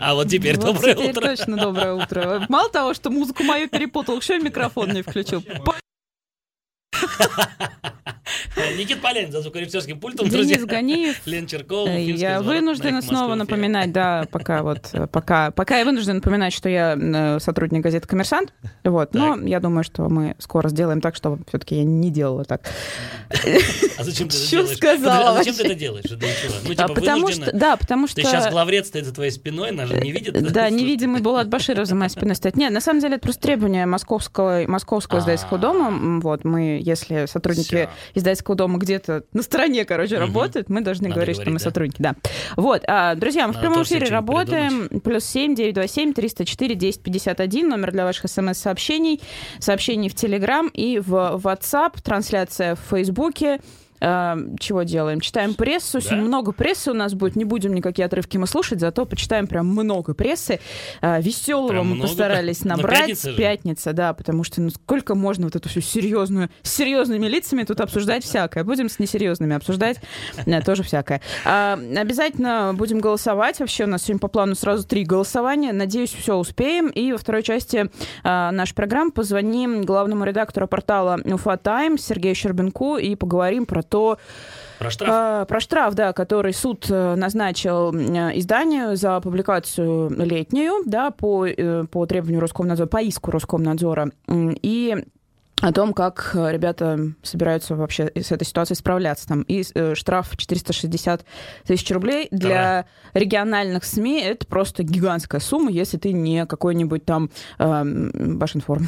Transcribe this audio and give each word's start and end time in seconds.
А 0.00 0.14
вот 0.14 0.28
теперь 0.28 0.56
Вот 0.56 0.66
доброе 0.74 0.94
теперь 0.94 1.10
утро. 1.10 1.20
точно 1.28 1.56
доброе 1.56 1.92
утро. 1.94 2.46
Мало 2.48 2.70
того, 2.70 2.94
что 2.94 3.10
музыку 3.10 3.42
мою 3.44 3.68
перепутал, 3.68 4.18
еще 4.18 4.36
и 4.38 4.42
микрофон 4.42 4.90
не 4.92 5.02
включил. 5.02 5.42
Никит 8.76 9.00
Полянин 9.00 9.32
за 9.32 9.40
звукорежиссерским 9.42 9.98
пультом, 10.00 10.28
Денис. 10.28 10.64
Ганиев. 10.64 11.20
Лен 11.26 11.46
Черкова. 11.46 11.88
Э, 11.88 11.94
«Уфимский 11.94 12.20
Я 12.20 12.38
звонок» 12.38 12.46
на 12.46 12.54
вынуждена 12.60 12.98
«Эхо 12.98 13.06
снова 13.06 13.20
Москвы» 13.20 13.34
FM. 13.34 13.38
напоминать, 13.38 13.92
да, 13.92 14.26
пока 14.30 14.62
вот, 14.62 14.90
э, 14.92 15.06
пока, 15.06 15.50
пока 15.50 15.78
я 15.78 15.84
вынуждена 15.84 16.14
напоминать, 16.14 16.52
что 16.52 16.68
я 16.68 16.96
э, 16.96 17.38
сотрудник 17.40 17.82
газеты 17.82 18.06
«Коммерсант», 18.06 18.52
вот, 18.84 19.14
но 19.14 19.38
я 19.40 19.60
думаю, 19.60 19.84
что 19.84 20.08
мы 20.08 20.34
скоро 20.38 20.68
сделаем 20.68 21.00
так, 21.00 21.16
чтобы 21.16 21.42
все-таки 21.48 21.76
я 21.76 21.84
не 21.84 22.10
делала 22.10 22.44
так. 22.44 22.62
А 23.98 24.04
зачем 24.04 24.28
ты 24.28 24.36
это 24.36 24.50
делаешь? 24.50 24.76
сказала 24.76 25.30
А 25.30 25.34
зачем 25.34 25.54
ты 25.54 25.64
это 25.64 25.74
делаешь? 25.74 26.04
Ну, 26.08 26.16
А 26.70 26.74
типа, 26.74 26.94
потому 26.94 27.28
что, 27.28 27.52
да, 27.52 27.76
потому 27.76 28.06
что... 28.06 28.16
Ты 28.16 28.22
сейчас 28.22 28.50
главред 28.50 28.86
стоит 28.86 29.04
за 29.04 29.12
твоей 29.12 29.30
спиной, 29.30 29.70
она 29.70 29.86
же 29.86 29.94
не 30.00 30.10
видит. 30.10 30.52
Да, 30.52 30.70
невидимый 30.70 31.20
Булат 31.20 31.48
Баширов 31.48 31.86
за 31.86 31.94
моей 31.94 32.10
спиной 32.10 32.34
стоит. 32.34 32.56
Нет, 32.56 32.72
на 32.72 32.80
самом 32.80 33.00
деле 33.00 33.16
это 33.16 33.22
просто 33.22 33.42
требование 33.42 33.84
московского, 33.84 34.64
московского 34.66 35.18
издательского 35.18 35.58
А. 35.58 35.60
дома. 35.60 36.20
Вот 36.20 36.44
мы, 36.44 36.80
если 36.90 37.26
сотрудники 37.26 37.66
Всё. 37.86 37.90
издательского 38.14 38.56
дома 38.56 38.78
где-то 38.78 39.24
на 39.32 39.42
стороне, 39.42 39.84
короче, 39.84 40.16
Мгм. 40.16 40.26
работают, 40.26 40.68
мы 40.68 40.80
должны 40.82 41.08
Надо 41.08 41.14
говорить, 41.16 41.36
что 41.36 41.44
говорить, 41.44 41.54
мы 41.54 41.58
да. 41.58 41.64
сотрудники, 41.64 42.02
да. 42.02 42.14
Вот, 42.56 42.82
а, 42.86 43.14
друзья, 43.14 43.46
мы 43.46 43.54
в 43.54 43.60
прямом 43.60 43.82
эфире 43.82 44.08
работаем. 44.08 45.00
Плюс 45.00 45.24
семь 45.24 45.54
триста 46.14 46.44
четыре 46.44 46.74
десять 46.74 47.02
пятьдесят 47.02 47.40
один 47.40 47.68
номер 47.68 47.92
для 47.92 48.04
ваших 48.04 48.30
смс-сообщений, 48.30 49.20
сообщений 49.58 50.08
в 50.08 50.14
Телеграм 50.14 50.68
и 50.68 50.98
в 50.98 51.40
WhatsApp, 51.42 52.00
трансляция 52.02 52.74
в 52.74 52.80
Фейсбуке. 52.90 53.60
А, 54.00 54.36
Чего 54.58 54.82
делаем? 54.82 55.20
Читаем 55.20 55.54
прессу. 55.54 55.98
Да. 55.98 56.00
Сегодня 56.00 56.24
много 56.24 56.52
прессы 56.52 56.90
у 56.90 56.94
нас 56.94 57.14
будет. 57.14 57.36
Не 57.36 57.44
будем 57.44 57.74
никакие 57.74 58.06
отрывки 58.06 58.36
мы 58.36 58.46
слушать, 58.46 58.80
зато 58.80 59.04
почитаем 59.04 59.46
прям 59.46 59.66
много 59.66 60.14
прессы. 60.14 60.60
Веселого 61.02 61.68
Прям 61.68 61.88
мы 61.88 61.94
много? 61.96 62.08
постарались 62.08 62.64
Но 62.64 62.76
набрать. 62.76 63.00
пятница 63.00 63.30
же. 63.30 63.36
Пятница, 63.36 63.92
да, 63.92 64.12
потому 64.14 64.44
что 64.44 64.60
ну 64.60 64.70
сколько 64.70 65.14
можно 65.14 65.44
вот 65.46 65.56
эту 65.56 65.68
всю 65.68 65.80
серьезную, 65.80 66.48
с 66.62 66.72
серьезными 66.74 67.26
лицами 67.26 67.62
тут 67.64 67.80
обсуждать 67.80 68.24
всякое. 68.24 68.64
Будем 68.64 68.88
с 68.88 68.98
несерьезными 68.98 69.54
обсуждать 69.56 69.98
э, 70.46 70.62
тоже 70.62 70.82
всякое. 70.82 71.20
А, 71.44 71.78
Обязательно 71.96 72.72
будем 72.74 73.00
голосовать. 73.00 73.60
Вообще 73.60 73.84
у 73.84 73.86
нас 73.86 74.02
сегодня 74.02 74.20
по 74.20 74.28
плану 74.28 74.54
сразу 74.54 74.86
три 74.86 75.04
голосования. 75.04 75.72
Надеюсь, 75.72 76.12
все 76.12 76.36
успеем. 76.36 76.88
И 76.88 77.12
во 77.12 77.18
второй 77.18 77.42
части 77.42 77.90
а, 78.24 78.50
нашей 78.52 78.74
программы 78.74 79.10
позвоним 79.12 79.82
главному 79.82 80.24
редактору 80.24 80.66
портала 80.66 81.20
Уфа 81.24 81.56
Таймс 81.56 82.02
Сергею 82.02 82.34
Щербинку 82.34 82.96
и 82.96 83.14
поговорим 83.14 83.66
про 83.66 83.82
то, 83.90 84.18
Про 84.78 84.90
штраф. 84.90 85.10
а, 85.12 85.44
про 85.44 85.60
штраф, 85.60 85.94
да, 85.94 86.12
который 86.14 86.54
суд 86.54 86.86
э, 86.88 87.14
назначил 87.16 87.92
э, 87.94 88.38
изданию 88.38 88.96
за 88.96 89.20
публикацию 89.20 90.08
летнюю, 90.10 90.82
да, 90.86 91.10
по, 91.10 91.46
э, 91.46 91.84
по 91.90 92.06
требованию 92.06 92.40
Роскомнадзора, 92.40 92.88
по 92.88 93.02
иску 93.02 93.30
Роскомнадзора. 93.30 94.10
И 94.28 95.04
о 95.60 95.72
том, 95.72 95.92
как 95.92 96.30
э, 96.34 96.52
ребята 96.52 97.12
собираются 97.22 97.74
вообще 97.76 98.10
с 98.14 98.32
этой 98.32 98.44
ситуацией 98.44 98.76
справляться. 98.76 99.28
Там 99.28 99.42
и 99.42 99.62
э, 99.74 99.94
штраф 99.94 100.36
460 100.36 101.24
тысяч 101.66 101.90
рублей 101.90 102.28
для 102.30 102.86
региональных 103.12 103.84
СМИ 103.84 104.22
это 104.22 104.46
просто 104.46 104.82
гигантская 104.82 105.40
сумма, 105.40 105.70
если 105.70 105.98
ты 105.98 106.12
не 106.12 106.46
какой-нибудь 106.46 107.04
там 107.04 107.30
эм, 107.58 108.38
Башинформ, 108.38 108.86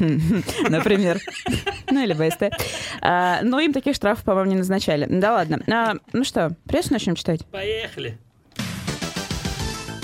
например, 0.68 1.18
ну 1.90 2.02
или 2.02 2.12
БСТ. 2.12 2.54
А, 3.00 3.40
Но 3.42 3.60
им 3.60 3.72
таких 3.72 3.96
штрафов, 3.96 4.24
по-моему, 4.24 4.50
не 4.50 4.56
назначали. 4.58 5.06
Да 5.08 5.32
ладно. 5.32 5.60
А, 5.72 5.94
Ну 6.12 6.24
что, 6.24 6.54
прессу 6.66 6.92
начнем 6.92 7.14
читать? 7.14 7.44
Поехали. 7.46 8.18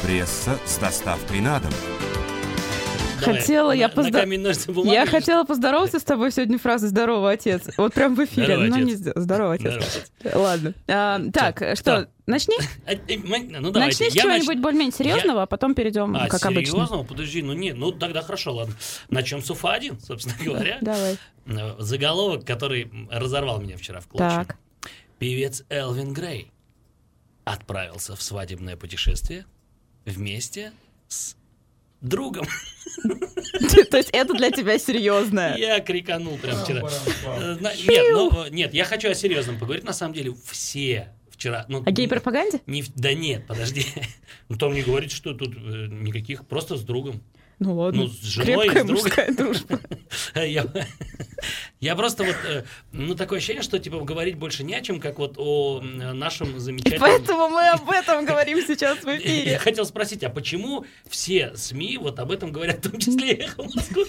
Пресса 0.03 0.59
с 0.65 0.79
доставкой 0.79 1.41
на 1.41 1.61
дом. 1.61 1.73
Давай. 3.21 3.41
Хотела 3.41 3.73
я 3.73 3.89
бумага. 4.69 4.93
Я 4.93 5.07
хотела 5.07 5.45
поздороваться 5.45 5.99
с 5.99 6.03
тобой 6.05 6.31
сегодня 6.33 6.59
фразой 6.59 6.89
«Здорово, 6.89 7.31
отец». 7.31 7.63
Вот 7.77 7.95
прям 7.95 8.15
в 8.15 8.25
эфире. 8.25 8.57
Здорово, 8.57 8.75
отец. 8.75 8.87
не 8.87 8.95
Здорово, 9.21 9.53
отец. 9.55 10.11
Ладно. 10.35 10.75
А, 10.89 11.21
Так, 11.33 11.57
что, 11.59 11.77
что? 11.77 12.09
начни. 12.27 12.57
А, 12.87 12.93
э, 12.93 12.99
Ну, 13.17 13.71
давайте. 13.71 14.05
Начни 14.05 14.11
с 14.11 14.15
Я 14.15 14.23
чего-нибудь 14.23 14.57
нач- 14.57 14.61
более-менее 14.63 14.93
серьезного, 14.97 15.43
а 15.43 15.47
потом 15.47 15.75
перейдем, 15.75 16.15
А, 16.17 16.29
как 16.29 16.45
обычно. 16.47 16.73
серьезно? 16.87 17.05
Подожди, 17.05 17.43
ну 17.43 17.53
нет, 17.53 17.77
ну 17.77 17.93
тогда 17.93 18.23
хорошо, 18.23 18.55
ладно. 18.55 18.75
Начнем 19.11 19.43
с 19.43 19.51
Уфа-1, 19.51 20.01
собственно 20.05 20.37
говоря. 20.45 20.79
Давай. 20.81 21.17
Э, 21.47 21.75
Заголовок, 21.79 22.45
который 22.45 22.91
разорвал 23.11 23.61
меня 23.61 23.77
вчера 23.77 24.01
в 24.01 24.07
клочья. 24.07 24.29
Так. 24.47 24.57
Певец 25.19 25.65
Элвин 25.69 26.13
Грей 26.13 26.53
отправился 27.45 28.15
в 28.15 28.23
свадебное 28.23 28.77
путешествие 28.77 29.47
вместе 30.05 30.73
с 31.09 31.35
другом. 32.01 32.47
То 33.91 33.97
есть 33.97 34.11
это 34.13 34.35
для 34.35 34.51
тебя 34.51 34.79
серьезное. 34.79 35.57
Я 35.57 35.81
криканул 35.81 36.37
прям 36.39 36.63
вчера. 36.63 36.89
Э, 37.27 37.57
на- 37.61 37.75
Нет, 37.75 38.07
ну, 38.13 38.45
э, 38.45 38.51
нет, 38.51 38.75
я 38.75 38.85
хочу 38.85 39.11
о 39.11 39.15
серьезном 39.15 39.59
поговорить. 39.59 39.85
На 39.85 39.93
самом 39.93 40.15
деле 40.15 40.35
все 40.51 41.09
вчера... 41.31 41.65
Ну, 41.69 41.83
О 41.85 41.91
гей-пропаганде? 41.91 42.61
не 42.67 42.85
Да 42.97 43.15
нет, 43.15 43.47
подожди. 43.47 43.87
Ну, 44.49 44.57
там 44.57 44.73
не 44.73 44.83
говорит, 44.83 45.13
что 45.13 45.35
тут 45.35 45.55
э, 45.57 45.89
никаких, 45.91 46.47
просто 46.47 46.77
с 46.77 46.83
другом. 46.83 47.23
Ну 47.61 47.75
ладно. 47.77 48.03
Ну, 48.03 48.09
с 48.09 48.21
женой, 48.23 48.69
Крепкая 48.69 48.85
с 48.85 48.87
другом. 48.87 49.03
мужская 49.05 49.33
дружба. 49.35 49.81
Я, 50.37 50.65
я 51.81 51.97
просто 51.97 52.25
вот, 52.25 52.37
э, 52.47 52.65
ну, 52.93 53.15
такое 53.15 53.39
ощущение, 53.39 53.63
что, 53.63 53.79
типа, 53.79 53.99
говорить 54.01 54.37
больше 54.37 54.63
не 54.65 54.75
о 54.75 54.81
чем, 54.81 55.01
как 55.01 55.19
вот 55.19 55.35
о 55.39 55.81
нашем 55.83 56.57
И 56.57 56.59
замечательном... 56.61 57.01
поэтому 57.01 57.49
мы 57.49 57.69
об 57.69 57.91
этом 57.91 58.25
говорим 58.25 58.61
сейчас 58.67 58.99
в 58.99 59.09
Я 59.09 59.17
эфире. 59.19 59.59
хотел 59.59 59.85
спросить, 59.87 60.23
а 60.25 60.31
почему 60.31 60.85
все 61.09 61.53
СМИ 61.57 61.99
вот 61.99 62.19
об 62.21 62.31
этом 62.33 62.53
говорят, 62.53 62.85
в 62.85 62.91
том 62.91 63.01
числе 63.01 63.33
и 63.35 63.43
«Эхо 63.43 63.63
Москвы»? 63.75 64.05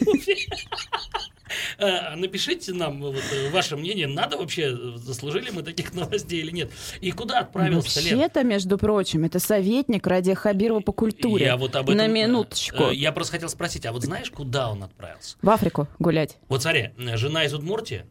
Э, 1.78 2.16
Напишите 2.16 2.74
нам 2.74 3.02
вот, 3.02 3.24
э, 3.32 3.50
ваше 3.50 3.76
мнение, 3.78 4.08
надо 4.08 4.38
вообще, 4.38 4.72
э, 4.74 4.98
заслужили 4.98 5.50
мы 5.50 5.64
таких 5.64 5.94
новостей 5.94 6.40
или 6.42 6.52
нет? 6.52 6.72
И 7.02 7.12
куда 7.12 7.40
отправился 7.40 8.02
Лен? 8.02 8.18
Вообще-то, 8.18 8.44
между 8.44 8.78
прочим, 8.78 9.24
это 9.24 9.40
советник 9.40 10.06
Радия 10.08 10.36
Хабирова 10.36 10.80
по 10.82 10.92
культуре. 10.92 11.46
Я 11.46 11.58
вот 11.58 11.76
об 11.76 11.86
этом, 11.90 11.98
На 11.98 12.08
минуточку. 12.08 12.90
Я 12.92 13.12
просто 13.12 13.34
хотел 13.34 13.50
спросить, 13.50 13.86
а 13.86 13.92
вот 13.92 14.04
знаешь, 14.04 14.30
куда 14.32 14.70
он 14.72 14.84
отправился? 14.84 15.38
В 15.42 15.50
Африку 15.50 15.88
гулять. 16.00 16.38
Вот 16.48 16.62
смотри, 16.62 16.92
жена 16.98 17.46
из 17.46 17.54
Удмуртии, 17.54 18.06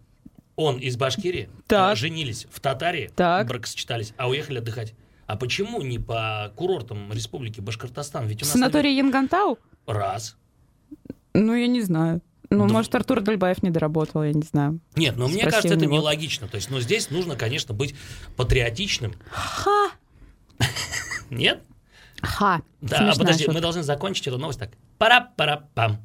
он 0.57 0.79
из 0.79 0.97
Башкирии, 0.97 1.49
Так. 1.67 1.97
женились 1.97 2.47
в 2.51 2.61
Татарии, 2.61 3.11
Так. 3.15 3.47
бракосочетались, 3.47 4.13
а 4.17 4.29
уехали 4.29 4.59
отдыхать. 4.59 4.95
А 5.27 5.37
почему 5.37 5.83
не 5.83 5.99
по 5.99 6.53
курортам 6.57 7.13
Республики 7.13 7.61
Башкортостан? 7.61 8.27
Ведь 8.27 8.43
у 8.43 8.47
нас 8.47 8.53
Санаторий 8.53 8.97
Янгантау? 8.97 9.59
раз. 9.87 10.37
Ну, 11.35 11.55
я 11.55 11.67
не 11.67 11.83
знаю. 11.83 12.21
Ну, 12.51 12.67
Да. 12.67 12.73
может, 12.73 12.95
Артур 12.95 13.21
Дальбаев 13.21 13.63
не 13.63 13.71
доработал, 13.71 14.23
я 14.23 14.33
не 14.33 14.43
знаю. 14.43 14.81
Нет, 14.97 15.17
но 15.17 15.27
мне 15.29 15.39
Спроси 15.41 15.55
кажется, 15.57 15.75
это 15.75 15.87
нелогично. 15.87 16.49
То 16.49 16.57
есть, 16.57 16.71
ну, 16.71 16.81
здесь 16.81 17.11
нужно, 17.11 17.37
конечно, 17.37 17.75
быть 17.75 17.95
патриотичным. 18.37 19.13
Ха! 19.31 19.91
Нет? 21.31 21.63
Ха! 22.23 22.63
Да, 22.81 22.97
а 22.97 22.99
Смешная 23.01 23.15
подожди, 23.19 23.45
шутка. 23.45 23.55
мы 23.55 23.61
должны 23.61 23.83
закончить 23.83 24.27
эту 24.27 24.39
новость 24.39 24.59
так. 24.59 24.71
Пара-пара-пам. 24.99 25.99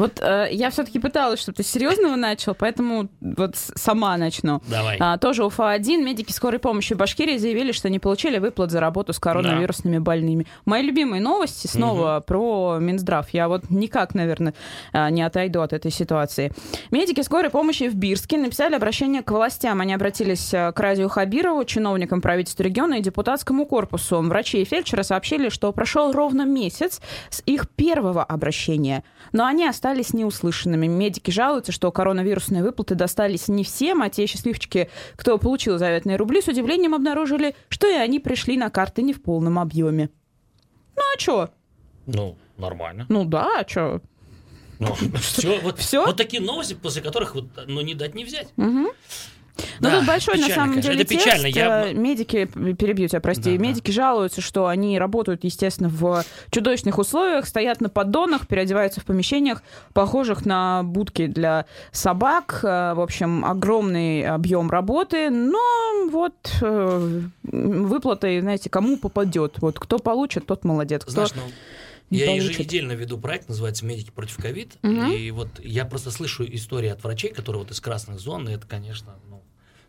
Вот 0.00 0.18
э, 0.22 0.48
я 0.50 0.70
все-таки 0.70 0.98
пыталась, 0.98 1.40
чтобы 1.40 1.56
ты 1.56 1.62
серьезного 1.62 2.16
начал, 2.16 2.54
поэтому 2.54 3.10
вот 3.20 3.54
сама 3.56 4.16
начну. 4.16 4.62
Давай. 4.66 4.96
А, 4.98 5.18
тоже 5.18 5.44
УФА-1. 5.44 6.02
Медики 6.02 6.32
скорой 6.32 6.58
помощи 6.58 6.94
Башкирии 6.94 7.36
заявили, 7.36 7.72
что 7.72 7.90
не 7.90 7.98
получили 7.98 8.38
выплат 8.38 8.70
за 8.70 8.80
работу 8.80 9.12
с 9.12 9.18
коронавирусными 9.18 9.98
больными. 9.98 10.46
Мои 10.64 10.82
любимые 10.82 11.20
новости 11.20 11.66
снова 11.66 12.24
про 12.26 12.78
Минздрав. 12.80 13.28
Я 13.30 13.48
вот 13.48 13.68
никак, 13.68 14.14
наверное, 14.14 14.54
а, 14.94 15.10
не 15.10 15.20
отойду 15.20 15.60
от 15.60 15.74
этой 15.74 15.90
ситуации. 15.90 16.50
Медики 16.90 17.20
скорой 17.20 17.50
помощи 17.50 17.86
в 17.90 17.94
Бирске 17.94 18.38
написали 18.38 18.76
обращение 18.76 19.22
к 19.22 19.30
властям. 19.30 19.82
Они 19.82 19.92
обратились 19.92 20.54
а, 20.54 20.72
к 20.72 20.80
Радию 20.80 21.10
Хабирову, 21.10 21.62
чиновникам 21.66 22.22
правительства 22.22 22.62
региона 22.62 22.94
и 22.94 23.02
депутатскому 23.02 23.66
корпусу. 23.66 24.22
Врачи 24.22 24.62
и 24.62 24.64
фельдшеры 24.64 25.04
сообщили, 25.04 25.50
что 25.50 25.70
прошел 25.72 26.12
ровно 26.12 26.46
месяц 26.46 27.02
с 27.28 27.42
их 27.44 27.68
первого 27.68 28.24
обращения, 28.24 29.04
но 29.32 29.44
они 29.44 29.66
остались 29.66 29.89
неуслышанными. 30.12 30.86
Медики 30.86 31.30
жалуются, 31.30 31.72
что 31.72 31.90
коронавирусные 31.92 32.62
выплаты 32.62 32.94
достались 32.94 33.48
не 33.48 33.64
всем, 33.64 34.02
а 34.02 34.10
те 34.10 34.26
счастливчики, 34.26 34.88
кто 35.16 35.38
получил 35.38 35.78
заветные 35.78 36.16
рубли, 36.16 36.40
с 36.40 36.48
удивлением 36.48 36.94
обнаружили, 36.94 37.54
что 37.68 37.86
и 37.88 37.94
они 37.94 38.18
пришли 38.20 38.56
на 38.56 38.70
карты 38.70 39.02
не 39.02 39.12
в 39.12 39.22
полном 39.22 39.58
объеме. 39.58 40.10
Ну 40.96 41.02
а 41.14 41.16
чё? 41.18 41.48
Ну, 42.06 42.36
нормально. 42.56 43.06
Ну 43.08 43.24
да, 43.24 43.60
а 43.60 43.64
чё? 43.64 44.00
Ну, 44.78 44.94
все, 45.20 45.60
вот, 45.60 45.78
Всё? 45.78 46.06
вот 46.06 46.16
такие 46.16 46.42
новости, 46.42 46.74
после 46.74 47.02
которых 47.02 47.34
вот, 47.34 47.44
ну, 47.66 47.80
не 47.82 47.94
дать 47.94 48.14
не 48.14 48.24
взять. 48.24 48.48
Мгм. 48.56 48.88
Ну, 49.80 49.88
Да, 49.88 49.98
тут 49.98 50.06
большой, 50.06 50.34
на 50.36 50.46
печально, 50.46 50.54
самом 50.54 50.70
конечно. 50.72 50.90
деле, 50.92 51.02
Это 51.04 51.14
печально. 51.14 51.42
текст. 51.44 51.56
Я- 51.56 51.90
Э, 51.90 51.94
Медики, 51.94 52.44
перебью 52.46 53.08
тебя, 53.08 53.20
прости, 53.20 53.52
Да, 53.52 53.56
да. 53.58 53.62
медики 53.62 53.90
жалуются, 53.90 54.40
что 54.40 54.66
они 54.66 54.98
работают, 54.98 55.44
естественно, 55.44 55.88
в 55.88 56.24
чудовищных 56.50 56.98
условиях, 56.98 57.46
стоят 57.46 57.80
на 57.80 57.88
поддонах, 57.88 58.46
переодеваются 58.46 59.00
в 59.00 59.04
помещениях, 59.04 59.62
похожих 59.92 60.44
на 60.46 60.82
будки 60.82 61.26
для 61.26 61.66
собак. 61.92 62.60
Э, 62.62 62.94
В 62.94 63.00
общем, 63.00 63.44
огромный 63.44 64.26
объем 64.26 64.70
работы, 64.70 65.30
но 65.30 65.58
вот 66.10 66.34
э, 66.60 67.20
выплаты, 67.42 68.40
знаете, 68.40 68.70
кому 68.70 68.96
попадет. 68.96 69.56
Вот 69.60 69.78
кто 69.78 69.98
получит, 69.98 70.46
тот 70.46 70.64
молодец. 70.64 71.02
Кто 71.02 71.12
Знаешь, 71.12 71.30
ну, 71.34 71.42
я 72.10 72.26
получит. 72.26 72.50
еженедельно 72.50 72.92
веду 72.92 73.18
проект, 73.18 73.48
называется 73.48 73.84
«Медики 73.86 74.10
против 74.10 74.36
ковид». 74.38 74.72
Мгм. 74.82 75.12
И 75.12 75.30
вот 75.30 75.48
я 75.62 75.84
просто 75.84 76.10
слышу 76.10 76.44
истории 76.44 76.88
от 76.88 77.02
врачей, 77.04 77.32
которые 77.32 77.62
вот 77.62 77.70
из 77.70 77.80
красных 77.80 78.18
зон, 78.20 78.48
и 78.48 78.52
это, 78.52 78.66
конечно, 78.66 79.14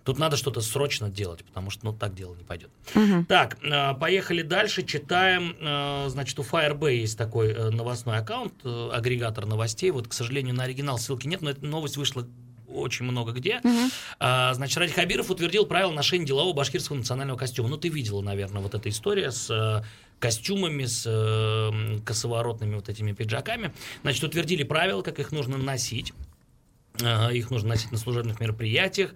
тут 0.03 0.17
надо 0.19 0.37
что-то 0.37 0.61
срочно 0.61 1.09
делать, 1.09 1.43
потому 1.45 1.69
что, 1.69 1.85
ну, 1.85 1.93
так 1.93 2.13
дело 2.15 2.35
не 2.35 2.43
пойдет. 2.43 2.69
Мгм. 2.95 3.25
Так, 3.25 3.57
э, 3.63 3.93
поехали 3.95 4.41
дальше, 4.41 4.83
читаем. 4.83 5.55
э, 5.59 6.07
Значит, 6.09 6.37
у 6.39 6.43
Firebay 6.43 6.95
есть 6.95 7.17
такой 7.17 7.49
э, 7.51 7.69
новостной 7.69 8.17
аккаунт, 8.17 8.53
агрегатор 8.65 9.45
новостей. 9.45 9.91
Вот, 9.91 10.07
к 10.07 10.13
сожалению, 10.13 10.55
на 10.55 10.63
оригинал 10.63 10.97
ссылки 10.97 11.27
нет, 11.27 11.41
но 11.41 11.49
эта 11.51 11.65
новость 11.65 11.97
вышла 11.97 12.25
очень 12.67 13.03
много 13.05 13.33
где. 13.33 13.59
Мгм. 13.63 13.89
А, 14.19 14.53
Значит, 14.53 14.77
Ради 14.77 14.93
Хабиров 14.93 15.29
утвердил 15.29 15.65
правила 15.65 15.91
ношения 15.91 16.25
делового 16.25 16.53
башкирского 16.53 16.95
национального 16.97 17.37
костюма. 17.37 17.67
Ну, 17.69 17.77
ты 17.77 17.89
видела, 17.89 18.21
наверное, 18.21 18.61
вот 18.61 18.73
эта 18.73 18.87
история 18.89 19.31
с 19.31 19.83
костюмами, 20.19 20.85
с 20.85 21.03
э, 21.05 21.99
косоворотными 22.05 22.75
вот 22.75 22.87
этими 22.89 23.11
пиджаками. 23.11 23.73
Значит, 24.03 24.23
утвердили 24.23 24.63
правила, 24.63 25.01
как 25.01 25.19
их 25.19 25.31
нужно 25.31 25.57
носить. 25.57 26.13
Их 26.99 27.49
нужно 27.51 27.69
носить 27.69 27.91
на 27.91 27.97
служебных 27.97 28.39
мероприятиях. 28.41 29.13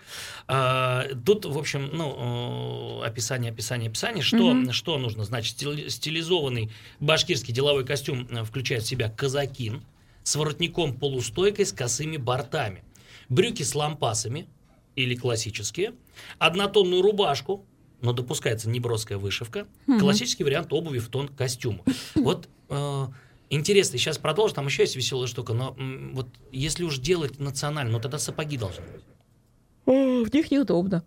А, 0.47 1.05
Тут, 1.25 1.45
в 1.45 1.57
общем, 1.57 1.89
ну, 1.91 3.01
описание, 3.03 3.51
описание, 3.51 3.89
описание. 3.89 4.23
Что, 4.23 4.53
Мгм. 4.53 4.71
что 4.71 4.97
нужно? 4.97 5.25
Значит, 5.25 5.57
стили- 5.57 5.89
стилизованный 5.89 6.71
башкирский 7.01 7.53
деловой 7.53 7.85
костюм 7.85 8.27
э, 8.31 8.43
включает 8.43 8.83
в 8.83 8.87
себя 8.87 9.09
казакин 9.09 9.83
с 10.23 10.35
воротником-полустойкой 10.37 11.65
с 11.65 11.73
косыми 11.73 12.17
бортами, 12.17 12.83
брюки 13.29 13.63
с 13.63 13.75
лампасами 13.75 14.47
или 14.95 15.15
классические, 15.15 15.93
однотонную 16.39 17.01
рубашку, 17.01 17.65
но 18.01 18.13
допускается 18.13 18.69
неброская 18.69 19.17
вышивка, 19.17 19.67
Мгм. 19.85 19.99
классический 19.99 20.43
вариант 20.45 20.71
обуви 20.71 20.99
в 20.99 21.09
тон 21.09 21.27
костюму. 21.27 21.83
Вот 22.15 22.47
э, 22.69 23.07
интересно, 23.49 23.97
сейчас 23.97 24.17
продолжу, 24.17 24.53
там 24.55 24.65
еще 24.65 24.83
есть 24.83 24.95
веселая 24.95 25.27
штука, 25.27 25.53
но 25.53 25.75
м, 25.77 26.13
вот 26.15 26.27
если 26.51 26.83
уж 26.83 26.97
делать 26.99 27.39
национально, 27.39 27.91
ну 27.93 27.99
тогда 27.99 28.17
сапоги 28.19 28.57
должны 28.57 28.83
быть. 28.85 29.03
О, 29.85 30.23
В 30.23 30.33
них 30.33 30.51
неудобно. 30.51 31.03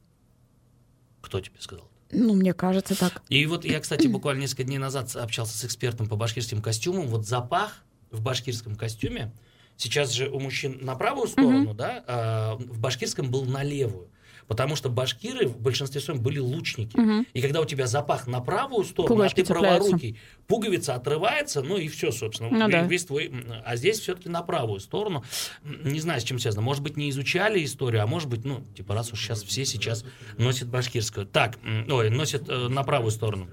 Кто 1.21 1.41
тебе 1.41 1.57
сказал? 1.61 1.89
Ну, 2.11 2.35
мне 2.35 2.55
кажется 2.55 2.99
так. 2.99 3.23
И 3.29 3.45
вот 3.47 3.65
я, 3.65 3.81
кстати, 3.81 4.07
буквально 4.07 4.41
несколько 4.41 4.65
дней 4.65 4.79
назад 4.79 5.15
общался 5.15 5.59
с 5.59 5.65
экспертом 5.65 6.09
по 6.09 6.17
башкирским 6.17 6.63
костюмам. 6.63 7.07
Вот 7.09 7.27
запах 7.27 7.85
в 8.11 8.23
башкирском 8.23 8.77
костюме, 8.77 9.31
сейчас 9.77 10.13
же 10.13 10.31
у 10.31 10.41
мужчин 10.41 10.79
на 10.81 10.95
правую 10.95 11.29
сторону, 11.29 11.75
да, 11.75 12.05
а 12.07 12.55
в 12.57 12.79
башкирском 12.81 13.31
был 13.31 13.45
на 13.45 13.63
левую. 13.63 14.09
Потому 14.49 14.77
что 14.77 14.89
башкиры 14.89 15.47
в 15.47 15.61
большинстве 15.61 16.01
своем 16.01 16.21
были 16.21 16.39
лучники. 16.39 16.97
Мгм. 16.97 17.27
И 17.35 17.43
когда 17.43 17.61
у 17.61 17.67
тебя 17.67 17.87
запах 17.87 18.27
на 18.27 18.41
правую 18.41 18.85
сторону, 18.85 19.15
Пуговички 19.15 19.43
а 19.43 19.45
ты 19.45 19.53
праворукий, 19.53 20.19
пуговица 20.47 20.95
отрывается, 20.95 21.63
ну 21.63 21.77
и 21.77 21.89
все, 21.89 22.11
собственно. 22.11 22.51
Ну 22.51 22.69
да. 22.69 22.83
весь 22.83 23.05
твой, 23.05 23.31
а 23.65 23.77
здесь 23.77 24.01
все-таки 24.01 24.31
на 24.31 24.43
правую 24.43 24.81
сторону. 24.81 25.23
Не 25.63 26.01
знаю, 26.01 26.21
с 26.21 26.25
чем 26.25 26.39
связано. 26.39 26.63
Может 26.63 26.83
быть, 26.83 26.97
не 26.97 27.11
изучали 27.11 27.63
историю, 27.63 28.03
а 28.03 28.07
может 28.07 28.29
быть, 28.29 28.45
ну, 28.45 28.65
типа, 28.75 28.95
раз 28.95 29.13
уж 29.13 29.21
сейчас 29.21 29.43
все 29.43 29.67
сейчас 29.67 30.05
носят 30.39 30.69
башкирскую. 30.69 31.27
Так, 31.27 31.59
ой, 31.89 32.09
носят 32.09 32.49
э, 32.49 32.69
на 32.69 32.83
правую 32.85 33.11
сторону. 33.11 33.49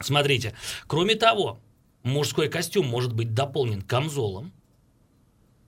Смотрите, 0.00 0.54
кроме 0.88 1.14
того, 1.14 1.60
мужской 2.02 2.48
костюм 2.48 2.86
может 2.86 3.12
быть 3.12 3.34
дополнен 3.34 3.82
камзолом. 3.82 4.52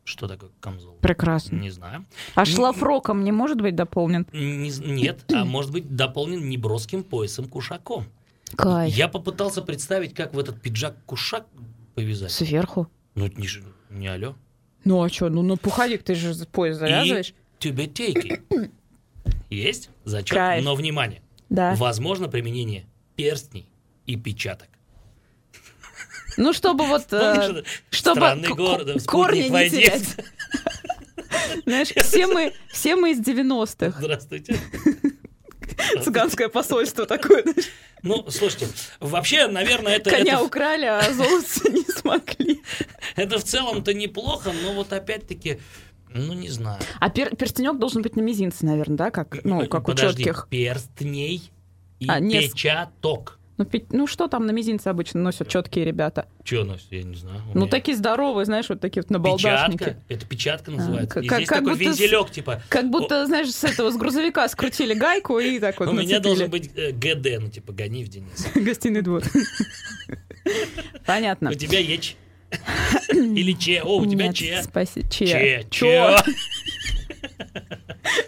Что 0.06 0.28
такое 0.28 0.50
камзол? 0.60 0.96
Прекрасно. 1.02 1.56
Не 1.56 1.70
знаю. 1.70 2.06
А 2.36 2.44
шлафроком 2.44 3.24
не 3.24 3.32
может 3.32 3.60
быть 3.60 3.74
дополнен? 3.74 4.24
Не 4.32 4.70
нет, 4.70 5.24
а 5.34 5.44
может 5.44 5.72
быть 5.72 5.96
дополнен 5.96 6.48
неброским 6.48 7.02
поясом-кушаком. 7.02 8.04
Кайф. 8.54 8.94
Я 8.94 9.08
попытался 9.08 9.62
представить, 9.62 10.14
как 10.14 10.32
в 10.32 10.38
этот 10.38 10.62
пиджак-кушак 10.62 11.46
повязать. 11.96 12.30
Сверху. 12.30 12.88
Ну, 13.16 13.26
это 13.26 13.40
не, 13.40 13.48
не 13.90 14.06
алло. 14.06 14.36
Ну 14.84 15.02
а 15.02 15.08
что, 15.08 15.28
ну 15.28 15.42
на 15.42 15.56
пуховик 15.56 16.04
ты 16.04 16.14
же 16.14 16.32
пояс 16.46 16.76
завязываешь. 16.76 17.30
И 17.30 17.34
тюбетейки. 17.58 18.42
Есть 19.50 19.90
зачет, 20.04 20.36
Кайф. 20.38 20.64
но 20.64 20.76
внимание. 20.76 21.20
Да. 21.48 21.74
Возможно 21.74 22.28
применение 22.28 22.86
перстней 23.16 23.68
и 24.06 24.14
печаток. 24.14 24.68
Ну, 26.36 26.52
чтобы 26.52 26.86
вот... 26.86 27.12
э, 27.12 27.34
Помнишь, 27.46 27.64
чтобы 28.12 28.20
странный 28.26 28.48
к- 28.48 28.56
город, 28.56 28.84
к- 28.86 29.00
спутник 29.00 29.06
корни 29.10 29.40
не 29.48 29.70
терять. 29.70 30.16
Знаешь, 31.64 31.88
все 31.88 32.26
мы, 32.26 32.52
все 32.70 32.96
мы 32.96 33.12
из 33.12 33.20
90-х. 33.20 33.98
Здравствуйте. 34.00 34.58
Цыганское 36.02 36.48
посольство 36.48 37.06
такое. 37.06 37.44
Ну, 38.02 38.24
слушайте, 38.30 38.68
вообще, 39.00 39.46
наверное, 39.48 39.96
это, 39.96 40.10
Коня 40.10 40.34
это, 40.34 40.42
украли, 40.42 40.84
а 40.86 41.02
золото 41.12 41.70
не 41.70 41.82
смогли. 41.92 42.62
это 43.16 43.38
в 43.38 43.44
целом-то 43.44 43.92
неплохо, 43.94 44.52
но 44.62 44.72
вот 44.72 44.92
опять-таки, 44.92 45.58
ну, 46.14 46.32
не 46.34 46.48
знаю. 46.48 46.80
А 47.00 47.08
пер- 47.08 47.34
перстенек 47.36 47.78
должен 47.78 48.02
быть 48.02 48.16
на 48.16 48.20
мизинце, 48.20 48.64
наверное, 48.64 48.96
да? 48.96 49.10
Как, 49.10 49.42
ну, 49.44 49.66
как 49.66 49.86
Подожди, 49.86 50.22
у 50.22 50.26
четких. 50.26 50.46
перстней 50.48 51.50
и 51.98 52.06
А, 52.08 52.20
не 52.20 52.40
печаток. 52.48 53.35
Ну, 53.58 53.64
пи- 53.64 53.86
ну, 53.90 54.06
что 54.06 54.28
там 54.28 54.44
на 54.44 54.50
мизинце 54.50 54.88
обычно 54.88 55.20
носят 55.22 55.48
четкие 55.48 55.86
ребята? 55.86 56.28
Че 56.44 56.64
носит, 56.64 56.88
я 56.90 57.02
не 57.04 57.14
знаю. 57.14 57.40
Ну, 57.54 57.62
меня. 57.62 57.70
такие 57.70 57.96
здоровые, 57.96 58.44
знаешь, 58.44 58.68
вот 58.68 58.80
такие 58.80 59.02
вот 59.02 59.10
набалдашники. 59.10 59.78
Печатка. 59.78 60.02
Это 60.08 60.26
печатка 60.26 60.70
называется. 60.72 61.14
как- 61.14 61.24
И 61.24 61.26
как- 61.26 61.38
здесь 61.38 61.48
как 61.48 61.58
такой 61.60 61.72
будто 61.72 61.84
с- 61.94 61.98
вензелек, 62.00 62.30
типа. 62.30 62.62
Как 62.68 62.90
будто, 62.90 63.24
знаешь, 63.26 63.50
с 63.50 63.64
этого, 63.64 63.90
с 63.90 63.96
грузовика 63.96 64.46
скрутили 64.48 64.92
гайку 64.92 65.38
и 65.38 65.58
так 65.58 65.80
вот 65.80 65.88
У 65.88 65.92
меня 65.92 66.20
должен 66.20 66.50
быть 66.50 66.70
э, 66.76 66.90
ГД, 66.92 67.40
ну, 67.42 67.48
типа, 67.48 67.72
гони 67.72 68.04
в 68.04 68.08
Денис. 68.08 68.46
Гостиный 68.54 69.00
двор. 69.02 69.22
Понятно. 71.06 71.50
У 71.50 71.54
тебя 71.54 71.78
еч. 71.78 72.16
Или 73.12 73.52
че. 73.58 73.82
О, 73.82 73.98
у 74.00 74.06
тебя 74.06 74.32
че. 74.32 74.62
Спасибо. 74.62 75.08
Че. 75.08 75.64
Че. 75.70 76.16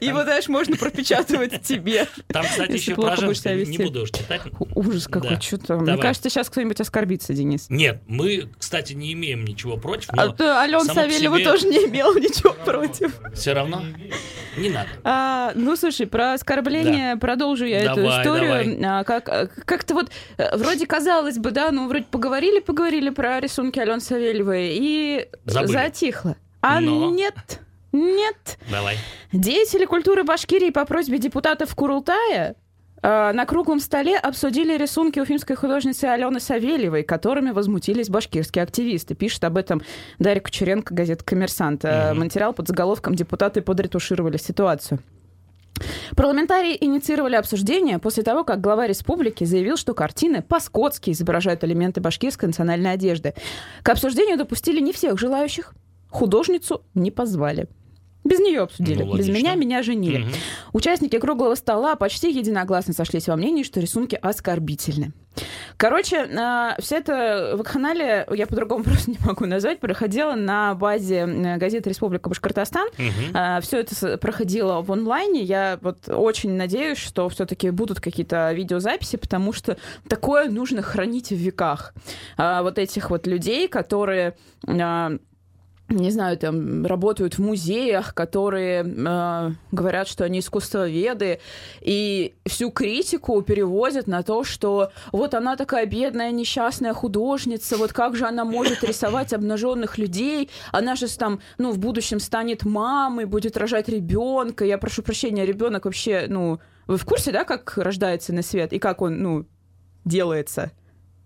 Его, 0.00 0.23
знаешь, 0.25 0.49
можно 0.49 0.77
пропечатывать 0.77 1.62
тебе. 1.62 2.06
Там, 2.29 2.45
кстати, 2.45 2.73
еще 2.73 2.95
про 2.95 3.17
женское. 3.17 3.65
Не 3.65 3.79
буду 3.79 4.03
уж 4.03 4.11
читать. 4.11 4.43
Ужас 4.75 5.06
какой, 5.06 5.31
Да. 5.31 5.41
что-то. 5.41 5.77
Мне 5.77 5.87
Давай. 5.87 6.03
кажется, 6.03 6.29
сейчас 6.31 6.49
кто-нибудь 6.50 6.81
оскорбится, 6.81 7.33
Денис. 7.33 7.67
Нет, 7.69 8.03
мы, 8.06 8.49
кстати, 8.59 8.93
не 8.93 9.12
имеем 9.12 9.45
ничего 9.45 9.77
против, 9.77 10.11
А 10.12 10.29
то 10.29 10.67
по 10.79 10.85
Савельева 10.95 11.37
себе- 11.39 11.45
тоже 11.45 11.69
не 11.69 11.77
имела 11.87 12.15
ничего 12.19 12.53
против. 12.65 13.19
все 13.35 13.53
равно 13.55 13.83
не 14.56 14.69
надо. 14.71 14.89
А, 15.05 15.53
ну, 15.55 15.77
слушай, 15.77 16.06
про 16.06 16.35
оскорбление 16.35 17.17
продолжу 17.17 17.65
я 17.65 17.81
эту 17.81 17.97
Давай, 18.03 18.23
историю. 18.23 18.81
А, 18.85 19.05
как, 19.05 19.29
а, 19.29 19.47
как-то 19.47 19.95
вот 19.95 20.11
э, 20.37 20.56
вроде 20.56 20.87
казалось 20.87 21.39
бы, 21.39 21.50
да, 21.50 21.71
ну, 21.71 21.89
вроде 21.89 22.05
поговорили, 22.05 22.61
поговорили 22.61 23.11
про 23.11 23.41
рисунки 23.41 23.79
Алены 23.79 24.00
Савельевой 24.00 24.71
и 24.73 25.28
Забыли. 25.45 25.73
затихло. 25.73 26.37
А 26.61 26.81
Но. 26.81 27.11
нет, 27.11 27.61
нет. 27.92 28.59
Давай. 28.71 28.97
Деятели 29.33 29.85
культуры 29.85 30.25
Башкирии 30.25 30.71
по 30.71 30.85
просьбе 30.85 31.18
депутатов 31.18 31.75
Курултая 31.75 32.57
э, 33.02 33.33
на 33.33 33.47
круглом 33.47 33.80
столе 33.80 34.16
обсудили 34.16 34.76
рисунки 34.76 35.21
уфимской 35.21 35.57
художницы 35.57 36.04
Алены 36.04 36.40
Савельевой, 36.40 37.02
которыми 37.02 37.50
возмутились 37.50 38.09
башкирские 38.09 38.62
активисты. 38.62 39.14
Пишет 39.14 39.45
об 39.45 39.57
этом 39.57 39.83
Дарья 40.18 40.40
Кучеренко, 40.40 40.95
газета 40.95 41.25
«Коммерсант». 41.25 41.85
Мгм. 41.85 42.18
Материал 42.18 42.52
под 42.52 42.68
заголовком 42.68 43.14
«Депутаты 43.14 43.62
подретушировали 43.62 44.37
ситуацию». 44.37 45.00
Парламентарии 46.16 46.76
инициировали 46.80 47.37
обсуждение 47.37 47.99
после 47.99 48.23
того, 48.23 48.45
как 48.45 48.61
глава 48.61 48.87
республики 48.87 49.45
заявил, 49.45 49.76
что 49.76 49.95
картины 49.95 50.42
по-скотски 50.42 51.11
изображают 51.11 51.64
элементы 51.64 52.00
башкирской 52.00 52.49
национальной 52.49 52.92
одежды. 52.92 53.35
К 53.83 53.90
обсуждению 53.90 54.37
допустили 54.37 54.80
не 54.80 54.92
всех 54.92 55.18
желающих. 55.18 55.75
Художницу 56.11 56.83
не 56.95 57.11
позвали. 57.11 57.69
Без 58.25 58.41
нее 58.41 58.62
обсудили. 58.62 59.05
Ну, 59.05 59.17
Без 59.17 59.29
меня 59.29 59.55
меня 59.55 59.83
женили. 59.83 60.19
Мгм. 60.19 60.33
Участники 60.73 61.19
круглого 61.19 61.55
стола 61.55 61.97
почти 61.97 62.31
единогласно 62.31 62.93
сошлись 62.93 63.27
во 63.27 63.37
мнении, 63.37 63.62
что 63.62 63.81
рисунки 63.81 64.19
оскорбительны. 64.21 65.12
Короче, 65.77 66.29
а, 66.37 66.77
вся 66.81 66.99
эта 66.99 67.55
вакханалия, 67.57 68.27
я 68.33 68.47
по-другому 68.47 68.85
просто 68.85 69.12
не 69.12 69.19
могу 69.25 69.47
назвать, 69.47 69.81
проходила 69.81 70.35
на 70.35 70.75
базе 70.75 71.27
газеты 71.57 71.88
«Республика 71.88 72.29
Башкортостан». 72.29 72.88
Мгм. 72.99 73.62
все 73.62 73.79
это 73.79 74.19
проходило 74.19 74.83
в 74.83 74.93
онлайне. 74.93 75.43
Я 75.43 75.79
вот 75.81 76.09
очень 76.09 76.53
надеюсь, 76.53 76.99
что 76.99 77.29
все-таки 77.29 77.71
будут 77.71 78.00
какие-то 78.00 78.53
видеозаписи, 78.53 79.17
потому 79.17 79.53
что 79.53 79.79
такое 80.09 80.50
нужно 80.50 80.83
хранить 80.83 81.31
в 81.31 81.37
веках. 81.37 81.95
А, 82.37 82.62
вот 82.62 82.79
этих 82.79 83.11
вот 83.11 83.27
людей, 83.27 83.69
которые 83.69 84.37
а, 84.67 85.12
не 85.88 86.11
знаю, 86.11 86.37
там 86.37 86.85
работают 86.85 87.38
в 87.38 87.38
музеях, 87.40 88.14
которые 88.14 88.85
э, 88.85 89.50
говорят, 89.73 90.07
что 90.07 90.25
они 90.25 90.40
искусствоведы, 90.40 91.40
и 91.80 92.35
всю 92.47 92.71
критику 92.71 93.40
переводят 93.40 94.07
на 94.07 94.23
то, 94.23 94.45
что 94.45 94.92
вот 95.12 95.33
она 95.33 95.57
такая 95.57 95.87
бедная, 95.87 96.30
несчастная 96.30 96.92
художница, 96.92 97.78
вот 97.78 97.92
как 97.92 98.16
же 98.16 98.26
она 98.26 98.45
может 98.45 98.85
рисовать 98.85 99.33
обнаженных 99.33 99.97
людей, 99.97 100.50
она 100.73 100.95
же 100.95 101.09
там, 101.16 101.40
ну, 101.57 101.73
в 101.73 101.78
будущем 101.78 102.21
станет 102.21 102.64
мамой, 102.64 103.25
будет 103.25 103.57
рожать 103.57 103.88
ребенка. 103.88 104.66
Я 104.66 104.76
прошу 104.76 105.02
прощения, 105.02 105.47
ребенок 105.47 105.87
вообще, 105.87 106.26
ну, 106.28 106.61
вы 106.87 106.99
в 106.99 107.04
курсе, 107.07 107.33
да, 107.33 107.45
как 107.45 107.78
рождается 107.78 108.35
на 108.35 108.42
свет 108.42 108.75
и 108.75 108.78
как 108.78 109.00
он, 109.00 109.23
ну, 109.23 109.47
делается? 110.04 110.73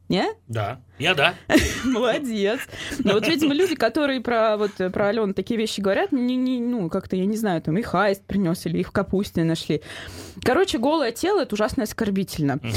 Не? 0.09 0.26
Да. 0.47 0.81
Я 1.02 1.14
да. 1.14 1.35
Молодец. 1.85 2.61
Но 3.02 3.14
вот, 3.14 3.26
видимо, 3.26 3.52
люди, 3.54 3.75
которые 3.75 4.21
про, 4.21 4.56
вот, 4.56 4.71
про 4.76 5.09
Алену 5.09 5.35
такие 5.35 5.59
вещи 5.59 5.80
говорят, 5.80 6.12
не, 6.12 6.37
не, 6.37 6.61
ну, 6.61 6.88
как-то, 6.88 7.16
я 7.16 7.26
не 7.26 7.37
знаю, 7.37 7.61
там, 7.61 7.76
их 7.76 7.92
аист 7.92 8.25
принес 8.25 8.64
или 8.66 8.78
их 8.78 8.88
в 8.88 8.92
капусте 8.92 9.42
нашли. 9.42 9.82
Короче, 10.44 10.78
голое 10.78 11.11
тело— 11.11 11.40
это 11.42 11.56
ужасно 11.56 11.82
оскорбительно. 11.82 12.61
Угу. 12.62 12.73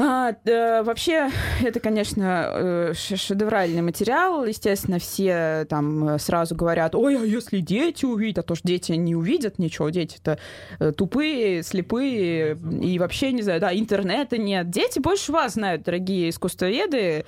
А, 0.00 0.36
да, 0.44 0.84
вообще, 0.84 1.28
это, 1.64 1.80
конечно, 1.80 2.52
э, 2.54 2.92
шедевральный 2.94 3.82
материал. 3.82 4.44
Естественно, 4.44 5.00
все 5.00 5.66
там 5.68 6.10
э, 6.10 6.18
сразу 6.20 6.54
говорят, 6.54 6.94
ой, 6.94 7.16
а 7.16 7.24
если 7.24 7.58
дети 7.58 8.04
увидят, 8.04 8.38
а 8.38 8.42
то 8.42 8.54
ж 8.54 8.60
дети 8.62 8.92
не 8.92 9.16
увидят 9.16 9.58
ничего, 9.58 9.90
дети-то 9.90 10.38
э, 10.78 10.92
тупые, 10.92 11.64
слепые 11.64 12.56
и 12.80 12.96
вообще, 13.00 13.32
не 13.32 13.42
знаю, 13.42 13.60
да, 13.60 13.76
интернета 13.76 14.38
нет. 14.38 14.70
Дети 14.70 15.00
больше 15.00 15.32
вас 15.32 15.54
знают, 15.54 15.82
дорогие 15.82 16.30
искусствоведы, 16.30 17.24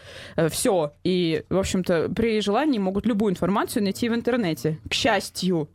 все. 0.49 0.93
И, 1.03 1.43
в 1.51 1.59
общем-то, 1.59 2.11
при 2.15 2.41
желании 2.41 2.79
могут 2.79 3.05
любую 3.05 3.33
информацию 3.33 3.83
найти 3.83 4.09
в 4.09 4.15
интернете. 4.15 4.79
К 4.89 4.95
счастью. 4.95 5.69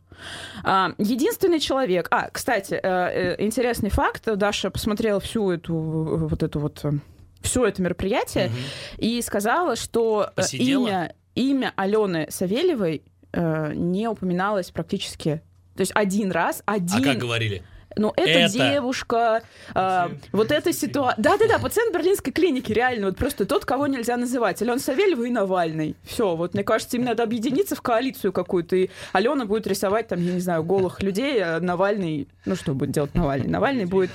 А, 0.62 0.92
единственный 0.98 1.60
человек... 1.60 2.08
А, 2.10 2.28
кстати, 2.30 2.74
э, 2.74 2.78
э, 2.82 3.36
интересный 3.38 3.90
факт. 3.90 4.24
Даша 4.36 4.70
посмотрела 4.70 5.20
всю 5.20 5.50
эту 5.50 5.74
вот 5.74 6.42
эту 6.42 6.60
вот 6.60 6.80
э, 6.84 6.92
все 7.40 7.66
это 7.66 7.82
мероприятие 7.82 8.46
угу. 8.46 8.54
и 8.98 9.22
сказала, 9.22 9.76
что 9.76 10.30
Посидела. 10.34 10.86
имя 10.86 11.14
имя 11.34 11.72
Алены 11.76 12.26
Савельевой 12.30 13.02
не 13.34 14.08
упоминалось 14.08 14.70
практически. 14.70 15.42
То 15.74 15.82
есть 15.82 15.92
один 15.94 16.30
раз, 16.30 16.62
один... 16.64 17.04
А 17.04 17.12
как 17.12 17.18
говорили? 17.18 17.62
Ну, 17.96 18.12
эта 18.16 18.30
это... 18.30 18.52
девушка, 18.52 19.42
э, 19.74 20.08
вот 20.32 20.52
эта 20.52 20.72
ситуация... 20.72 21.22
Да-да-да, 21.22 21.58
пациент 21.58 21.94
Берлинской 21.94 22.32
клиники, 22.32 22.72
реально, 22.72 23.06
вот 23.06 23.16
просто 23.16 23.46
тот, 23.46 23.64
кого 23.64 23.86
нельзя 23.86 24.16
называть. 24.16 24.60
Алена 24.62 24.78
Савельева 24.78 25.24
и 25.24 25.30
Навальный. 25.30 25.96
Все, 26.04 26.36
вот 26.36 26.54
мне 26.54 26.62
кажется, 26.62 26.96
им 26.96 27.04
надо 27.04 27.22
объединиться 27.22 27.74
в 27.74 27.82
коалицию 27.82 28.32
какую-то, 28.32 28.76
и 28.76 28.90
Алена 29.12 29.46
будет 29.46 29.66
рисовать 29.66 30.08
там, 30.08 30.22
я 30.22 30.32
не 30.32 30.40
знаю, 30.40 30.62
голых 30.62 31.02
людей, 31.02 31.42
а 31.42 31.60
Навальный... 31.60 32.28
Ну, 32.44 32.54
что 32.54 32.74
будет 32.74 32.90
делать 32.90 33.14
Навальный? 33.14 33.48
Навальный 33.48 33.86
будет 33.86 34.10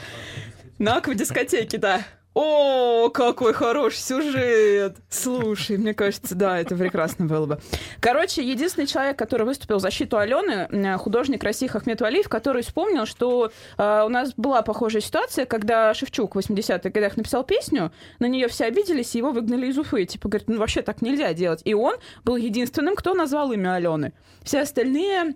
на 0.77 0.97
аквадискотеке, 0.97 1.77
да. 1.77 2.01
О, 2.33 3.09
какой 3.09 3.53
хороший 3.53 4.00
сюжет! 4.00 4.95
Слушай, 5.09 5.77
мне 5.77 5.93
кажется, 5.93 6.33
да, 6.33 6.59
это 6.59 6.77
прекрасно 6.77 7.25
было 7.25 7.45
бы. 7.45 7.59
Короче, 8.00 8.41
единственный 8.41 8.88
человек, 8.88 9.19
который 9.19 9.45
выступил 9.45 9.77
в 9.77 9.81
защиту 9.81 10.17
Алены, 10.17 10.97
художник 10.97 11.43
Расих 11.43 11.75
Ахметвалиев, 11.75 12.29
который 12.29 12.63
вспомнил, 12.63 13.05
что 13.05 13.51
э, 13.77 14.03
у 14.05 14.07
нас 14.07 14.33
была 14.38 14.61
похожая 14.61 15.01
ситуация, 15.01 15.45
когда 15.45 15.93
Шевчук 15.93 16.35
в 16.35 16.39
80-х 16.39 16.89
годах 16.89 17.17
написал 17.17 17.43
песню, 17.43 17.91
на 18.19 18.27
нее 18.27 18.47
все 18.47 18.65
обиделись, 18.65 19.13
и 19.13 19.17
его 19.17 19.31
выгнали 19.31 19.67
из 19.67 19.77
Уфы. 19.77 20.05
Типа, 20.05 20.29
говорит, 20.29 20.47
ну 20.47 20.57
вообще 20.57 20.83
так 20.83 21.01
нельзя 21.01 21.33
делать. 21.33 21.61
И 21.65 21.73
он 21.73 21.95
был 22.23 22.38
единственным, 22.38 22.95
кто 22.95 23.13
назвал 23.13 23.51
имя 23.51 23.75
Алены. 23.75 24.13
Все 24.43 24.61
остальные... 24.61 25.35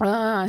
А, 0.00 0.48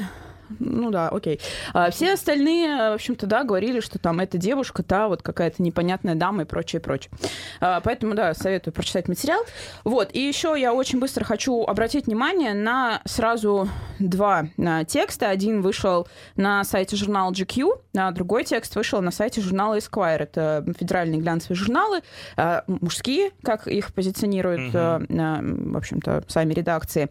ну 0.60 0.92
да, 0.92 1.10
окей. 1.10 1.40
А 1.74 1.90
все 1.92 2.14
остальные, 2.14 2.92
в 2.92 2.94
общем-то, 2.94 3.26
да, 3.28 3.44
говорили, 3.44 3.80
что 3.80 4.00
там 4.00 4.20
эта 4.20 4.38
девушка, 4.38 4.84
та 4.84 5.08
вот 5.08 5.22
какая-то 5.22 5.62
непонятная 5.62 6.16
дама 6.16 6.44
и 6.44 6.46
прочее, 6.46 6.82
прочее. 6.82 7.12
А, 7.60 7.82
поэтому, 7.82 8.16
да, 8.16 8.34
советую 8.34 8.74
прочитать 8.74 9.08
материал. 9.08 9.42
Вот, 9.84 10.10
и 10.14 10.20
еще 10.20 10.56
я 10.58 10.74
очень 10.74 11.00
быстро 11.00 11.24
хочу 11.24 11.64
обратить 11.64 12.08
внимание 12.08 12.54
на 12.54 13.02
сразу 13.06 13.70
два 14.00 14.48
а, 14.58 14.84
текста. 14.84 15.30
Один 15.30 15.62
вышел 15.62 16.08
на 16.36 16.64
сайте 16.64 16.96
журнала 16.96 17.32
GQ, 17.32 17.82
а 17.98 18.12
другой 18.12 18.44
текст 18.44 18.76
вышел 18.76 19.02
на 19.02 19.12
сайте 19.12 19.42
журнала 19.42 19.78
Esquire. 19.78 20.24
Это 20.24 20.66
федеральные 20.78 21.20
глянцевые 21.20 21.58
журналы, 21.58 22.02
а, 22.36 22.64
мужские, 22.68 23.32
как 23.44 23.68
их 23.68 23.94
позиционируют, 23.94 24.70
угу. 24.70 24.78
в 24.78 25.78
общем-то, 25.78 26.24
сами 26.28 26.54
редакции. 26.54 27.10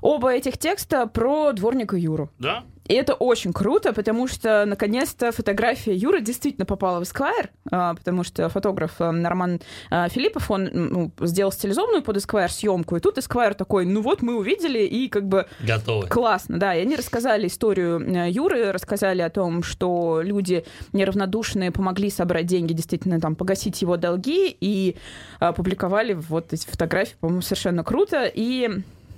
Оба 0.00 0.32
этих 0.32 0.58
текста 0.58 1.06
про 1.06 1.52
дворника 1.52 1.96
Юру. 1.96 2.30
Да? 2.38 2.64
И 2.88 2.94
это 2.94 3.14
очень 3.14 3.52
круто, 3.52 3.92
потому 3.92 4.28
что, 4.28 4.64
наконец-то, 4.66 5.32
фотография 5.32 5.94
Юры 5.94 6.20
действительно 6.20 6.66
попала 6.66 7.00
в 7.00 7.02
Esquire, 7.02 7.50
а, 7.70 7.94
потому 7.94 8.22
что 8.22 8.48
фотограф 8.48 9.00
э, 9.00 9.10
Норман 9.10 9.60
а, 9.90 10.08
Филиппов, 10.08 10.50
он 10.50 10.70
ну, 10.72 11.12
сделал 11.20 11.52
стилизованную 11.52 12.02
под 12.02 12.16
Esquire 12.16 12.48
съемку, 12.48 12.96
и 12.96 13.00
тут 13.00 13.18
Esquire 13.18 13.54
такой, 13.54 13.86
ну 13.86 14.02
вот 14.02 14.22
мы 14.22 14.36
увидели, 14.36 14.80
и 14.80 15.08
как 15.08 15.26
бы... 15.26 15.46
Готовы. 15.60 16.06
Классно, 16.06 16.58
да. 16.58 16.74
И 16.74 16.82
они 16.82 16.96
рассказали 16.96 17.48
историю 17.48 18.00
э, 18.00 18.30
Юры, 18.30 18.72
рассказали 18.72 19.22
о 19.22 19.30
том, 19.30 19.62
что 19.62 20.20
люди 20.22 20.64
неравнодушные 20.92 21.72
помогли 21.72 22.10
собрать 22.10 22.46
деньги, 22.46 22.72
действительно, 22.72 23.20
там, 23.20 23.34
погасить 23.34 23.82
его 23.82 23.96
долги, 23.96 24.56
и 24.60 24.96
опубликовали 25.38 26.12
вот 26.12 26.52
эти 26.52 26.66
фотографии, 26.66 27.16
по-моему, 27.20 27.42
совершенно 27.42 27.82
круто, 27.82 28.30
и 28.32 28.70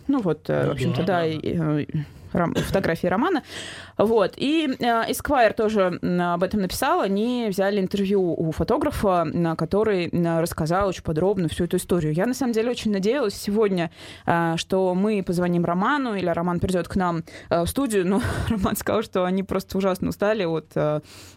ну 0.06 0.20
вот, 0.22 0.48
э, 0.48 0.62
ну, 0.62 0.68
в 0.70 0.72
общем-то, 0.72 1.02
да, 1.02 1.06
да, 1.06 1.20
да. 1.20 1.80
И, 1.80 1.86
фотографии 2.30 3.06
романа. 3.06 3.42
Вот. 3.96 4.34
И 4.36 4.68
э, 4.78 5.10
Esquire 5.10 5.52
тоже 5.54 5.98
об 6.02 6.42
этом 6.42 6.60
написал. 6.60 7.00
Они 7.00 7.48
взяли 7.50 7.80
интервью 7.80 8.32
у 8.32 8.52
фотографа, 8.52 9.26
который 9.56 10.08
рассказал 10.40 10.88
очень 10.88 11.02
подробно 11.02 11.48
всю 11.48 11.64
эту 11.64 11.76
историю. 11.76 12.12
Я, 12.12 12.26
на 12.26 12.34
самом 12.34 12.52
деле, 12.52 12.70
очень 12.70 12.92
надеялась 12.92 13.34
сегодня, 13.34 13.90
э, 14.26 14.54
что 14.56 14.94
мы 14.94 15.22
позвоним 15.22 15.64
Роману, 15.64 16.14
или 16.14 16.28
Роман 16.28 16.60
придет 16.60 16.88
к 16.88 16.96
нам 16.96 17.24
э, 17.50 17.62
в 17.62 17.66
студию, 17.66 18.06
но 18.06 18.22
Роман 18.48 18.76
сказал, 18.76 19.02
что 19.02 19.24
они 19.24 19.42
просто 19.42 19.76
ужасно 19.78 20.08
устали 20.10 20.44
от... 20.44 20.72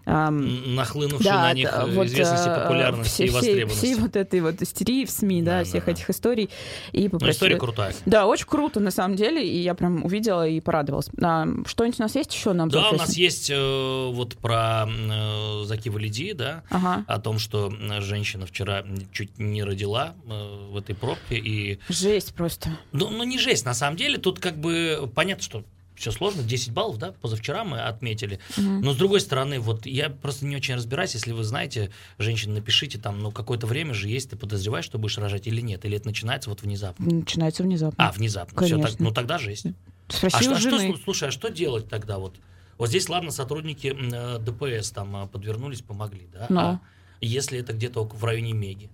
Нахлынувшей 0.05 1.25
да, 1.25 1.41
на 1.43 1.53
них 1.53 1.71
вот, 1.89 2.07
известности, 2.07 2.49
популярности 2.49 3.13
все, 3.13 3.25
и 3.25 3.29
востребованности. 3.29 3.77
Всей 3.77 3.95
вот 3.95 4.15
этой 4.15 4.41
вот 4.41 4.61
истерии 4.61 5.05
в 5.05 5.11
СМИ, 5.11 5.41
да, 5.41 5.59
да 5.59 5.63
всех 5.63 5.85
да. 5.85 5.91
этих 5.91 6.09
историй. 6.09 6.49
И 6.91 7.07
попросили... 7.07 7.25
Но 7.25 7.31
история 7.31 7.57
крутая. 7.57 7.93
Да, 8.05 8.25
очень 8.27 8.47
круто, 8.47 8.79
на 8.79 8.91
самом 8.91 9.15
деле, 9.15 9.45
и 9.45 9.57
я 9.57 9.73
прям 9.73 10.03
увидела 10.03 10.47
и 10.47 10.59
порадовалась 10.59 10.80
порадовалась. 10.81 11.09
А, 11.21 11.47
что-нибудь 11.65 11.99
у 11.99 12.03
нас 12.03 12.15
есть 12.15 12.33
еще 12.33 12.53
на 12.53 12.67
Да, 12.67 12.89
у 12.91 12.95
нас 12.95 13.15
есть 13.15 13.49
э, 13.49 14.09
вот 14.11 14.37
про 14.37 14.87
э, 14.87 15.63
Заки 15.65 15.89
Валиди, 15.89 16.33
да, 16.33 16.63
ага. 16.69 17.05
о 17.07 17.19
том, 17.19 17.39
что 17.39 17.71
женщина 17.99 18.45
вчера 18.45 18.83
чуть 19.11 19.37
не 19.37 19.63
родила 19.63 20.15
э, 20.25 20.67
в 20.71 20.77
этой 20.77 20.95
пробке. 20.95 21.37
И... 21.37 21.79
Жесть 21.89 22.33
просто. 22.33 22.69
Ну, 22.91 23.09
ну, 23.09 23.23
не 23.23 23.37
жесть, 23.39 23.65
на 23.65 23.73
самом 23.73 23.97
деле. 23.97 24.17
Тут 24.17 24.39
как 24.39 24.57
бы 24.57 25.09
понятно, 25.13 25.43
что 25.43 25.63
все 26.01 26.11
сложно, 26.11 26.41
10 26.41 26.71
баллов, 26.71 26.97
да, 26.97 27.13
позавчера 27.21 27.63
мы 27.63 27.79
отметили. 27.79 28.39
Угу. 28.57 28.67
Но 28.67 28.93
с 28.93 28.97
другой 28.97 29.21
стороны, 29.21 29.59
вот 29.59 29.85
я 29.85 30.09
просто 30.09 30.45
не 30.45 30.55
очень 30.55 30.75
разбираюсь, 30.75 31.13
если 31.13 31.31
вы 31.31 31.43
знаете, 31.43 31.91
женщина, 32.17 32.55
напишите 32.55 32.97
там, 32.97 33.21
ну 33.21 33.31
какое-то 33.31 33.67
время 33.67 33.93
же 33.93 34.09
есть, 34.09 34.31
ты 34.31 34.35
подозреваешь, 34.35 34.85
что 34.85 34.97
будешь 34.97 35.17
рожать 35.19 35.45
или 35.47 35.61
нет, 35.61 35.85
или 35.85 35.97
это 35.97 36.07
начинается 36.07 36.49
вот 36.49 36.63
внезапно. 36.63 37.05
Начинается 37.05 37.61
внезапно. 37.63 38.03
А, 38.03 38.11
внезапно. 38.11 38.57
Конечно. 38.57 38.79
Все, 38.79 38.87
так, 38.87 38.99
ну 38.99 39.11
тогда 39.11 39.37
жесть. 39.37 39.67
Спроси 40.11 40.47
а, 40.47 40.55
а 40.55 40.59
что, 40.59 40.97
слушай, 41.03 41.29
а 41.29 41.31
что 41.31 41.49
делать 41.49 41.89
тогда 41.89 42.17
вот? 42.17 42.35
Вот 42.77 42.89
здесь, 42.89 43.09
ладно, 43.09 43.31
сотрудники 43.31 43.95
э, 43.95 44.39
ДПС 44.39 44.91
там 44.91 45.15
э, 45.15 45.27
подвернулись, 45.27 45.81
помогли, 45.81 46.27
да? 46.33 46.47
Но. 46.49 46.59
А 46.61 46.81
если 47.21 47.59
это 47.59 47.73
где-то 47.73 48.03
в 48.03 48.23
районе 48.25 48.53
Меги? 48.53 48.89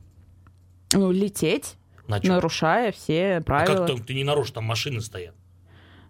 Ну, 0.93 1.11
лететь, 1.11 1.75
На 2.07 2.19
нарушая 2.21 2.91
все 2.91 3.41
правила. 3.45 3.85
А 3.85 3.87
как 3.87 4.05
ты 4.05 4.13
не 4.13 4.23
нарушишь, 4.23 4.51
там 4.51 4.65
машины 4.65 5.01
стоят? 5.01 5.35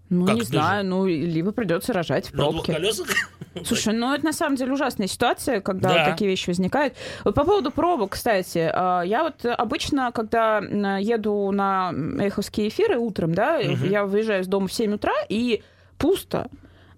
Ну, 0.09 0.25
как 0.25 0.35
не 0.35 0.43
знаю, 0.43 0.83
же? 0.83 0.89
ну, 0.89 1.05
либо 1.05 1.51
придется 1.51 1.91
рожать 1.91 2.27
в 2.27 2.31
пробке. 2.31 2.71
На 2.73 2.79
двух 2.79 2.97
колесах? 3.05 3.07
Слушай, 3.65 3.93
ну, 3.93 4.13
это 4.13 4.25
на 4.25 4.33
самом 4.33 4.55
деле 4.55 4.71
ужасная 4.73 5.07
ситуация, 5.07 5.59
когда 5.59 5.89
да. 5.93 6.05
такие 6.11 6.29
вещи 6.29 6.49
возникают. 6.49 6.93
Вот 7.25 7.35
по 7.35 7.43
поводу 7.43 7.71
пробок, 7.71 8.11
кстати, 8.11 8.71
а, 8.73 9.01
я 9.01 9.23
вот 9.23 9.45
обычно, 9.45 10.11
когда 10.13 10.59
еду 10.59 11.51
на 11.51 11.93
эховские 12.19 12.69
эфиры 12.69 12.97
утром, 12.97 13.33
да, 13.33 13.59
угу. 13.59 13.85
я 13.85 14.05
выезжаю 14.05 14.43
из 14.43 14.47
дома 14.47 14.67
в 14.67 14.73
7 14.73 14.93
утра, 14.93 15.13
и 15.27 15.63
пусто. 15.97 16.49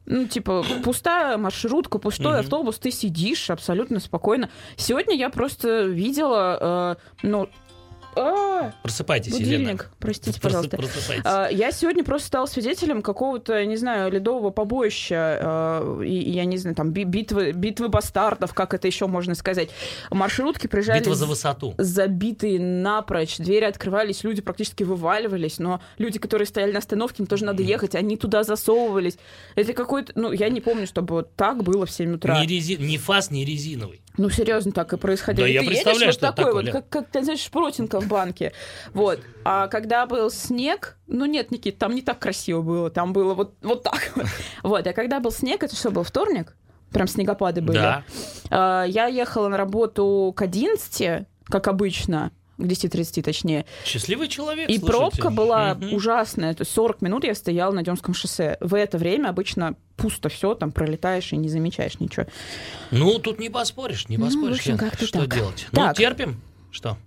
Ну, 0.05 0.25
типа, 0.25 0.65
пустая 0.83 1.37
маршрутка, 1.37 1.99
пустой 1.99 2.33
угу. 2.33 2.39
автобус, 2.39 2.79
ты 2.79 2.91
сидишь 2.91 3.49
абсолютно 3.49 3.99
спокойно. 3.99 4.49
Сегодня 4.75 5.15
я 5.15 5.29
просто 5.29 5.83
видела, 5.83 6.97
э, 7.21 7.27
ну, 7.27 7.49
а, 8.19 8.49
Да. 8.61 8.75
Просыпайтесь, 8.83 9.31
Будильник, 9.31 9.59
Елена. 9.59 9.79
простите, 9.99 10.39
пожалуйста. 10.41 10.77
Просыпайтесь. 10.77 11.23
А, 11.25 11.47
Я 11.49 11.71
сегодня 11.71 12.03
просто 12.03 12.27
стал 12.27 12.47
свидетелем 12.47 13.01
какого-то, 13.01 13.63
не 13.65 13.77
знаю, 13.77 14.11
ледового 14.11 14.49
побоища, 14.49 15.39
а, 15.41 16.01
и, 16.03 16.31
я 16.31 16.45
не 16.45 16.57
знаю, 16.57 16.75
там, 16.75 16.91
би- 16.91 17.03
битвы, 17.05 17.51
битвы 17.53 17.87
бастардов, 17.89 18.53
как 18.53 18.73
это 18.73 18.87
еще 18.87 19.07
можно 19.07 19.35
сказать. 19.35 19.69
Маршрутки 20.11 20.67
приезжали 20.67 20.99
Битва 20.99 21.15
за 21.15 21.25
высоту. 21.25 21.73
забитые 21.77 22.59
напрочь, 22.59 23.37
двери 23.37 23.65
открывались, 23.65 24.23
люди 24.23 24.41
практически 24.41 24.83
вываливались, 24.83 25.59
но 25.59 25.81
люди, 25.97 26.19
которые 26.19 26.45
стояли 26.47 26.71
на 26.73 26.79
остановке, 26.79 27.23
им 27.23 27.27
тоже 27.27 27.45
надо 27.45 27.63
ехать, 27.63 27.95
они 27.95 28.17
туда 28.17 28.43
засовывались. 28.43 29.17
Это 29.55 29.73
какой-то, 29.73 30.11
ну, 30.15 30.31
я 30.31 30.49
не 30.49 30.61
помню, 30.61 30.85
чтобы 30.87 31.15
вот 31.15 31.35
так 31.35 31.63
было 31.63 31.85
в 31.85 31.91
7 31.91 32.15
утра. 32.15 32.41
Ни, 32.43 32.47
рези... 32.47 32.75
ни 32.75 32.97
фас, 32.97 33.31
ни 33.31 33.43
резиновый. 33.43 34.01
Ну, 34.19 34.29
серьезно, 34.29 34.73
так 34.73 34.91
и 34.91 34.97
происходило. 34.97 35.45
Да, 35.45 35.49
И 35.49 35.53
я 35.53 35.61
ты 35.61 35.67
представляю, 35.67 36.01
едешь 36.01 36.13
что 36.15 36.27
вот 36.27 36.35
такой 36.35 36.45
такое, 36.45 36.63
вот, 36.65 36.71
как, 36.73 36.89
как, 36.89 37.09
ты 37.09 37.23
знаешь, 37.23 37.39
шпротинка 37.39 38.01
в 38.01 38.07
банке. 38.07 38.51
Вот. 38.93 39.21
А 39.45 39.67
когда 39.69 40.05
был 40.05 40.29
снег, 40.29 40.97
ну 41.07 41.23
нет, 41.23 41.51
Никит, 41.51 41.77
там 41.77 41.95
не 41.95 42.01
так 42.01 42.19
красиво 42.19 42.61
было, 42.61 42.89
там 42.89 43.13
было 43.13 43.33
вот, 43.33 43.55
вот 43.61 43.83
так 43.83 44.11
вот. 44.15 44.25
Вот, 44.63 44.85
а 44.85 44.91
когда 44.91 45.21
был 45.21 45.31
снег, 45.31 45.63
это 45.63 45.73
что, 45.73 45.89
был 45.89 46.03
вторник? 46.03 46.53
Прям 46.91 47.07
снегопады 47.07 47.61
были. 47.61 47.77
Да. 47.77 48.03
А, 48.49 48.83
Я 48.83 49.05
ехала 49.05 49.47
на 49.47 49.55
работу 49.55 50.33
к 50.35 50.41
11, 50.41 51.25
как 51.45 51.67
обычно, 51.69 52.31
к 52.59 52.63
10.30 52.63 53.21
точнее. 53.23 53.65
Счастливый 53.85 54.27
человек, 54.27 54.69
И 54.69 54.77
слушайте. 54.77 54.85
пробка 54.99 55.29
была 55.29 55.73
Мгм. 55.75 55.93
ужасная. 55.93 56.53
То 56.53 56.61
есть 56.61 56.71
40 56.71 57.01
минут 57.01 57.23
я 57.23 57.33
стояла 57.33 57.71
на 57.71 57.83
Демском 57.83 58.13
шоссе. 58.13 58.57
В 58.59 58.75
это 58.75 58.97
время 58.97 59.29
обычно 59.29 59.75
пусто 59.95 60.29
все, 60.29 60.53
там 60.55 60.71
пролетаешь 60.71 61.31
и 61.33 61.37
не 61.37 61.49
замечаешь 61.49 61.99
ничего. 61.99 62.25
Ну, 62.91 63.17
тут 63.19 63.39
не 63.39 63.49
поспоришь, 63.49 64.07
не 64.09 64.17
Ну, 64.17 64.25
в 64.25 64.27
поспоришь. 64.27 64.57
общем, 64.57 64.77
как-то 64.77 65.05
Что 65.07 65.19
так. 65.21 65.33
делать? 65.33 65.67
Ну, 65.71 65.79
Так. 65.81 65.97
терпим. 65.97 66.39
Что? 66.71 66.97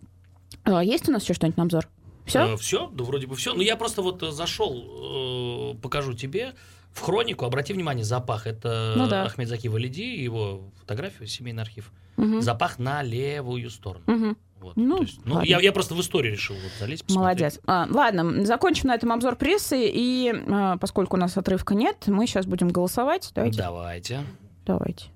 А, 0.64 0.82
Есть 0.82 1.08
у 1.08 1.12
нас 1.12 1.22
еще 1.22 1.34
что-нибудь 1.34 1.56
на 1.58 1.64
обзор? 1.64 1.88
Все? 2.24 2.56
все? 2.56 2.88
Да 2.88 3.04
вроде 3.04 3.26
бы 3.26 3.36
все. 3.36 3.52
Ну, 3.52 3.62
я 3.62 3.76
просто 3.76 4.00
вот 4.02 4.22
э, 4.22 4.30
зашел, 4.30 5.72
э, 5.74 5.74
покажу 5.82 6.14
тебе. 6.14 6.54
В 6.92 7.00
хронику, 7.00 7.44
обрати 7.46 7.72
внимание, 7.72 8.04
запах. 8.04 8.46
Это 8.46 8.94
Ну 8.96 9.08
да. 9.08 9.24
Ахмед 9.24 9.48
Заки 9.48 9.66
Валиди, 9.68 10.16
его 10.22 10.70
фотографию, 10.80 11.26
семейный 11.26 11.62
архив. 11.62 11.90
Мгм. 12.18 12.42
Запах 12.42 12.78
на 12.78 13.02
левую 13.02 13.70
сторону. 13.70 14.04
Мгм. 14.06 14.36
Вот, 14.62 14.76
Ну, 14.76 15.02
есть, 15.02 15.20
ну, 15.24 15.34
ладно. 15.34 15.46
я, 15.46 15.60
я 15.60 15.72
просто 15.72 15.94
в 15.94 16.00
историю 16.00 16.32
решил 16.32 16.54
вот 16.54 16.72
залезть, 16.78 17.04
посмотреть. 17.04 17.40
Молодец. 17.40 17.60
А, 17.66 17.86
ладно, 17.90 18.44
закончим 18.44 18.88
на 18.88 18.94
этом 18.94 19.12
обзор 19.12 19.36
прессы. 19.36 19.90
И 19.92 20.32
а, 20.48 20.76
поскольку 20.78 21.16
у 21.16 21.20
нас 21.20 21.36
отрывка 21.36 21.74
нет, 21.74 22.04
мы 22.06 22.26
сейчас 22.26 22.46
будем 22.46 22.68
голосовать. 22.68 23.30
Давайте. 23.34 23.58
Давайте. 23.58 24.20
Давайте. 24.64 25.06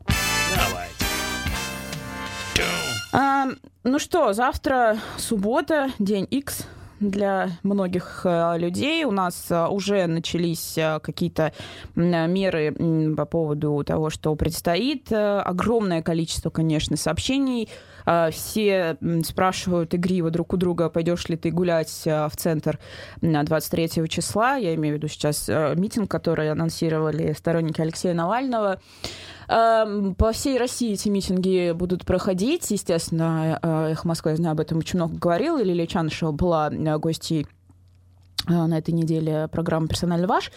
Давайте. 0.57 0.95
А, 3.13 3.47
ну 3.85 3.99
что, 3.99 4.33
завтра 4.33 4.99
суббота, 5.17 5.91
день 5.99 6.27
X 6.31 6.67
для 7.01 7.51
многих 7.63 8.23
э, 8.25 8.59
людей. 8.59 9.05
У 9.05 9.11
нас 9.11 9.51
э, 9.51 9.67
уже 9.67 10.07
начались 10.07 10.79
э, 10.79 10.99
какие-то 11.01 11.53
меры 11.95 13.15
по 13.17 13.27
поводу 13.27 13.83
того, 13.85 14.11
что 14.11 14.35
предстоит. 14.35 15.13
Огромное 15.13 16.03
количество, 16.03 16.51
конечно, 16.51 16.97
сообщений. 16.97 17.69
Э, 18.07 18.31
Все 18.31 18.97
спрашивают 19.25 19.95
игриво 19.95 20.31
друг 20.31 20.55
у 20.55 20.57
друга, 20.57 20.89
пойдешь 20.89 21.29
ли 21.29 21.37
ты 21.37 21.51
гулять 21.51 22.03
э, 22.07 22.29
в 22.29 22.37
центр 22.37 22.79
на 23.21 23.43
23 23.43 24.09
числа. 24.09 24.57
Я 24.57 24.75
имею 24.75 24.95
в 24.95 24.99
виду 24.99 25.09
сейчас 25.09 25.49
э, 25.49 25.75
митинг, 25.77 26.11
который 26.11 26.51
анонсировали 26.51 27.33
сторонники 27.33 27.81
Алексея 27.81 28.15
Навального. 28.15 28.81
По 29.49 30.33
всей 30.33 30.59
России 30.59 30.95
эти 30.95 31.09
митинги 31.09 31.71
будут 31.71 32.05
проходить. 32.05 32.69
Естественно, 32.73 33.61
«Эхо 33.63 34.09
Москвы», 34.09 34.33
я 34.33 34.37
знаю, 34.37 34.53
об 34.55 34.61
этом 34.61 34.79
очень 34.79 34.99
много 34.99 35.17
говорил. 35.17 35.59
Лилия 35.59 35.87
Чанышева 35.87 36.33
была 36.33 36.69
гостьей 36.71 37.47
на 38.47 38.79
этой 38.79 38.93
неделе 38.93 39.49
программы 39.49 39.89
«Персонально 39.89 40.27
ваш». 40.27 40.51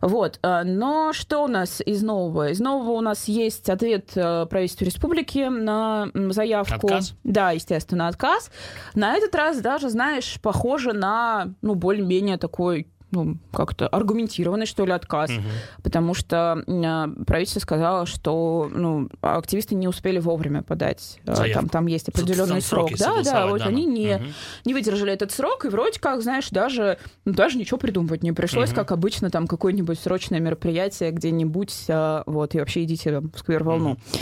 Вот. 0.00 0.38
э, 0.42 0.62
Но 0.64 1.12
что 1.12 1.44
у 1.44 1.48
нас 1.48 1.80
из 1.84 2.02
нового? 2.02 2.50
Из 2.50 2.60
нового 2.60 2.92
у 2.92 3.00
нас 3.00 3.28
есть 3.28 3.68
ответ 3.68 4.12
э, 4.14 4.46
правительства 4.46 4.84
республики 4.84 5.48
на 5.48 6.08
заявку. 6.30 6.86
Отказ? 6.86 7.14
Да, 7.24 7.50
естественно, 7.50 8.08
отказ. 8.08 8.50
На 8.94 9.14
этот 9.14 9.34
раз 9.34 9.60
даже, 9.60 9.88
знаешь, 9.90 10.38
похоже 10.42 10.92
на, 10.92 11.54
ну, 11.62 11.74
более-менее 11.74 12.36
такой 12.38 12.86
ну, 13.12 13.36
как-то 13.52 13.86
аргументированный, 13.86 14.66
что 14.66 14.84
ли, 14.84 14.92
отказ 14.92 15.30
Мгм. 15.30 15.42
потому 15.82 16.14
что 16.14 16.64
э, 16.66 17.24
правительство 17.24 17.60
сказало, 17.60 18.06
что 18.06 18.68
ну, 18.74 19.08
активисты 19.20 19.74
не 19.74 19.86
успели 19.86 20.18
вовремя 20.18 20.62
подать. 20.62 21.20
Заявку. 21.24 21.60
Там, 21.60 21.68
там 21.68 21.86
есть 21.86 22.06
Там 22.06 22.24
определенный 22.24 22.60
срок. 22.62 22.90
Да, 22.98 23.22
да, 23.22 23.46
вот 23.46 23.58
да, 23.60 23.66
они 23.66 23.86
ну. 23.86 23.92
не, 23.92 24.16
Мгм. 24.16 24.26
не 24.64 24.74
выдержали 24.74 25.12
этот 25.12 25.30
срок, 25.30 25.64
и 25.64 25.68
вроде 25.68 26.00
как, 26.00 26.22
знаешь, 26.22 26.48
даже, 26.50 26.98
ну, 27.24 27.32
даже 27.34 27.58
ничего 27.58 27.78
придумывать 27.78 28.22
не 28.22 28.32
пришлось, 28.32 28.70
Мгм. 28.70 28.76
как 28.76 28.92
обычно, 28.92 29.30
там 29.30 29.46
какое-нибудь 29.46 29.98
срочное 29.98 30.40
мероприятие 30.40 31.10
где-нибудь, 31.12 31.84
э, 31.88 32.22
вот, 32.26 32.54
и 32.54 32.58
вообще 32.58 32.84
идите 32.84 33.12
там, 33.12 33.30
в 33.30 33.38
сквер-волну. 33.38 33.92
А, 33.92 34.16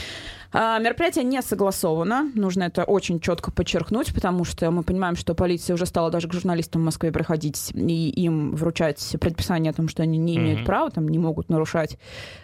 Мероприятие 0.52 1.24
не 1.24 1.40
согласовано, 1.42 2.30
нужно 2.34 2.64
это 2.64 2.82
очень 2.84 3.20
четко 3.20 3.52
подчеркнуть, 3.52 4.12
потому 4.12 4.44
что 4.44 4.70
мы 4.70 4.82
понимаем, 4.82 5.14
что 5.14 5.34
полиция 5.34 5.74
уже 5.74 5.86
стала 5.86 6.10
даже 6.10 6.28
к 6.28 6.32
журналистам 6.32 6.82
в 6.82 6.84
Москве 6.86 7.12
приходить 7.12 7.70
и 7.74 8.10
им 8.10 8.54
вручать 8.56 9.16
предписание 9.20 9.70
о 9.70 9.74
том, 9.74 9.88
что 9.88 10.02
они 10.02 10.18
не 10.18 10.36
имеют 10.36 10.60
Мгм. 10.60 10.66
права, 10.66 10.90
там 10.90 11.08
не 11.08 11.18
могут 11.18 11.48
нарушать 11.50 11.98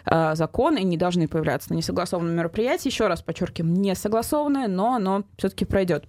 а, 0.05 0.35
закон 0.35 0.77
и 0.77 0.83
не 0.83 0.95
должны 0.97 1.27
появляться 1.27 1.73
на 1.73 1.77
несогласованном 1.77 2.33
мероприятии. 2.35 2.87
Еще 2.87 3.07
раз 3.07 3.21
подчеркиваем, 3.21 3.73
не 3.73 3.93
согласованное, 3.93 4.67
но 4.67 4.95
оно 4.95 5.23
все-таки 5.37 5.65
пройдет. 5.65 6.05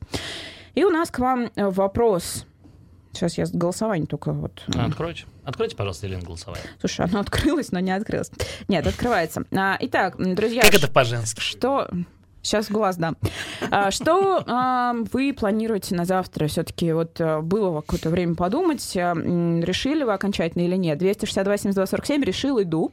И 0.75 0.85
у 0.85 0.91
нас 0.91 1.11
к 1.11 1.19
вам 1.19 1.51
э, 1.57 1.69
вопрос. 1.69 2.47
Сейчас 3.13 3.39
я 3.39 3.47
с 3.47 3.51
голосованием 3.53 4.07
только 4.07 4.33
вот. 4.33 4.63
э, 4.75 4.79
Откройте. 4.81 5.25
Откройте, 5.45 5.75
пожалуйста, 5.77 6.07
Елена, 6.07 6.23
голосование. 6.23 6.65
Слушай, 6.81 7.07
оно 7.07 7.21
открылось, 7.21 7.73
но 7.73 7.81
не 7.81 7.91
открылось. 7.91 8.31
Нет, 8.69 8.87
открывается. 8.87 9.45
А, 9.57 9.77
Итак, 9.81 10.17
друзья, 10.19 10.63
Как 10.63 10.75
это 10.75 10.89
по-женски? 10.89 11.41
что... 11.41 11.89
Сейчас 12.41 12.71
глаз 12.71 12.97
дам. 12.97 13.17
А, 13.71 13.91
Что 13.91 14.43
а, 14.47 14.95
вы 15.13 15.35
планируете 15.35 15.97
на 15.97 16.05
завтра? 16.05 16.47
Все-таки 16.47 16.93
вот 16.93 17.21
а, 17.21 17.41
было 17.43 17.81
какое-то 17.81 18.11
время 18.11 18.37
подумать, 18.37 18.97
а, 18.97 19.11
м, 19.11 19.61
решили 19.63 20.05
вы 20.05 20.13
окончательно 20.15 20.63
или 20.63 20.77
нет? 20.77 20.99
262 20.99 21.57
72 21.59 21.87
47 21.87 22.23
решил, 22.25 22.63
иду. 22.63 22.93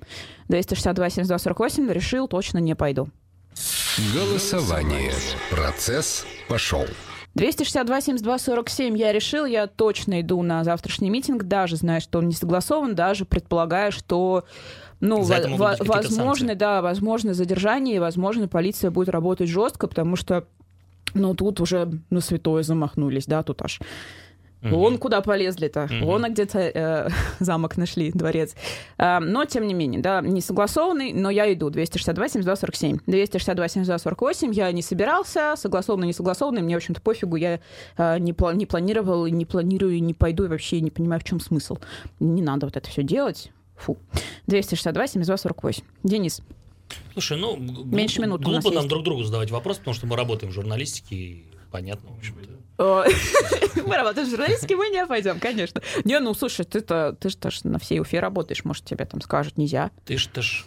262 0.50 1.10
72 1.10 1.38
48 1.38 1.92
решил, 1.92 2.28
точно 2.28 2.58
не 2.58 2.76
пойду. 2.76 3.08
Голосование. 4.14 5.14
Процесс 5.52 6.26
пошел. 6.50 6.86
262 7.36 8.02
72 8.02 8.40
47 8.40 8.98
я 8.98 9.12
решил, 9.12 9.46
я 9.46 9.68
точно 9.68 10.22
иду 10.22 10.42
на 10.42 10.64
завтрашний 10.64 11.10
митинг, 11.10 11.44
даже 11.44 11.76
зная, 11.76 12.00
что 12.00 12.20
он 12.20 12.28
не 12.28 12.34
согласован, 12.34 12.96
даже 12.96 13.26
предполагая, 13.26 13.92
что 13.92 14.46
ну, 15.02 15.22
во- 15.58 15.76
возможно, 15.94 16.56
да, 16.56 16.82
возможно 16.82 17.34
задержание, 17.34 17.98
и, 17.98 18.00
возможно, 18.00 18.48
полиция 18.48 18.90
будет 18.90 19.10
работать 19.10 19.50
жестко, 19.50 19.88
потому 19.88 20.16
что 20.16 20.46
ну, 21.14 21.34
тут 21.36 21.60
уже 21.62 21.90
на 22.10 22.22
святое 22.22 22.64
замахнулись, 22.64 23.26
да, 23.26 23.44
тут 23.44 23.62
аж. 23.62 23.80
Мгм. 24.66 24.76
Вон 24.76 24.98
куда 24.98 25.22
полезли-то, 25.22 25.88
Мгм. 25.90 26.06
вон 26.06 26.26
а 26.26 26.30
где-то 26.30 26.60
э, 26.60 27.10
замок 27.40 27.78
нашли, 27.78 28.12
дворец. 28.12 28.56
А, 28.98 29.20
но, 29.20 29.46
тем 29.46 29.68
не 29.68 29.74
менее, 29.74 30.02
да, 30.02 30.22
не 30.22 30.42
согласованный, 30.42 31.14
но 31.14 31.30
я 31.30 31.52
иду. 31.54 31.70
262, 31.70 32.28
72, 32.30 32.56
47. 32.56 32.98
262, 33.06 33.68
72, 33.68 33.98
48. 34.00 34.52
Я 34.54 34.72
не 34.72 34.82
собирался, 34.82 35.54
согласованный, 35.56 36.08
не 36.08 36.14
согласованный. 36.14 36.62
Мне, 36.62 36.76
в 36.76 36.78
общем-то, 36.78 37.02
пофигу. 37.02 37.36
Я 37.36 37.60
э, 37.98 38.20
не, 38.20 38.32
пла- 38.34 38.56
не 38.56 38.66
планировал, 38.66 39.28
не 39.28 39.46
планирую, 39.46 40.02
не 40.02 40.14
пойду, 40.14 40.46
и 40.46 40.48
вообще 40.48 40.82
не 40.82 40.90
понимаю, 40.92 41.22
в 41.22 41.24
чем 41.24 41.40
смысл. 41.40 41.78
Не 42.20 42.42
надо 42.42 42.66
вот 42.66 42.76
это 42.76 42.90
все 42.90 43.04
делать. 43.04 43.52
Фу. 43.78 43.98
262, 44.48 45.08
72, 45.08 45.38
48. 45.38 45.84
Денис, 46.04 46.42
Слушай, 47.14 47.38
ну, 47.38 47.58
Меньше 47.58 48.22
у 48.22 48.26
нас 48.26 48.40
глупо 48.40 48.66
нам 48.70 48.74
есть. 48.76 48.88
друг 48.88 49.04
другу 49.04 49.24
задавать 49.24 49.50
вопрос, 49.52 49.78
потому 49.80 49.96
что 49.96 50.06
мы 50.08 50.16
работаем 50.16 50.52
в 50.52 50.56
журналистике, 50.56 51.16
и 51.16 51.46
понятно, 51.76 52.10
в 52.12 52.18
общем-то. 52.18 52.56
Мы 53.86 53.96
работаем 53.98 54.28
в 54.28 54.30
журналистике, 54.30 54.78
мы 54.78 54.90
не 54.90 55.06
пойдем, 55.06 55.40
конечно. 55.40 55.82
Не, 56.06 56.20
ну 56.20 56.34
слушай, 56.34 56.64
ты-то 56.66 57.18
ты 57.20 57.30
же 57.30 57.38
на 57.64 57.80
всей 57.80 58.00
Уфе 58.00 58.22
работаешь, 58.22 58.64
может, 58.64 58.86
тебе 58.86 59.06
там 59.06 59.20
скажут 59.20 59.58
нельзя. 59.58 59.92
Ты 60.06 60.18
ж, 60.18 60.28
ты 60.28 60.42
ж... 60.42 60.66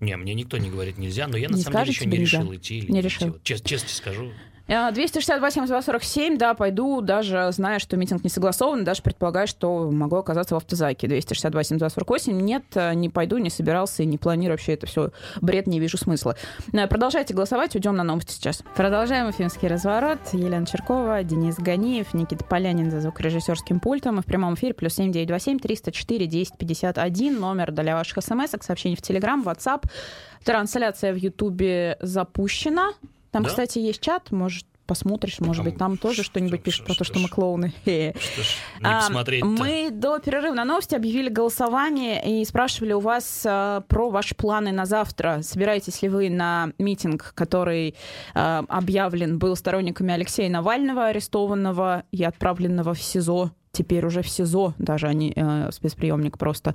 Не, 0.00 0.16
мне 0.16 0.34
никто 0.34 0.58
не 0.58 0.70
говорит 0.70 0.98
нельзя, 0.98 1.28
но 1.28 1.38
я 1.38 1.48
на 1.48 1.56
Не 1.56 1.62
самом 1.62 1.84
деле 1.84 1.90
еще 1.92 2.04
не 2.06 2.18
нельзя? 2.18 2.38
решил 2.40 2.54
идти 2.54 2.78
или 2.78 2.92
Не 2.92 3.00
решил. 3.00 3.28
Вот 3.28 3.42
честно 3.42 3.88
скажу. 3.88 4.32
Э, 4.70 4.92
262, 4.92 5.50
72, 5.50 5.82
47, 5.82 6.38
да, 6.38 6.54
пойду, 6.54 7.00
даже 7.00 7.50
зная, 7.50 7.80
что 7.80 7.96
митинг 7.96 8.22
не 8.22 8.30
согласован, 8.30 8.84
даже 8.84 9.02
предполагая, 9.02 9.48
что 9.48 9.90
могу 9.90 10.14
оказаться 10.14 10.54
в 10.54 10.58
автозаке. 10.58 11.08
262, 11.08 11.64
72, 11.64 11.90
48, 11.90 12.40
нет, 12.40 12.62
э, 12.76 12.94
не 12.94 13.08
пойду, 13.08 13.38
не 13.38 13.50
собирался 13.50 14.04
и 14.04 14.06
не 14.06 14.16
планирую 14.16 14.52
вообще 14.52 14.74
это 14.74 14.86
все. 14.86 15.10
Бред, 15.40 15.66
не 15.66 15.80
вижу 15.80 15.98
смысла. 15.98 16.36
Э, 16.72 16.86
Продолжайте 16.86 17.34
голосовать, 17.34 17.74
уйдем 17.74 17.96
на 17.96 18.04
новости 18.04 18.30
сейчас. 18.30 18.62
Продолжаем 18.76 19.28
эфирский 19.28 19.66
разворот. 19.66 20.20
Елена 20.32 20.64
Черкова, 20.64 21.24
Денис 21.24 21.56
Ганиев, 21.56 22.14
Никита 22.14 22.44
Полянин 22.44 22.92
за 22.92 23.00
звукорежиссерским 23.00 23.80
пультом. 23.80 24.20
И 24.20 24.22
в 24.22 24.24
прямом 24.24 24.54
эфире 24.54 24.74
плюс 24.74 24.94
7927 24.94 25.58
304 25.58 26.26
10 26.26 26.58
51, 26.58 27.40
номер 27.40 27.72
для 27.72 27.96
ваших 27.96 28.22
смс 28.22 28.52
сообщений 28.60 28.94
в 28.94 29.02
Телеграм, 29.02 29.42
WhatsApp. 29.42 29.82
Трансляция 30.44 31.12
в 31.12 31.16
Ютубе 31.16 31.98
запущена. 32.00 32.92
Там, 33.30 33.42
Да? 33.42 33.48
кстати, 33.48 33.78
есть 33.78 34.00
чат, 34.00 34.30
может 34.30 34.66
посмотришь, 34.90 35.38
может 35.38 35.64
быть, 35.64 35.78
там 35.78 35.96
тоже 35.96 36.24
что-нибудь 36.24 36.64
пишут 36.64 36.84
про 36.84 36.94
то, 36.94 37.04
что 37.04 37.20
мы 37.20 37.28
клоуны. 37.28 37.72
А, 38.82 39.08
мы 39.42 39.90
до 39.92 40.18
перерыва 40.18 40.54
на 40.54 40.64
новости 40.64 40.94
объявили 40.94 41.28
голосование 41.28 42.40
и 42.40 42.44
спрашивали 42.44 42.92
у 42.92 43.00
вас 43.00 43.44
а, 43.46 43.82
про 43.82 44.10
ваши 44.10 44.34
планы 44.34 44.72
на 44.72 44.86
завтра. 44.86 45.42
Собираетесь 45.42 46.02
ли 46.02 46.08
вы 46.08 46.30
на 46.30 46.70
митинг, 46.78 47.32
который 47.34 47.94
а, 48.34 48.64
объявлен 48.68 49.38
был 49.38 49.54
сторонниками 49.54 50.12
Алексея 50.12 50.50
Навального, 50.50 51.06
арестованного 51.06 52.04
и 52.10 52.24
отправленного 52.24 52.94
в 52.94 53.02
СИЗО 53.02 53.52
теперь 53.72 54.04
уже 54.04 54.22
в 54.22 54.28
СИЗО, 54.28 54.74
даже 54.78 55.06
они 55.06 55.32
э, 55.34 55.70
спецприемник 55.70 56.38
просто. 56.38 56.74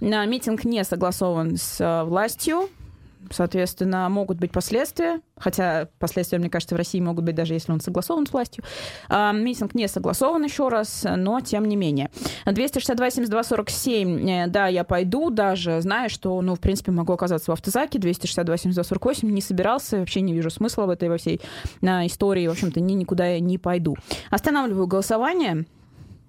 Митинг 0.00 0.64
не 0.64 0.84
согласован 0.84 1.56
с 1.56 1.80
э, 1.80 2.04
властью, 2.04 2.68
Соответственно, 3.30 4.08
могут 4.08 4.38
быть 4.38 4.52
последствия, 4.52 5.20
хотя 5.36 5.88
последствия, 5.98 6.38
мне 6.38 6.50
кажется, 6.50 6.74
в 6.74 6.78
России 6.78 7.00
могут 7.00 7.24
быть 7.24 7.34
даже 7.34 7.54
если 7.54 7.72
он 7.72 7.80
согласован 7.80 8.26
с 8.26 8.32
властью. 8.32 8.64
А, 9.08 9.32
митинг 9.32 9.74
не 9.74 9.88
согласован 9.88 10.44
еще 10.44 10.68
раз, 10.68 11.06
но 11.16 11.40
тем 11.40 11.66
не 11.66 11.76
менее. 11.76 12.10
262-72-47, 12.46 14.28
э, 14.28 14.46
да, 14.48 14.68
я 14.68 14.84
пойду, 14.84 15.30
даже 15.30 15.80
зная, 15.80 16.08
что, 16.08 16.40
ну, 16.40 16.54
в 16.54 16.60
принципе, 16.60 16.92
могу 16.92 17.12
оказаться 17.12 17.50
в 17.50 17.54
автозаке. 17.54 17.98
262-72-48 17.98 19.26
не 19.26 19.40
собирался, 19.40 19.98
вообще 19.98 20.20
не 20.20 20.32
вижу 20.32 20.50
смысла 20.50 20.86
в 20.86 20.90
этой 20.90 21.08
во 21.08 21.18
всей 21.18 21.40
а, 21.82 22.06
истории. 22.06 22.46
В 22.46 22.52
общем-то, 22.52 22.80
ни, 22.80 22.94
никуда 22.94 23.26
я 23.26 23.40
не 23.40 23.58
пойду. 23.58 23.96
Останавливаю 24.30 24.86
голосование. 24.86 25.66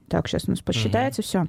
Так, 0.09 0.27
сейчас 0.27 0.45
у 0.47 0.51
нас 0.51 0.59
посчитается 0.59 1.21
mm-hmm. 1.21 1.25
все. 1.25 1.47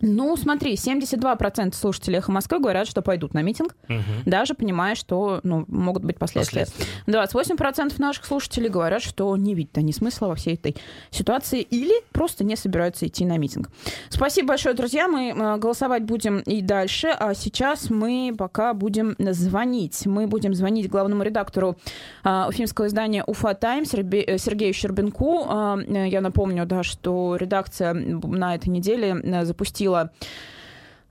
Ну, 0.00 0.36
смотри, 0.36 0.74
72% 0.74 1.74
слушателей 1.74 2.18
«Эхо 2.18 2.32
Москвы» 2.32 2.58
говорят, 2.58 2.86
что 2.86 3.02
пойдут 3.02 3.34
на 3.34 3.42
митинг, 3.42 3.74
угу. 3.88 4.02
даже 4.24 4.54
понимая, 4.54 4.94
что 4.94 5.40
ну, 5.42 5.64
могут 5.68 6.04
быть 6.04 6.18
последствия. 6.18 6.66
последствия. 6.66 7.56
28% 7.86 7.94
наших 7.98 8.24
слушателей 8.26 8.68
говорят, 8.68 9.02
что 9.02 9.36
не 9.36 9.54
видят 9.54 9.78
они 9.78 9.92
смысла 9.92 10.28
во 10.28 10.34
всей 10.34 10.54
этой 10.54 10.76
ситуации 11.10 11.60
или 11.60 11.94
просто 12.12 12.44
не 12.44 12.56
собираются 12.56 13.06
идти 13.06 13.24
на 13.24 13.38
митинг. 13.38 13.70
Спасибо 14.08 14.48
большое, 14.48 14.74
друзья. 14.74 15.08
Мы 15.08 15.30
э, 15.30 15.56
голосовать 15.56 16.04
будем 16.04 16.40
и 16.40 16.60
дальше, 16.60 17.08
а 17.08 17.34
сейчас 17.34 17.90
мы 17.90 18.34
пока 18.36 18.74
будем 18.74 19.16
звонить. 19.18 20.06
Мы 20.06 20.26
будем 20.26 20.54
звонить 20.54 20.88
главному 20.90 21.22
редактору 21.22 21.76
uh, 22.24 22.48
уфимского 22.48 22.86
издания 22.86 23.24
«Уфа 23.24 23.54
Тайм» 23.54 23.84
э, 23.84 24.38
Сергею 24.38 24.72
Щербинку. 24.72 25.44
Uh, 25.44 26.08
я 26.08 26.20
напомню, 26.20 26.66
да, 26.66 26.82
что 26.82 27.36
редакция 27.36 27.94
на 27.94 28.54
этой 28.54 28.68
неделе 28.68 29.44
запустила 29.44 29.75
запустила 29.76 30.10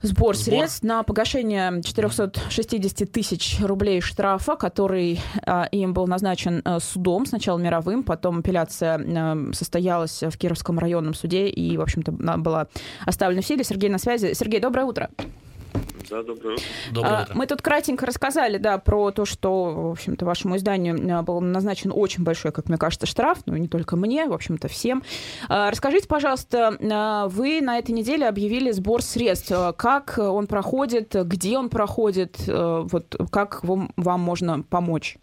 сбор, 0.02 0.36
средств 0.36 0.82
на 0.82 1.02
погашение 1.02 1.82
460 1.82 3.10
тысяч 3.10 3.58
рублей 3.60 4.00
штрафа, 4.00 4.56
который 4.56 5.20
а, 5.44 5.68
им 5.72 5.94
был 5.94 6.06
назначен 6.06 6.62
а, 6.64 6.80
судом, 6.80 7.26
сначала 7.26 7.58
мировым, 7.58 8.02
потом 8.02 8.38
апелляция 8.38 9.00
а, 9.00 9.52
состоялась 9.52 10.22
в 10.22 10.36
Кировском 10.36 10.78
районном 10.78 11.14
суде 11.14 11.48
и, 11.48 11.76
в 11.76 11.80
общем-то, 11.80 12.12
была 12.12 12.68
оставлена 13.04 13.42
в 13.42 13.46
силе. 13.46 13.64
Сергей 13.64 13.88
на 13.88 13.98
связи. 13.98 14.34
Сергей, 14.34 14.60
доброе 14.60 14.84
утро. 14.84 15.10
Да, 16.10 16.22
доброе 16.22 16.54
утро. 16.54 16.64
Доброе 16.92 17.22
утро. 17.22 17.34
Мы 17.34 17.46
тут 17.46 17.62
кратенько 17.62 18.06
рассказали, 18.06 18.58
да, 18.58 18.78
про 18.78 19.10
то, 19.10 19.24
что, 19.24 19.72
в 19.72 19.90
общем-то, 19.92 20.24
вашему 20.24 20.56
изданию 20.56 20.96
э, 20.96 21.22
был 21.22 21.40
назначен 21.40 21.90
очень 21.92 22.22
большой, 22.22 22.52
как 22.52 22.68
мне 22.68 22.78
кажется, 22.78 23.06
штраф, 23.06 23.38
ну, 23.46 23.56
не 23.56 23.68
только 23.68 23.96
мне, 23.96 24.26
в 24.26 24.32
общем-то, 24.32 24.68
всем. 24.68 25.02
А, 25.48 25.70
расскажите, 25.70 26.06
пожалуйста, 26.06 26.76
а, 26.80 27.28
вы 27.28 27.60
на 27.60 27.78
этой 27.78 27.92
неделе 27.92 28.28
объявили 28.28 28.70
сбор 28.70 29.02
средств. 29.02 29.52
Как 29.76 30.18
он 30.18 30.46
проходит, 30.46 31.14
где 31.14 31.58
он 31.58 31.68
проходит, 31.68 32.36
э, 32.46 32.82
вот 32.84 33.16
как 33.30 33.64
вам, 33.64 33.90
вам 33.96 34.20
можно 34.20 34.62
помочь? 34.62 35.18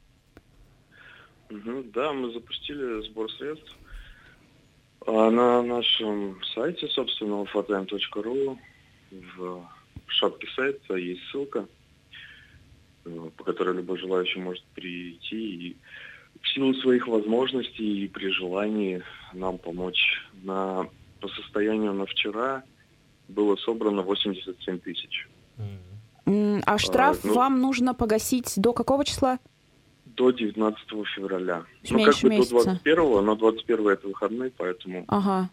Да, 1.50 2.13
мы 2.13 2.32
запустили 2.34 3.06
сбор 3.10 3.32
средств 3.34 3.72
а, 5.06 5.30
на 5.30 5.62
нашем 5.62 6.39
сайте, 6.54 6.88
собственно, 6.88 7.43
fatime.ru 7.54 8.58
в 9.38 9.63
шапке 10.08 10.48
сайта 10.56 10.96
есть 10.96 11.22
ссылка, 11.32 11.68
э, 13.06 13.30
по 13.38 13.44
которой 13.44 13.76
любой 13.78 13.98
желающий 13.98 14.39
может 14.39 14.63
прийти 14.76 15.70
и 15.70 15.78
в 16.42 16.48
силу 16.50 16.74
своих 16.76 17.08
возможностей 17.08 18.06
и 18.06 18.08
при 18.08 18.30
желании 18.30 19.04
нам 19.34 19.58
помочь. 19.58 20.22
На, 20.44 20.88
по 21.20 21.28
состоянию 21.30 21.94
на 21.94 22.06
вчера 22.06 22.63
было 23.28 23.56
собрано 23.56 24.02
87 24.02 24.80
тысяч. 24.80 25.28
А 26.26 26.78
штраф 26.78 27.20
а, 27.24 27.28
ну, 27.28 27.34
вам 27.34 27.62
нужно 27.62 27.94
погасить 27.94 28.54
до 28.58 28.74
какого 28.74 29.06
числа? 29.06 29.39
До 30.06 30.32
19 30.32 30.80
февраля. 31.16 31.66
Меньше 31.89 31.94
ну, 31.94 32.06
как 32.06 32.22
бы 32.22 32.30
месяца. 32.30 32.56
до 32.56 32.63
21, 32.63 33.26
но 33.26 33.36
21 33.36 33.88
это 33.89 34.08
выходные, 34.08 34.52
поэтому... 34.56 35.06
Ага 35.08 35.50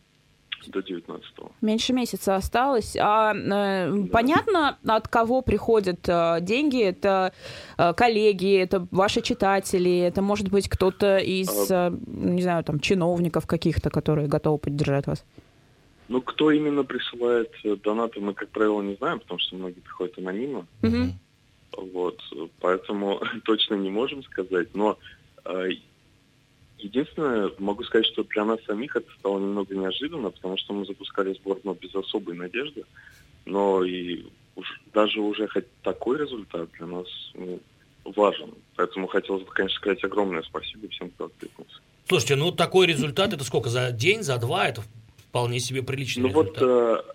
до 0.69 0.83
19 0.83 1.39
-го. 1.39 1.51
Меньше 1.61 1.93
месяца 1.93 2.37
осталось. 2.37 2.97
А 2.97 3.33
э, 3.35 3.91
да. 3.93 4.09
понятно, 4.13 4.77
от 4.87 5.09
кого 5.09 5.43
приходят 5.43 6.09
э, 6.09 6.39
деньги? 6.41 6.83
Это 6.83 7.33
э, 7.79 7.95
коллеги, 7.95 8.59
это 8.59 8.87
ваши 8.91 9.21
читатели, 9.21 9.99
это 9.99 10.23
может 10.23 10.51
быть 10.51 10.69
кто-то 10.69 11.19
из, 11.19 11.71
а... 11.71 11.91
э, 11.91 11.97
не 12.07 12.43
знаю, 12.43 12.65
там, 12.65 12.81
чиновников 12.81 13.47
каких-то, 13.47 13.91
которые 13.91 14.29
готовы 14.29 14.59
поддержать 14.59 15.07
вас? 15.07 15.25
Ну, 16.09 16.21
кто 16.21 16.51
именно 16.51 16.85
присылает 16.85 17.53
э, 17.65 17.77
донаты, 17.77 18.21
мы, 18.21 18.35
как 18.35 18.49
правило, 18.49 18.83
не 18.83 18.97
знаем, 18.97 19.21
потому 19.21 19.39
что 19.39 19.57
многие 19.57 19.81
приходят 19.81 20.19
анонимно. 20.19 20.67
Угу. 20.83 21.89
Вот, 21.93 22.21
поэтому 22.61 23.21
точно 23.45 23.75
не 23.77 23.91
можем 23.91 24.23
сказать. 24.25 24.75
Но 24.75 24.99
э, 25.45 25.69
Единственное, 26.83 27.51
могу 27.59 27.83
сказать, 27.85 28.07
что 28.07 28.25
для 28.25 28.45
нас 28.45 28.59
самих 28.67 28.97
это 28.97 29.11
стало 29.19 29.39
немного 29.39 29.75
неожиданно, 29.75 30.31
потому 30.31 30.57
что 30.57 30.73
мы 30.73 30.85
запускали 30.87 31.35
сбор 31.35 31.61
но 31.65 31.75
без 31.75 31.95
особой 31.95 32.35
надежды. 32.35 32.85
Но 33.45 33.85
и 33.85 34.25
уж, 34.57 34.81
даже 34.93 35.21
уже 35.21 35.49
хоть 35.49 35.67
такой 35.83 36.19
результат 36.19 36.69
для 36.79 36.87
нас 36.87 37.07
ну, 37.35 37.61
важен. 38.05 38.55
Поэтому 38.77 39.07
хотелось 39.07 39.43
бы, 39.43 39.51
конечно, 39.51 39.77
сказать 39.77 40.05
огромное 40.05 40.43
спасибо 40.43 40.89
всем, 40.89 41.11
кто 41.11 41.27
откликнулся. 41.27 41.81
Слушайте, 42.09 42.37
ну 42.37 42.53
такой 42.53 42.87
результат, 42.87 43.33
это 43.33 43.45
сколько, 43.45 43.69
за 43.69 43.93
день, 43.93 44.23
за 44.23 44.39
два? 44.39 44.69
Это 44.69 44.83
вполне 45.29 45.61
себе 45.61 45.83
приличный 45.83 46.25
ну, 46.25 46.29
результат. 46.29 46.63
Вот, 46.63 47.07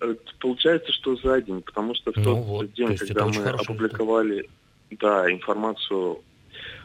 э, 0.00 0.14
получается, 0.40 0.92
что 0.92 1.16
за 1.16 1.40
день, 1.42 1.60
потому 1.62 1.94
что 1.94 2.12
в 2.12 2.16
ну 2.16 2.24
тот 2.24 2.44
вот, 2.44 2.72
день, 2.72 2.96
то 2.96 3.06
когда 3.06 3.26
мы 3.26 3.44
опубликовали 3.44 4.48
результат. 4.90 5.00
да, 5.00 5.32
информацию 5.32 6.22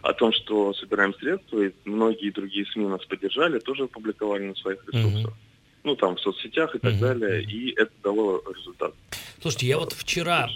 о 0.02 0.14
том, 0.14 0.32
что 0.34 0.74
собираем 0.74 1.14
средства, 1.16 1.62
и 1.62 1.72
многие 1.86 2.32
другие 2.32 2.66
СМИ 2.66 2.88
нас 2.88 3.06
поддержали, 3.06 3.60
тоже 3.60 3.84
опубликовали 3.84 4.44
на 4.44 4.56
своих 4.56 4.84
ресурсах. 4.88 5.32
Угу. 5.32 5.38
Ну, 5.84 5.96
там, 5.96 6.16
в 6.16 6.20
соцсетях 6.20 6.76
и 6.76 6.80
так 6.80 6.94
угу. 6.94 7.02
далее, 7.02 7.44
и 7.44 7.72
это 7.72 7.92
дало 8.04 8.42
результат. 8.54 8.94
Слушайте, 9.40 9.68
я 9.68 9.78
вот 9.78 9.94
вчера, 9.94 10.50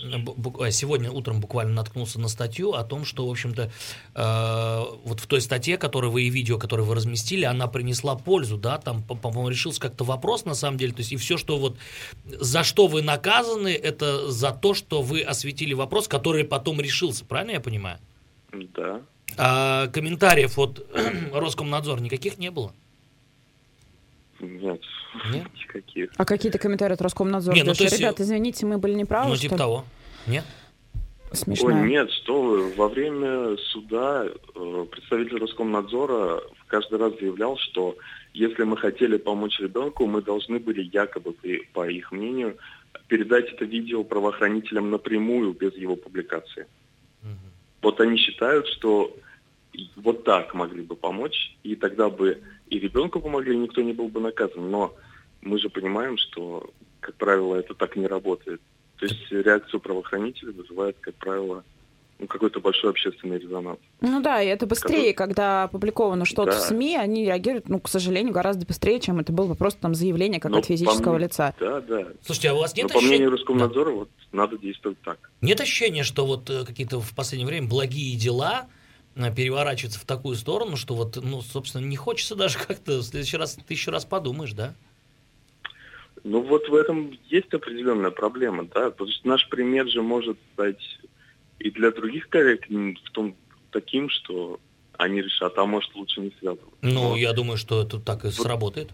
а, 0.60 0.72
сегодня 0.72 1.12
утром 1.12 1.40
буквально 1.40 1.74
наткнулся 1.76 2.20
на 2.20 2.28
статью 2.28 2.74
о 2.74 2.84
том, 2.84 3.06
что, 3.06 3.28
в 3.28 3.32
общем-то, 3.32 3.72
э, 4.16 4.80
вот 5.06 5.20
в 5.20 5.28
той 5.28 5.40
статье, 5.40 5.78
которую 5.78 6.12
вы 6.12 6.24
и 6.24 6.30
видео, 6.30 6.58
которое 6.58 6.84
вы 6.84 6.96
разместили, 6.96 7.46
она 7.46 7.68
принесла 7.68 8.16
пользу, 8.16 8.58
да, 8.58 8.80
там, 8.80 9.04
по-моему, 9.04 9.50
решился 9.50 9.80
как-то 9.80 10.04
вопрос, 10.04 10.46
на 10.46 10.56
самом 10.56 10.78
деле, 10.78 10.94
то 10.94 11.00
есть 11.00 11.12
и 11.12 11.18
все, 11.18 11.38
что 11.38 11.58
вот, 11.58 11.78
за 12.26 12.64
что 12.64 12.88
вы 12.88 13.04
наказаны, 13.04 13.70
это 13.70 14.32
за 14.32 14.52
то, 14.52 14.74
что 14.74 15.02
вы 15.02 15.22
осветили 15.22 15.74
вопрос, 15.74 16.08
который 16.08 16.44
потом 16.44 16.82
решился, 16.82 17.24
правильно 17.24 17.52
я 17.52 17.62
понимаю? 17.62 18.00
Да. 18.52 19.02
А 19.38 19.88
комментариев 19.88 20.58
от 20.58 20.86
Роскомнадзора 21.34 22.00
никаких 22.00 22.38
не 22.38 22.52
было? 22.52 22.74
Нет, 24.40 24.82
Нет? 25.32 25.48
никаких. 25.54 26.12
А 26.18 26.26
какие-то 26.26 26.58
комментарии 26.58 26.94
от 26.94 27.02
Роскомнадзора? 27.02 27.56
Нет, 27.56 27.66
ну, 27.66 27.74
то 27.74 27.84
есть... 27.84 27.98
Ребята, 28.00 28.24
извините, 28.24 28.66
мы 28.66 28.78
были 28.78 28.94
неправы, 28.94 29.30
Ну, 29.30 29.36
типа 29.36 29.58
того. 29.58 29.86
Нет? 30.28 30.44
Смешно. 31.34 31.68
Ой, 31.68 31.88
нет, 31.88 32.12
что 32.12 32.42
вы. 32.42 32.74
Во 32.74 32.90
время 32.90 33.56
суда 33.58 34.26
э, 34.26 34.86
представитель 34.92 35.38
Роскомнадзора 35.38 36.42
каждый 36.68 37.00
раз 37.00 37.14
заявлял, 37.20 37.58
что 37.58 37.96
если 38.34 38.64
мы 38.64 38.76
хотели 38.76 39.18
помочь 39.18 39.60
ребенку, 39.60 40.08
мы 40.08 40.22
должны 40.22 40.60
были 40.60 40.90
якобы, 40.92 41.34
по 41.74 41.90
их 41.90 42.12
мнению, 42.12 42.58
передать 43.08 43.52
это 43.52 43.64
видео 43.64 44.04
правоохранителям 44.04 44.90
напрямую, 44.90 45.54
без 45.54 45.74
его 45.76 45.96
публикации. 45.96 46.66
Вот 47.82 48.00
они 48.00 48.18
считают, 48.18 48.68
что 48.68 49.16
вот 49.96 50.24
так 50.24 50.54
могли 50.54 50.84
бы 50.84 50.96
помочь, 50.96 51.56
и 51.64 51.76
тогда 51.76 52.10
бы 52.10 52.42
и 52.68 52.80
ребенку 52.80 53.20
помогли, 53.20 53.54
и 53.54 53.60
никто 53.60 53.82
не 53.82 53.94
был 53.94 54.08
бы 54.08 54.20
наказан. 54.20 54.70
Но 54.70 54.96
мы 55.42 55.60
же 55.60 55.70
понимаем, 55.70 56.18
что, 56.18 56.70
как 57.00 57.16
правило, 57.16 57.56
это 57.56 57.74
так 57.74 57.96
не 57.96 58.08
работает. 58.08 58.62
То 58.98 59.06
есть 59.06 59.32
реакцию 59.32 59.80
правоохранителей 59.80 60.54
вызывает, 60.54 60.98
как 61.00 61.16
правило, 61.16 61.64
какой-то 62.28 62.60
большой 62.60 62.92
общественный 62.92 63.40
резонанс. 63.40 63.80
Ну 64.02 64.22
да, 64.22 64.42
и 64.42 64.48
это 64.48 64.66
быстрее, 64.66 65.14
который... 65.14 65.14
когда 65.14 65.64
опубликовано 65.64 66.26
что-то 66.26 66.52
да. 66.52 66.58
в 66.58 66.62
СМИ, 66.62 66.98
они 66.98 67.26
реагируют, 67.26 67.70
ну, 67.70 67.80
к 67.80 67.88
сожалению, 67.88 68.34
гораздо 68.34 68.66
быстрее, 68.66 69.00
чем 69.00 69.20
это 69.20 69.32
было 69.32 69.54
просто 69.54 69.82
там 69.82 69.96
заявление 69.96 70.40
как 70.40 70.52
Но 70.52 70.60
от 70.60 70.66
физического 70.66 71.16
мне... 71.16 71.26
лица. 71.26 71.56
Да, 71.60 71.82
да. 71.82 72.08
Слушайте, 72.24 72.50
а 72.50 72.54
у 72.54 72.60
вас 72.60 72.76
нет 72.76 72.84
Но 72.84 72.98
ощущения... 72.98 73.02
по 73.02 73.08
мнению 73.08 73.32
Роскомнадзора, 73.32 73.90
да. 73.90 73.96
вот 73.96 74.10
надо 74.32 74.58
действовать 74.58 75.00
так. 75.04 75.32
Нет 75.42 75.60
ощущения, 75.62 76.04
что 76.04 76.26
вот 76.26 76.50
э, 76.50 76.66
какие-то 76.66 77.00
в 77.00 77.14
последнее 77.16 77.48
время 77.48 77.68
благие 77.68 78.16
дела 78.18 78.68
э, 79.16 79.36
переворачивается 79.36 80.00
в 80.00 80.06
такую 80.06 80.36
сторону, 80.36 80.78
что 80.78 80.96
вот, 80.96 81.18
ну, 81.22 81.42
собственно, 81.42 81.86
не 81.86 81.98
хочется 81.98 82.36
даже 82.36 82.58
как-то 82.68 83.00
в 83.00 83.04
следующий 83.04 83.38
раз, 83.38 83.56
ты 83.56 83.74
еще 83.74 83.92
раз 83.92 84.06
подумаешь, 84.06 84.54
да? 84.54 84.74
Ну 86.24 86.42
вот 86.42 86.68
в 86.70 86.76
этом 86.76 87.18
есть 87.30 87.52
определенная 87.54 88.12
проблема, 88.12 88.66
да, 88.66 88.92
потому 88.92 89.10
что 89.10 89.28
наш 89.28 89.50
пример 89.50 89.88
же 89.88 90.02
может 90.02 90.38
стать 90.54 91.00
и 91.62 91.72
для 91.72 91.92
других 91.92 92.30
коллег 92.30 92.68
в 92.70 93.12
том 93.12 93.36
таким, 93.72 94.10
что 94.10 94.60
они 94.98 95.22
решат, 95.22 95.58
а 95.58 95.66
может 95.66 95.94
лучше 95.96 96.22
не 96.22 96.32
связываться. 96.40 96.76
Ну, 96.82 97.16
я 97.16 97.34
думаю, 97.34 97.58
что 97.58 97.82
это 97.82 98.00
так 98.00 98.24
и 98.24 98.28
вот, 98.28 98.34
сработает. 98.36 98.90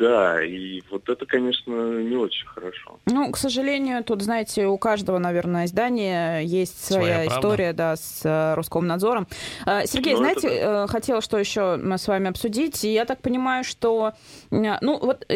Да, 0.00 0.42
и 0.42 0.80
вот 0.90 1.10
это, 1.10 1.26
конечно, 1.26 2.00
не 2.00 2.16
очень 2.16 2.46
хорошо. 2.46 2.98
Ну, 3.04 3.30
к 3.30 3.36
сожалению, 3.36 4.02
тут, 4.02 4.22
знаете, 4.22 4.66
у 4.66 4.78
каждого, 4.78 5.18
наверное, 5.18 5.66
издания 5.66 6.40
есть 6.40 6.82
своя, 6.82 7.24
своя 7.24 7.26
история, 7.26 7.72
да, 7.74 7.96
с 7.96 8.22
э, 8.24 8.54
Роскомнадзором. 8.54 9.28
Э, 9.66 9.84
Сергей, 9.84 10.14
ну, 10.14 10.20
знаете, 10.20 10.48
это... 10.48 10.84
Э, 10.84 10.86
хотела 10.86 11.20
что 11.20 11.36
еще 11.36 11.76
мы 11.76 11.98
с 11.98 12.08
вами 12.08 12.30
обсудить. 12.30 12.82
И 12.82 12.94
я 12.94 13.04
так 13.04 13.20
понимаю, 13.20 13.62
что, 13.62 14.14
ну, 14.50 14.98
вот 14.98 15.26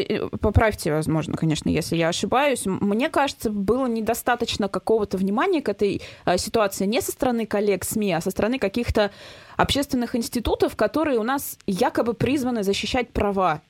поправьте, 0.41 0.95
возможно, 0.95 1.37
конечно, 1.37 1.69
если 1.69 1.97
я 1.97 2.09
ошибаюсь. 2.09 2.63
Мне 2.65 3.11
кажется, 3.11 3.51
было 3.51 3.87
недостаточно 3.87 4.69
какого-то 4.69 5.19
внимания 5.19 5.61
к 5.61 5.69
этой 5.69 6.01
ситуации 6.37 6.87
не 6.87 7.03
со 7.03 7.13
стороны 7.13 7.45
коллег 7.45 7.85
СМИ, 7.85 8.15
а 8.15 8.23
со 8.23 8.31
стороны 8.31 8.59
каких-то 8.59 9.11
общественных 9.59 10.17
институтов, 10.17 10.75
которые 10.75 11.19
у 11.19 11.23
нас 11.23 11.59
якобы 11.67 12.15
призваны 12.15 12.63
защищать 12.63 13.11
права 13.11 13.61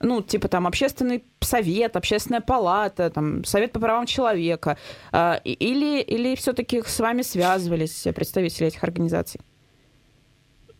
ну, 0.00 0.22
типа 0.22 0.48
там 0.48 0.66
общественный 0.66 1.24
совет, 1.40 1.96
общественная 1.96 2.40
палата, 2.40 3.10
там, 3.10 3.44
совет 3.44 3.72
по 3.72 3.80
правам 3.80 4.06
человека, 4.06 4.76
э, 5.12 5.40
или, 5.44 6.00
или 6.00 6.34
все-таки 6.34 6.82
с 6.82 7.00
вами 7.00 7.22
связывались 7.22 8.06
представители 8.14 8.68
этих 8.68 8.82
организаций? 8.84 9.40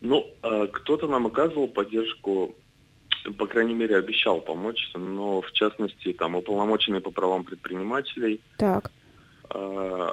Ну, 0.01 0.25
э, 0.43 0.67
кто-то 0.67 1.07
нам 1.07 1.27
оказывал 1.27 1.67
поддержку, 1.67 2.55
по 3.37 3.45
крайней 3.45 3.75
мере, 3.75 3.97
обещал 3.97 4.41
помочь, 4.41 4.91
но 4.95 5.41
в 5.41 5.51
частности, 5.51 6.13
там, 6.13 6.35
уполномоченный 6.35 7.01
по 7.01 7.11
правам 7.11 7.43
предпринимателей 7.43 8.41
так. 8.57 8.91
Э, 9.53 10.09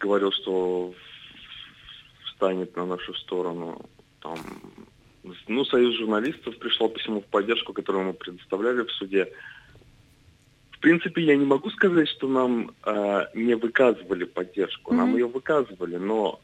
говорил, 0.00 0.32
что 0.32 0.92
встанет 2.26 2.76
на 2.76 2.84
нашу 2.84 3.14
сторону, 3.14 3.80
там, 4.20 4.38
ну, 5.48 5.64
Союз 5.64 5.96
журналистов 5.96 6.56
пришел 6.58 6.88
письмо 6.88 7.20
в 7.20 7.24
поддержку, 7.26 7.72
которое 7.72 8.04
мы 8.04 8.12
предоставляли 8.12 8.82
в 8.82 8.90
суде. 8.92 9.32
В 10.70 10.78
принципе, 10.80 11.22
я 11.22 11.36
не 11.36 11.46
могу 11.46 11.70
сказать, 11.70 12.08
что 12.08 12.28
нам 12.28 12.72
э, 12.84 13.26
не 13.34 13.54
выказывали 13.54 14.24
поддержку. 14.24 14.92
Mm-hmm. 14.92 14.96
Нам 14.96 15.14
ее 15.14 15.26
выказывали, 15.26 15.96
но 15.96 16.40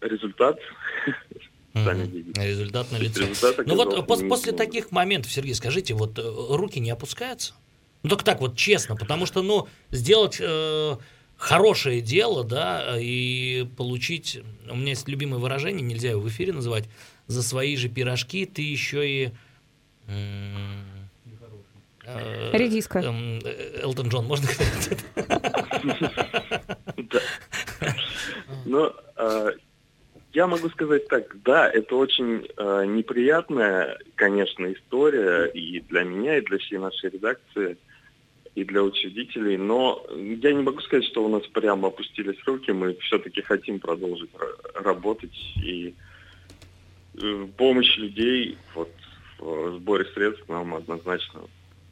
результат 0.00 0.58
Сами 1.74 2.06
видите. 2.06 2.46
Результат 2.46 2.92
на 2.92 2.98
лицо. 2.98 3.22
Ну 3.64 3.76
вот 3.76 4.06
после, 4.06 4.28
после 4.28 4.52
таких 4.52 4.90
моментов, 4.90 5.32
Сергей, 5.32 5.54
скажите, 5.54 5.94
вот 5.94 6.18
э, 6.18 6.22
руки 6.22 6.80
не 6.80 6.90
опускаются? 6.90 7.54
Ну 8.02 8.10
только 8.10 8.24
так 8.24 8.40
вот 8.40 8.56
честно, 8.56 8.96
потому 8.96 9.26
что, 9.26 9.42
ну, 9.42 9.68
сделать 9.90 10.38
э, 10.40 10.96
хорошее 11.36 12.00
дело, 12.00 12.44
да, 12.44 12.98
и 13.00 13.66
получить, 13.76 14.40
у 14.68 14.76
меня 14.76 14.90
есть 14.90 15.08
любимое 15.08 15.38
выражение, 15.38 15.82
нельзя 15.82 16.10
его 16.10 16.20
в 16.20 16.28
эфире 16.28 16.52
называть, 16.52 16.88
за 17.26 17.42
свои 17.42 17.76
же 17.76 17.88
пирожки 17.88 18.46
ты 18.46 18.62
еще 18.62 19.08
и... 19.08 19.30
Э, 22.04 22.50
Редиска. 22.52 22.98
Эм, 22.98 23.40
Элтон 23.80 24.08
Джон, 24.08 24.26
можно 24.26 24.46
сказать? 24.46 25.04
Ну, 28.64 28.92
э, 29.16 29.52
я 30.32 30.46
могу 30.46 30.68
сказать 30.70 31.06
так, 31.08 31.36
да, 31.42 31.68
это 31.70 31.96
очень 31.96 32.48
э, 32.56 32.84
неприятная, 32.86 33.98
конечно, 34.14 34.72
история 34.72 35.46
и 35.46 35.80
для 35.80 36.04
меня, 36.04 36.38
и 36.38 36.44
для 36.44 36.58
всей 36.58 36.78
нашей 36.78 37.10
редакции, 37.10 37.76
и 38.54 38.64
для 38.64 38.82
учредителей, 38.82 39.56
но 39.56 40.04
я 40.16 40.52
не 40.52 40.62
могу 40.62 40.80
сказать, 40.80 41.04
что 41.06 41.24
у 41.24 41.28
нас 41.28 41.46
прямо 41.48 41.88
опустились 41.88 42.38
руки, 42.46 42.70
мы 42.72 42.94
все-таки 43.00 43.42
хотим 43.42 43.78
продолжить 43.78 44.30
работать 44.74 45.36
и 45.56 45.94
Э, 45.94 46.11
помощь 47.56 47.96
людей 47.96 48.58
вот, 48.74 48.90
в 49.38 49.76
сборе 49.76 50.04
средств 50.14 50.48
нам 50.48 50.74
однозначно 50.74 51.40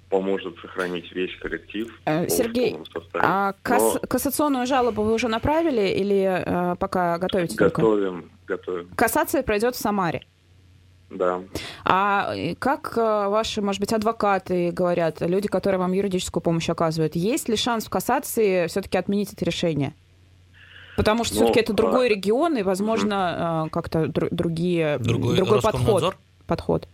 поможет 0.08 0.58
сохранить 0.58 1.10
весь 1.12 1.34
коллектив. 1.38 1.88
Э, 2.04 2.28
Сергей, 2.28 2.76
а 3.14 3.54
касс, 3.62 3.94
Но... 3.94 4.00
кассационную 4.00 4.66
жалобу 4.66 5.02
вы 5.02 5.14
уже 5.14 5.28
направили 5.28 5.88
или 5.88 6.42
э, 6.44 6.76
пока 6.76 7.16
готовите? 7.18 7.56
Готовим, 7.56 8.22
только? 8.22 8.58
готовим. 8.58 8.88
Кассация 8.96 9.42
пройдет 9.42 9.76
в 9.76 9.78
Самаре? 9.78 10.22
Да. 11.10 11.42
А 11.84 12.34
как 12.58 12.94
э, 12.96 13.28
ваши, 13.28 13.62
может 13.62 13.80
быть, 13.80 13.92
адвокаты 13.92 14.70
говорят, 14.72 15.20
люди, 15.20 15.48
которые 15.48 15.78
вам 15.78 15.92
юридическую 15.92 16.42
помощь 16.42 16.68
оказывают, 16.68 17.16
есть 17.16 17.48
ли 17.48 17.56
шанс 17.56 17.86
в 17.86 17.90
кассации 17.90 18.66
все-таки 18.66 18.98
отменить 18.98 19.32
это 19.32 19.44
решение? 19.44 19.94
Потому 21.00 21.24
что 21.24 21.36
все-таки 21.36 21.60
это 21.60 21.72
другой 21.72 22.06
а... 22.06 22.08
регион, 22.10 22.58
и, 22.58 22.62
возможно, 22.62 23.62
угу. 23.62 23.70
как-то 23.70 24.06
др- 24.06 24.28
другие, 24.30 24.98
другой, 24.98 25.36
другой 25.36 25.62
подход, 25.62 26.14
подход. 26.46 26.88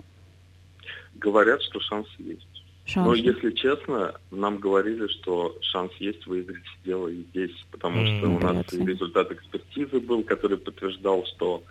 Говорят, 1.17 1.61
что 1.63 1.81
шанс 1.81 2.07
есть. 2.19 2.47
Шанс. 2.85 3.09
Но, 3.09 3.15
если 3.15 3.51
честно, 3.51 4.15
нам 4.31 4.59
говорили, 4.59 5.09
что 5.09 5.57
шанс 5.61 5.91
есть 5.99 6.25
выиграть 6.27 6.63
дело 6.85 7.09
и 7.09 7.25
здесь, 7.31 7.51
потому 7.73 8.03
mm, 8.03 8.19
что 8.19 8.29
у 8.29 8.39
нас 8.39 8.73
результат 8.73 9.33
экспертизы 9.33 9.99
был, 9.99 10.23
который 10.23 10.57
подтверждал, 10.57 11.27
что 11.35 11.65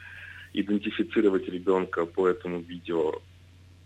идентифицировать 0.51 1.47
ребенка 1.47 2.05
по 2.05 2.27
этому 2.27 2.59
видео 2.59 3.13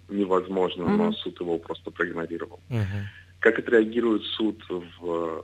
невозможно, 0.07 0.81
mm-hmm. 0.81 0.97
но 0.97 1.11
суд 1.13 1.39
его 1.39 1.59
просто 1.59 1.91
проигнорировал. 1.91 2.59
Mm-hmm. 2.69 3.03
Как 3.41 3.59
отреагирует 3.59 4.23
суд 4.23 4.59
в 4.99 5.43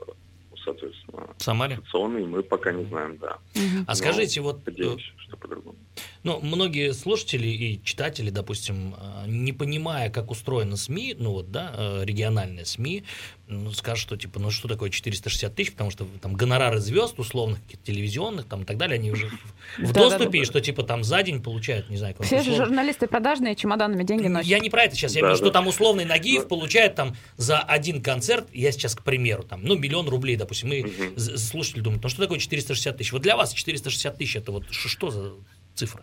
соответственно, 0.66 1.28
в 1.38 1.42
Самаре? 1.42 1.80
мы 2.26 2.42
пока 2.42 2.72
не 2.72 2.84
знаем, 2.84 3.16
да. 3.18 3.38
Угу. 3.54 3.84
А 3.86 3.94
скажите, 3.94 4.40
вот... 4.40 4.66
Надеюсь, 4.66 5.12
что 5.16 5.36
по-другому. 5.36 5.76
Ну, 6.24 6.40
многие 6.42 6.92
слушатели 6.92 7.46
и 7.46 7.82
читатели, 7.82 8.30
допустим, 8.30 8.94
э, 8.98 9.24
не 9.28 9.52
понимая, 9.52 10.10
как 10.10 10.30
устроены 10.30 10.76
СМИ, 10.76 11.16
ну 11.18 11.32
вот, 11.32 11.50
да, 11.52 11.72
э, 11.76 12.04
региональные 12.04 12.64
СМИ, 12.64 13.04
ну, 13.48 13.70
скажут, 13.72 14.02
что 14.02 14.16
типа, 14.16 14.40
ну 14.40 14.50
что 14.50 14.66
такое 14.66 14.90
460 14.90 15.54
тысяч, 15.54 15.72
потому 15.72 15.90
что 15.90 16.06
там 16.20 16.34
гонорары 16.34 16.78
звезд 16.80 17.18
условных, 17.18 17.60
телевизионных 17.84 18.46
там 18.46 18.62
и 18.62 18.64
так 18.64 18.76
далее, 18.76 18.98
они 18.98 19.12
уже 19.12 19.30
в 19.78 19.92
доступе, 19.92 20.40
и 20.40 20.44
что 20.44 20.60
типа 20.60 20.82
там 20.82 21.04
за 21.04 21.22
день 21.22 21.42
получают, 21.42 21.88
не 21.88 21.96
знаю, 21.96 22.16
Все 22.20 22.42
же 22.42 22.56
журналисты 22.56 23.06
продажные 23.06 23.54
чемоданами 23.54 24.02
деньги 24.02 24.26
носят. 24.26 24.48
Я 24.48 24.58
не 24.58 24.70
про 24.70 24.84
это 24.84 24.96
сейчас, 24.96 25.14
я 25.14 25.22
виду, 25.22 25.36
что 25.36 25.50
там 25.50 25.66
условный 25.66 26.04
Нагиев 26.04 26.48
получает 26.48 26.96
там 26.96 27.14
за 27.36 27.60
один 27.60 28.02
концерт, 28.02 28.48
я 28.52 28.72
сейчас 28.72 28.94
к 28.94 29.02
примеру, 29.02 29.44
там, 29.44 29.62
ну, 29.62 29.76
миллион 29.76 30.08
рублей, 30.08 30.36
допустим, 30.36 30.70
мы 30.70 31.16
слушатели 31.16 31.80
думают, 31.80 32.02
ну 32.02 32.08
что 32.08 32.22
такое 32.22 32.38
460 32.38 32.96
тысяч? 32.96 33.12
Вот 33.12 33.22
для 33.22 33.36
вас 33.36 33.52
460 33.52 34.18
тысяч 34.18 34.36
это 34.36 34.52
вот 34.52 34.64
что 34.70 35.10
за 35.10 35.32
цифра? 35.74 36.02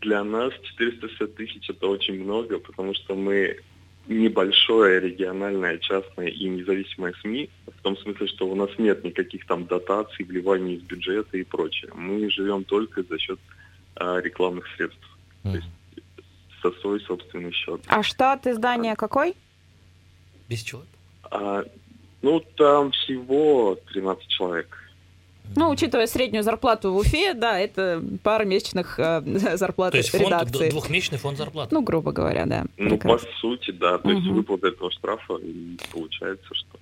Для 0.00 0.24
нас 0.24 0.52
460 0.78 1.34
тысяч 1.34 1.68
это 1.68 1.86
очень 1.88 2.22
много, 2.22 2.58
потому 2.58 2.94
что 2.94 3.14
мы 3.14 3.58
небольшое 4.08 5.00
региональное, 5.00 5.78
частное 5.78 6.28
и 6.28 6.48
независимое 6.48 7.14
СМИ, 7.20 7.50
в 7.66 7.82
том 7.82 7.96
смысле, 7.98 8.26
что 8.26 8.48
у 8.48 8.54
нас 8.54 8.70
нет 8.78 9.04
никаких 9.04 9.46
там 9.46 9.66
дотаций, 9.66 10.24
вливаний 10.24 10.76
из 10.76 10.82
бюджета 10.82 11.36
и 11.36 11.44
прочее. 11.44 11.90
Мы 11.94 12.30
живем 12.30 12.64
только 12.64 13.02
за 13.02 13.18
счет 13.18 13.38
а, 13.96 14.18
рекламных 14.20 14.66
средств. 14.76 15.18
Mm. 15.44 15.50
То 15.50 15.56
есть 15.56 15.68
со 16.62 16.70
свой 16.80 17.00
собственный 17.00 17.52
счет. 17.52 17.82
А 17.86 18.02
штат 18.02 18.46
издания 18.46 18.96
какой? 18.96 19.34
Без 20.48 20.62
человек? 20.62 20.90
А, 21.30 21.62
ну, 22.22 22.40
там 22.56 22.90
всего 22.92 23.78
13 23.92 24.28
человек. 24.28 24.87
Ну, 25.56 25.70
учитывая 25.70 26.06
среднюю 26.06 26.42
зарплату 26.42 26.92
в 26.92 26.96
Уфе, 26.96 27.34
да, 27.34 27.58
это 27.58 28.02
пара 28.22 28.44
месячных 28.44 28.98
э, 28.98 29.22
зарплат 29.56 29.92
То 29.92 29.98
есть 29.98 30.10
фонд, 30.10 30.26
редакции. 30.26 30.70
двухмесячный 30.70 31.18
фонд 31.18 31.38
зарплаты? 31.38 31.74
Ну, 31.74 31.82
грубо 31.82 32.12
говоря, 32.12 32.46
да. 32.46 32.64
Ну, 32.76 32.90
Прекрасно. 32.90 33.28
по 33.28 33.34
сути, 33.36 33.70
да. 33.70 33.98
То 33.98 34.08
угу. 34.08 34.16
есть 34.16 34.26
выплата 34.28 34.68
этого 34.68 34.90
штрафа, 34.90 35.34
и 35.36 35.78
получается, 35.92 36.54
что... 36.54 36.78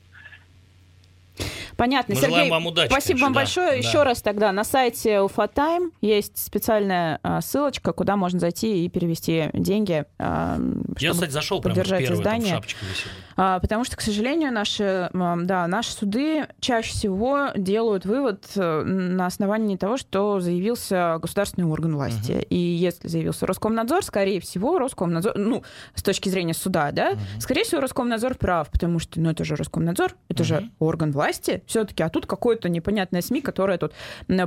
Понятно. 1.77 2.15
Мы 2.15 2.21
Сергей, 2.21 2.51
вам 2.51 2.67
удачи, 2.67 2.91
спасибо 2.91 3.19
конечно, 3.19 3.27
вам 3.27 3.33
да, 3.35 3.41
большое. 3.41 3.69
Да. 3.69 3.75
Еще 3.75 4.03
раз 4.03 4.23
тогда 4.23 4.53
на 4.53 4.65
сайте 4.65 5.21
Уфатайм 5.21 5.93
есть 6.01 6.39
специальная 6.39 7.21
а, 7.23 7.43
ссылочка, 7.43 7.93
куда 7.93 8.17
можно 8.17 8.41
зайти 8.41 8.85
и 8.85 8.89
перевести 8.89 9.51
деньги, 9.53 10.07
а, 10.19 10.59
Я, 10.99 11.13
кстати, 11.13 11.31
зашел 11.31 11.61
поддержать 11.61 12.07
прямо 12.07 12.17
первое, 12.17 12.21
издание. 12.21 12.53
Там 12.53 12.63
шапочка 12.63 12.87
висела. 12.87 13.26
А, 13.37 13.61
потому 13.61 13.85
что, 13.85 13.97
к 13.97 14.01
сожалению, 14.01 14.53
наши, 14.53 15.11
да, 15.13 15.67
наши 15.67 15.93
суды 15.93 16.47
чаще 16.61 16.93
всего 16.93 17.49
делают 17.55 18.07
вывод 18.07 18.45
э, 18.57 18.83
на 18.83 19.27
основании 19.27 19.77
того, 19.77 19.99
что 19.99 20.41
заявился 20.41 21.19
государственный 21.21 21.67
орган 21.67 21.97
власти. 21.97 22.33
Uh-huh. 22.33 22.47
И 22.49 22.57
если 22.57 23.09
заявился 23.09 23.47
Роскомнадзор, 23.47 24.05
скорее 24.05 24.41
всего, 24.41 24.79
Роскомнадзор, 24.79 25.37
ну, 25.37 25.63
с 25.95 26.03
точки 26.03 26.31
зрения 26.31 26.55
суда, 26.55 26.93
да, 26.93 27.13
uh-huh. 27.13 27.41
скорее 27.41 27.65
всего, 27.65 27.83
Роскомнадзор 27.83 28.37
прав, 28.37 28.71
потому 28.71 28.99
что, 28.99 29.21
ну, 29.21 29.31
это 29.31 29.45
же 29.45 29.57
Роскомнадзор, 29.57 30.15
это 30.29 30.43
uh-huh. 30.43 30.47
же 30.47 30.71
орган 30.79 31.13
власти 31.13 31.63
все-таки, 31.67 32.03
а 32.03 32.09
тут 32.09 32.27
какое-то 32.27 32.69
непонятное 32.71 33.21
СМИ, 33.21 33.43
которое 33.43 33.77
тут 33.77 33.93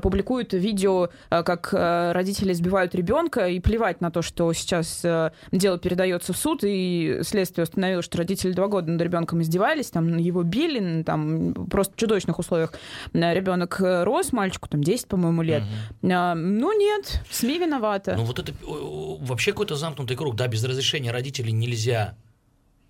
публикует 0.02 0.54
видео, 0.54 1.10
э, 1.30 1.43
как 1.43 1.69
э, 1.73 2.12
родители 2.12 2.54
избивают 2.54 2.95
ребенка, 2.95 3.47
и 3.47 3.60
плевать 3.60 4.02
на 4.02 4.10
то, 4.10 4.21
что 4.21 4.52
сейчас 4.54 5.06
дело 5.52 5.78
передается 5.78 6.34
в 6.34 6.38
суд, 6.38 6.62
и 6.63 7.19
следствие 7.23 7.63
установило, 7.63 8.02
что 8.02 8.17
родители 8.17 8.52
два 8.52 8.67
года 8.67 8.78
над 8.81 9.01
ребенком 9.01 9.41
издевались, 9.41 9.89
там 9.89 10.17
его 10.17 10.43
били, 10.43 11.03
там 11.03 11.53
просто 11.53 11.93
в 11.93 11.97
чудовищных 11.97 12.39
условиях 12.39 12.73
ребенок 13.13 13.77
рос, 13.79 14.31
мальчику 14.31 14.69
там 14.69 14.83
10, 14.83 15.07
по-моему, 15.07 15.41
лет. 15.41 15.63
Угу. 16.01 16.11
А, 16.11 16.35
ну 16.35 16.77
нет, 16.77 17.21
СМИ 17.29 17.59
виноваты. 17.59 18.15
Ну 18.15 18.23
вот 18.23 18.39
это 18.39 18.53
вообще 18.61 19.51
какой-то 19.51 19.75
замкнутый 19.75 20.15
круг, 20.17 20.35
да, 20.35 20.47
без 20.47 20.63
разрешения 20.63 21.11
родителей 21.11 21.51
нельзя 21.51 22.15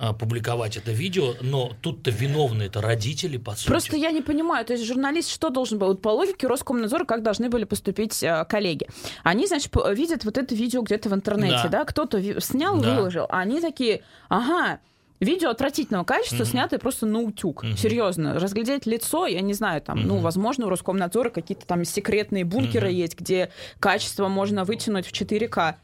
а, 0.02 0.14
публиковать 0.14 0.78
это 0.78 0.94
видео, 0.94 1.34
но 1.42 1.74
тут-то 1.82 2.10
виновны 2.10 2.64
это 2.64 2.80
родители, 2.82 3.36
по 3.36 3.52
сути. 3.52 3.68
Просто 3.68 3.98
я 3.98 4.12
не 4.12 4.22
понимаю, 4.22 4.66
то 4.66 4.72
есть 4.72 4.86
журналист 4.86 5.30
что 5.30 5.50
должен 5.50 5.78
был? 5.78 5.88
Вот 5.88 6.02
по 6.02 6.08
логике 6.08 6.48
Роскомнадзора 6.48 7.04
как 7.04 7.22
должны 7.22 7.50
были 7.50 7.66
поступить 7.66 8.24
э, 8.24 8.46
коллеги? 8.46 8.88
Они, 9.24 9.46
значит, 9.46 9.74
видят 9.92 10.24
вот 10.24 10.38
это 10.38 10.56
видео 10.56 10.84
где-то 10.84 11.10
в 11.10 11.14
интернете, 11.14 11.64
да, 11.64 11.80
да? 11.80 11.86
кто-то 11.86 12.40
снял, 12.40 12.80
да. 12.80 12.96
выложил, 12.96 13.26
а 13.28 13.40
они 13.40 13.60
такие, 13.60 14.02
ага, 14.30 14.80
Видео 15.20 15.50
отвратительного 15.50 16.06
качества, 16.06 16.44
mm-hmm. 16.44 16.52
снятое 16.52 16.80
просто 16.80 17.06
на 17.06 17.20
утюг. 17.20 17.64
Mm-hmm. 17.64 17.78
Серьезно. 17.78 18.40
Разглядеть 18.40 18.86
лицо, 18.86 19.28
я 19.28 19.42
не 19.42 19.54
знаю, 19.54 19.82
там, 19.82 20.00
mm-hmm. 20.00 20.06
ну, 20.06 20.18
возможно, 20.20 20.68
у 20.68 20.70
Роскомнадзора 20.70 21.30
какие-то 21.30 21.66
там 21.66 21.84
секретные 21.84 22.46
бункеры 22.46 22.90
mm-hmm. 22.90 22.94
есть, 22.94 23.20
где 23.20 23.50
качество 23.80 24.30
можно 24.30 24.64
вытянуть 24.64 25.06
в 25.06 25.12
4К. 25.12 25.76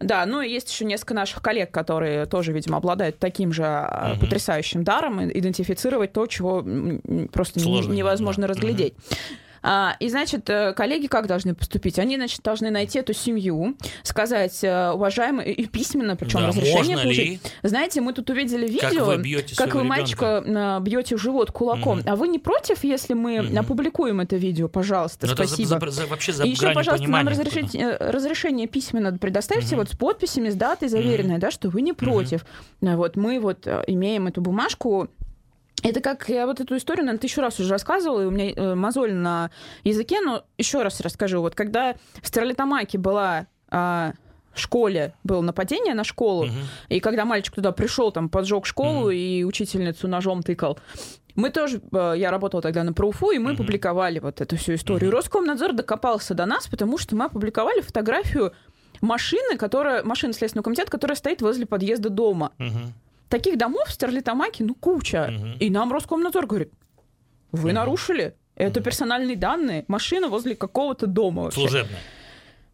Да, 0.00 0.24
ну 0.26 0.40
и 0.40 0.48
есть 0.48 0.70
еще 0.70 0.84
несколько 0.84 1.14
наших 1.14 1.42
коллег, 1.42 1.70
которые 1.70 2.26
тоже, 2.26 2.52
видимо, 2.52 2.78
обладают 2.78 3.18
таким 3.18 3.52
же 3.52 3.64
угу. 3.64 4.20
потрясающим 4.20 4.82
даром 4.82 5.22
идентифицировать 5.30 6.12
то, 6.12 6.26
чего 6.26 6.64
просто 7.32 7.60
Сложно, 7.60 7.92
невозможно 7.92 8.42
да. 8.42 8.48
разглядеть. 8.48 8.94
Угу. 8.94 9.16
А, 9.62 9.96
и, 10.00 10.08
значит, 10.08 10.48
э, 10.50 10.72
коллеги 10.74 11.06
как 11.06 11.26
должны 11.26 11.54
поступить? 11.54 11.98
Они, 11.98 12.16
значит, 12.16 12.42
должны 12.42 12.70
найти 12.70 12.98
эту 12.98 13.12
семью, 13.12 13.76
сказать, 14.02 14.62
э, 14.62 14.90
уважаемые, 14.90 15.52
и 15.52 15.66
письменно, 15.66 16.16
причем 16.16 16.40
да, 16.40 16.48
разрешение 16.48 16.96
получить. 16.96 17.24
Ли? 17.24 17.40
Знаете, 17.62 18.00
мы 18.00 18.12
тут 18.12 18.30
увидели 18.30 18.66
видео, 18.66 19.06
как 19.06 19.24
вы, 19.24 19.44
как 19.56 19.74
вы 19.74 19.84
мальчика 19.84 20.42
э, 20.44 20.80
бьете 20.82 21.16
в 21.16 21.20
живот 21.20 21.50
кулаком. 21.50 21.98
Угу. 22.00 22.08
А 22.08 22.16
вы 22.16 22.28
не 22.28 22.38
против, 22.38 22.84
если 22.84 23.14
мы 23.14 23.40
угу. 23.40 23.58
опубликуем 23.58 24.20
это 24.20 24.36
видео, 24.36 24.68
пожалуйста, 24.68 25.26
Но 25.26 25.34
спасибо. 25.34 25.76
Это 25.76 25.90
за, 25.90 26.02
за, 26.02 26.06
вообще 26.06 26.32
за 26.32 26.44
и 26.44 26.50
еще, 26.50 26.72
пожалуйста, 26.72 27.08
нам 27.08 27.28
разрешить, 27.28 27.76
разрешение 28.00 28.66
письменно 28.66 29.16
предоставьте 29.16 29.74
угу. 29.74 29.82
вот 29.82 29.90
с 29.90 29.96
подписями, 29.96 30.50
с 30.50 30.54
датой 30.54 30.88
заверенной, 30.88 31.34
угу. 31.34 31.40
да, 31.40 31.50
что 31.50 31.68
вы 31.68 31.82
не 31.82 31.92
против. 31.92 32.44
Угу. 32.80 32.90
Вот 32.92 33.16
мы 33.16 33.40
вот 33.40 33.66
имеем 33.86 34.26
эту 34.26 34.40
бумажку, 34.40 35.08
это 35.82 36.00
как 36.00 36.28
я 36.28 36.46
вот 36.46 36.60
эту 36.60 36.76
историю, 36.76 37.04
наверное, 37.04 37.20
тысячу 37.20 37.40
раз 37.40 37.58
уже 37.60 37.70
рассказывала, 37.70 38.22
и 38.22 38.26
у 38.26 38.30
меня 38.30 38.52
э, 38.54 38.74
мозоль 38.74 39.12
на 39.12 39.50
языке, 39.84 40.20
но 40.20 40.44
еще 40.56 40.82
раз 40.82 41.00
расскажу. 41.00 41.40
Вот 41.40 41.54
когда 41.54 41.94
в 42.20 42.26
Стерлитамаке 42.26 42.98
была 42.98 43.46
э, 43.70 44.12
в 44.52 44.60
школе 44.60 45.14
было 45.24 45.40
нападение 45.40 45.94
на 45.94 46.04
школу, 46.04 46.44
угу. 46.44 46.52
и 46.88 47.00
когда 47.00 47.24
мальчик 47.24 47.54
туда 47.54 47.72
пришел, 47.72 48.10
там 48.12 48.28
поджег 48.28 48.66
школу 48.66 49.02
угу. 49.02 49.10
и 49.10 49.44
учительницу 49.44 50.08
ножом 50.08 50.42
тыкал, 50.42 50.78
мы 51.34 51.50
тоже, 51.50 51.80
э, 51.92 52.14
я 52.16 52.30
работала 52.30 52.60
тогда 52.60 52.82
на 52.82 52.92
ПРУФУ, 52.92 53.30
и 53.30 53.38
мы 53.38 53.52
угу. 53.52 53.58
публиковали 53.58 54.18
вот 54.18 54.40
эту 54.40 54.56
всю 54.56 54.74
историю. 54.74 55.10
Угу. 55.10 55.16
Роскомнадзор 55.16 55.72
докопался 55.72 56.34
до 56.34 56.46
нас, 56.46 56.66
потому 56.66 56.98
что 56.98 57.14
мы 57.14 57.26
опубликовали 57.26 57.80
фотографию 57.80 58.52
машины, 59.00 59.56
которая, 59.56 60.02
машины 60.02 60.32
Следственного 60.32 60.64
комитета, 60.64 60.90
которая 60.90 61.16
стоит 61.16 61.40
возле 61.40 61.66
подъезда 61.66 62.10
дома. 62.10 62.52
Угу. 62.58 62.92
Таких 63.28 63.58
домов 63.58 63.88
в 63.88 63.92
Стерлитамаке, 63.92 64.64
ну, 64.64 64.74
куча. 64.74 65.32
Угу. 65.34 65.46
И 65.60 65.70
нам 65.70 65.92
Роскомнадзор 65.92 66.46
говорит, 66.46 66.72
вы 67.52 67.70
угу. 67.70 67.74
нарушили. 67.74 68.34
Это 68.56 68.80
угу. 68.80 68.84
персональные 68.86 69.36
данные. 69.36 69.84
Машина 69.88 70.28
возле 70.28 70.56
какого-то 70.56 71.06
дома. 71.06 71.44
Вообще. 71.44 71.60
Служебная. 71.60 72.00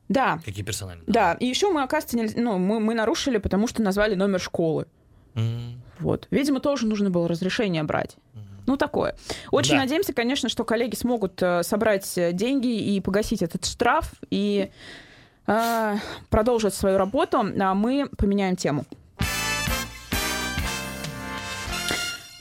Да. 0.09 0.41
Какие 0.45 0.65
персональные? 0.65 1.05
Да. 1.07 1.35
И 1.35 1.47
еще 1.47 1.71
мы, 1.71 1.83
оказывается, 1.83 2.17
не, 2.17 2.43
ну, 2.43 2.59
мы, 2.59 2.81
мы 2.81 2.95
нарушили, 2.95 3.39
потому 3.39 3.67
что 3.67 3.83
назвали 3.83 4.15
номер 4.15 4.41
школы. 4.41 4.87
Mm. 5.35 5.75
Вот. 5.99 6.29
Видимо, 6.31 6.61
тоже 6.61 6.87
нужно 6.87 7.11
было 7.11 7.27
разрешение 7.27 7.83
брать. 7.83 8.17
Mm. 8.35 8.41
Ну, 8.67 8.77
такое. 8.77 9.17
Очень 9.51 9.73
да. 9.73 9.81
надеемся, 9.81 10.13
конечно, 10.13 10.49
что 10.49 10.65
коллеги 10.65 10.95
смогут 10.95 11.43
э, 11.43 11.63
собрать 11.63 12.17
э, 12.17 12.33
деньги 12.33 12.95
и 12.95 13.01
погасить 13.01 13.43
этот 13.43 13.65
штраф 13.65 14.13
и 14.31 14.71
э, 15.47 15.97
продолжить 16.31 16.75
свою 16.75 16.99
работу, 16.99 17.39
а 17.39 17.75
мы 17.75 18.09
поменяем 18.17 18.57
тему. 18.57 18.85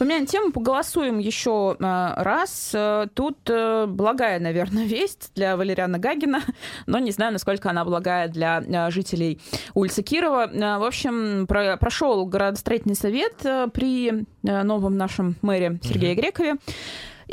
Поменяем 0.03 0.25
тему, 0.25 0.51
поголосуем 0.51 1.17
еще 1.17 1.77
э, 1.79 2.13
раз. 2.17 2.71
Э, 2.73 3.07
тут 3.13 3.37
э, 3.49 3.85
благая, 3.87 4.37
наверное, 4.37 4.83
весть 4.85 5.31
для 5.33 5.55
Валериана 5.55 5.97
Гагина, 5.97 6.41
но 6.87 6.99
не 6.99 7.11
знаю, 7.11 7.31
насколько 7.31 7.69
она 7.69 7.85
благая 7.85 8.27
для 8.27 8.91
жителей 8.91 9.39
улицы 9.73 10.03
Кирова. 10.03 10.49
В 10.51 10.83
общем, 10.83 11.47
прошел 11.47 12.25
городостроительный 12.25 12.97
совет 12.97 13.35
при 13.71 14.25
новом 14.41 14.97
нашем 14.97 15.37
мэре 15.41 15.79
Сергее 15.81 16.15
Грекове. 16.15 16.55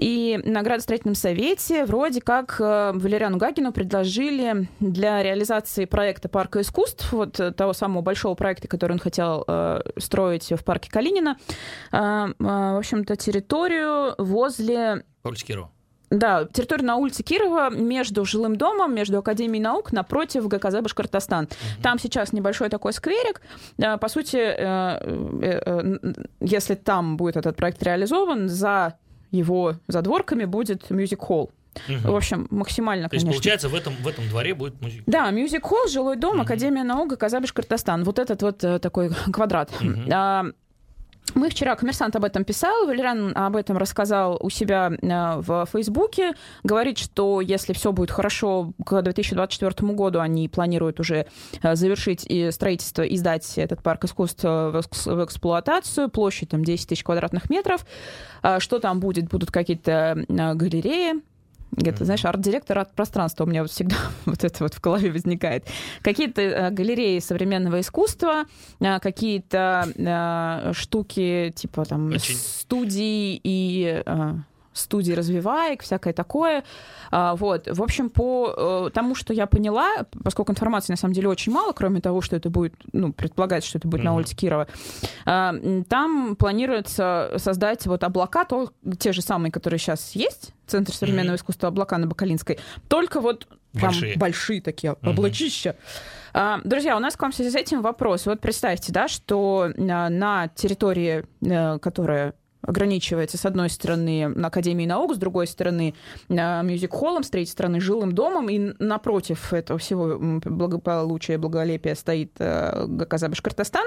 И 0.00 0.40
на 0.44 0.62
градостроительном 0.62 1.14
совете 1.14 1.84
вроде 1.84 2.22
как 2.22 2.56
э, 2.58 2.92
Валериану 2.94 3.36
Гагину 3.36 3.70
предложили 3.70 4.66
для 4.80 5.22
реализации 5.22 5.84
проекта 5.84 6.30
Парка 6.30 6.62
искусств, 6.62 7.12
вот 7.12 7.38
э, 7.38 7.52
того 7.52 7.74
самого 7.74 8.00
большого 8.00 8.34
проекта, 8.34 8.66
который 8.66 8.92
он 8.92 8.98
хотел 8.98 9.44
э, 9.46 9.80
строить 9.98 10.52
в 10.52 10.64
парке 10.64 10.90
Калинина, 10.90 11.36
э, 11.92 11.96
э, 11.98 12.32
в 12.38 12.78
общем-то, 12.78 13.14
территорию 13.16 14.14
возле... 14.16 15.04
Улицы 15.22 15.44
Кирова. 15.44 15.70
Да, 16.08 16.46
территория 16.50 16.84
на 16.84 16.96
улице 16.96 17.22
Кирова 17.22 17.68
между 17.68 18.24
жилым 18.24 18.56
домом, 18.56 18.94
между 18.94 19.18
Академией 19.18 19.62
наук 19.62 19.92
напротив 19.92 20.48
ГКЗ 20.48 20.80
Башкортостан. 20.80 21.44
Угу. 21.44 21.82
Там 21.82 21.98
сейчас 21.98 22.32
небольшой 22.32 22.70
такой 22.70 22.94
скверик. 22.94 23.42
По 23.76 24.08
сути, 24.08 24.38
если 26.42 26.74
там 26.74 27.18
будет 27.18 27.36
этот 27.36 27.54
проект 27.56 27.82
реализован, 27.82 28.48
за 28.48 28.96
его 29.30 29.76
задворками 29.88 30.44
будет 30.44 30.90
мюзик-холл. 30.90 31.50
Угу. 31.88 32.12
В 32.12 32.16
общем, 32.16 32.46
максимально, 32.50 33.04
То 33.04 33.10
конечно. 33.10 33.28
есть, 33.28 33.38
получается, 33.38 33.68
в 33.68 33.74
этом, 33.74 33.94
в 34.02 34.08
этом 34.08 34.28
дворе 34.28 34.54
будет 34.54 34.80
музей. 34.80 35.02
Да, 35.06 35.30
мюзик-холл, 35.30 35.88
жилой 35.88 36.16
дом, 36.16 36.36
угу. 36.36 36.42
Академия 36.42 36.84
наук, 36.84 37.16
Казабиш, 37.16 37.52
Кыртостан. 37.52 38.04
Вот 38.04 38.18
этот 38.18 38.42
вот 38.42 38.64
э, 38.64 38.78
такой 38.78 39.10
квадрат. 39.32 39.70
Угу. 39.80 40.10
А, 40.12 40.46
мы 41.34 41.50
вчера, 41.50 41.76
коммерсант 41.76 42.16
об 42.16 42.24
этом 42.24 42.44
писал, 42.44 42.86
Валериан 42.86 43.36
об 43.36 43.56
этом 43.56 43.76
рассказал 43.76 44.38
у 44.40 44.50
себя 44.50 44.90
э, 44.90 45.40
в 45.40 45.66
Фейсбуке. 45.72 46.32
Говорит, 46.62 46.98
что 46.98 47.40
если 47.40 47.72
все 47.72 47.92
будет 47.92 48.10
хорошо, 48.10 48.72
к 48.84 49.02
2024 49.02 49.92
году 49.92 50.20
они 50.20 50.48
планируют 50.48 51.00
уже 51.00 51.26
э, 51.62 51.74
завершить 51.74 52.26
строительство 52.54 53.02
и 53.02 53.16
сдать 53.16 53.58
этот 53.58 53.82
парк 53.82 54.04
искусств 54.04 54.44
в 54.44 55.24
эксплуатацию. 55.24 56.08
Площадь 56.08 56.50
там 56.50 56.64
10 56.64 56.88
тысяч 56.88 57.04
квадратных 57.04 57.50
метров. 57.50 57.84
А 58.42 58.60
что 58.60 58.78
там 58.78 59.00
будет? 59.00 59.28
Будут 59.28 59.50
какие-то 59.50 60.24
э, 60.28 60.54
галереи, 60.54 61.14
это, 61.76 62.04
знаешь, 62.04 62.24
арт-директор 62.24 62.78
арт-пространства 62.78 63.44
у 63.44 63.46
меня 63.46 63.62
вот 63.62 63.70
всегда 63.70 63.96
вот 64.26 64.44
это 64.44 64.64
вот 64.64 64.74
в 64.74 64.80
голове 64.80 65.10
возникает. 65.10 65.66
Какие-то 66.02 66.42
э, 66.42 66.70
галереи 66.70 67.18
современного 67.18 67.80
искусства, 67.80 68.44
э, 68.80 68.98
какие-то 69.00 69.88
э, 69.96 70.72
штуки 70.74 71.52
типа 71.54 71.84
там 71.84 72.08
Очень... 72.08 72.36
студии 72.36 73.40
и 73.42 74.02
студии 74.72 75.12
развиваек, 75.12 75.82
всякое 75.82 76.12
такое. 76.12 76.64
А, 77.10 77.34
вот. 77.34 77.68
В 77.68 77.82
общем, 77.82 78.08
по 78.10 78.54
э, 78.86 78.90
тому, 78.94 79.14
что 79.14 79.32
я 79.32 79.46
поняла, 79.46 80.06
поскольку 80.22 80.52
информации 80.52 80.92
на 80.92 80.96
самом 80.96 81.14
деле 81.14 81.28
очень 81.28 81.52
мало, 81.52 81.72
кроме 81.72 82.00
того, 82.00 82.20
что 82.20 82.36
это 82.36 82.50
будет, 82.50 82.74
ну, 82.92 83.12
предполагается, 83.12 83.68
что 83.68 83.78
это 83.78 83.88
будет 83.88 84.02
mm-hmm. 84.02 84.04
на 84.04 84.14
улице 84.14 84.36
Кирова, 84.36 84.68
а, 85.26 85.54
там 85.88 86.36
планируется 86.36 87.32
создать 87.36 87.86
вот 87.86 88.04
облака, 88.04 88.44
то, 88.44 88.72
те 88.98 89.12
же 89.12 89.22
самые, 89.22 89.50
которые 89.50 89.78
сейчас 89.78 90.12
есть, 90.12 90.54
Центр 90.66 90.94
современного 90.94 91.34
mm-hmm. 91.34 91.38
искусства 91.38 91.68
облака 91.68 91.98
на 91.98 92.06
Бакалинской, 92.06 92.58
только 92.88 93.20
вот 93.20 93.48
большие, 93.72 94.12
там 94.12 94.20
большие 94.20 94.62
такие 94.62 94.92
mm-hmm. 94.92 95.10
облачища. 95.10 95.76
А, 96.32 96.60
друзья, 96.62 96.96
у 96.96 97.00
нас 97.00 97.16
к 97.16 97.22
вам 97.22 97.32
в 97.32 97.34
связи 97.34 97.50
с 97.50 97.56
этим 97.56 97.82
вопрос. 97.82 98.26
Вот 98.26 98.40
представьте, 98.40 98.92
да, 98.92 99.08
что 99.08 99.70
на 99.76 100.48
территории, 100.48 101.24
э, 101.42 101.78
которая 101.80 102.34
ограничивается, 102.62 103.38
с 103.38 103.46
одной 103.46 103.70
стороны, 103.70 104.32
Академией 104.42 104.88
наук, 104.88 105.14
с 105.14 105.18
другой 105.18 105.46
стороны, 105.46 105.94
мюзик-холлом, 106.28 107.22
с 107.22 107.30
третьей 107.30 107.52
стороны, 107.52 107.80
жилым 107.80 108.12
домом, 108.12 108.48
и 108.48 108.72
напротив 108.78 109.52
этого 109.52 109.78
всего 109.78 110.18
благополучия, 110.18 111.38
благолепия 111.38 111.94
стоит 111.94 112.32
ГКЗ 112.38 113.28
Башкортостан. 113.28 113.86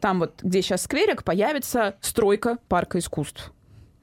Там 0.00 0.18
вот, 0.20 0.42
где 0.42 0.62
сейчас 0.62 0.82
скверик, 0.82 1.24
появится 1.24 1.94
стройка 2.00 2.58
парка 2.68 2.98
искусств 2.98 3.52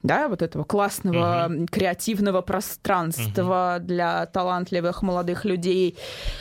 да, 0.02 0.28
вот 0.28 0.42
этого 0.42 0.64
классного 0.64 1.48
uh-huh. 1.48 1.66
креативного 1.66 2.40
пространства 2.40 3.76
uh-huh. 3.76 3.80
для 3.80 4.26
талантливых 4.26 5.02
молодых 5.02 5.44
людей. 5.44 5.98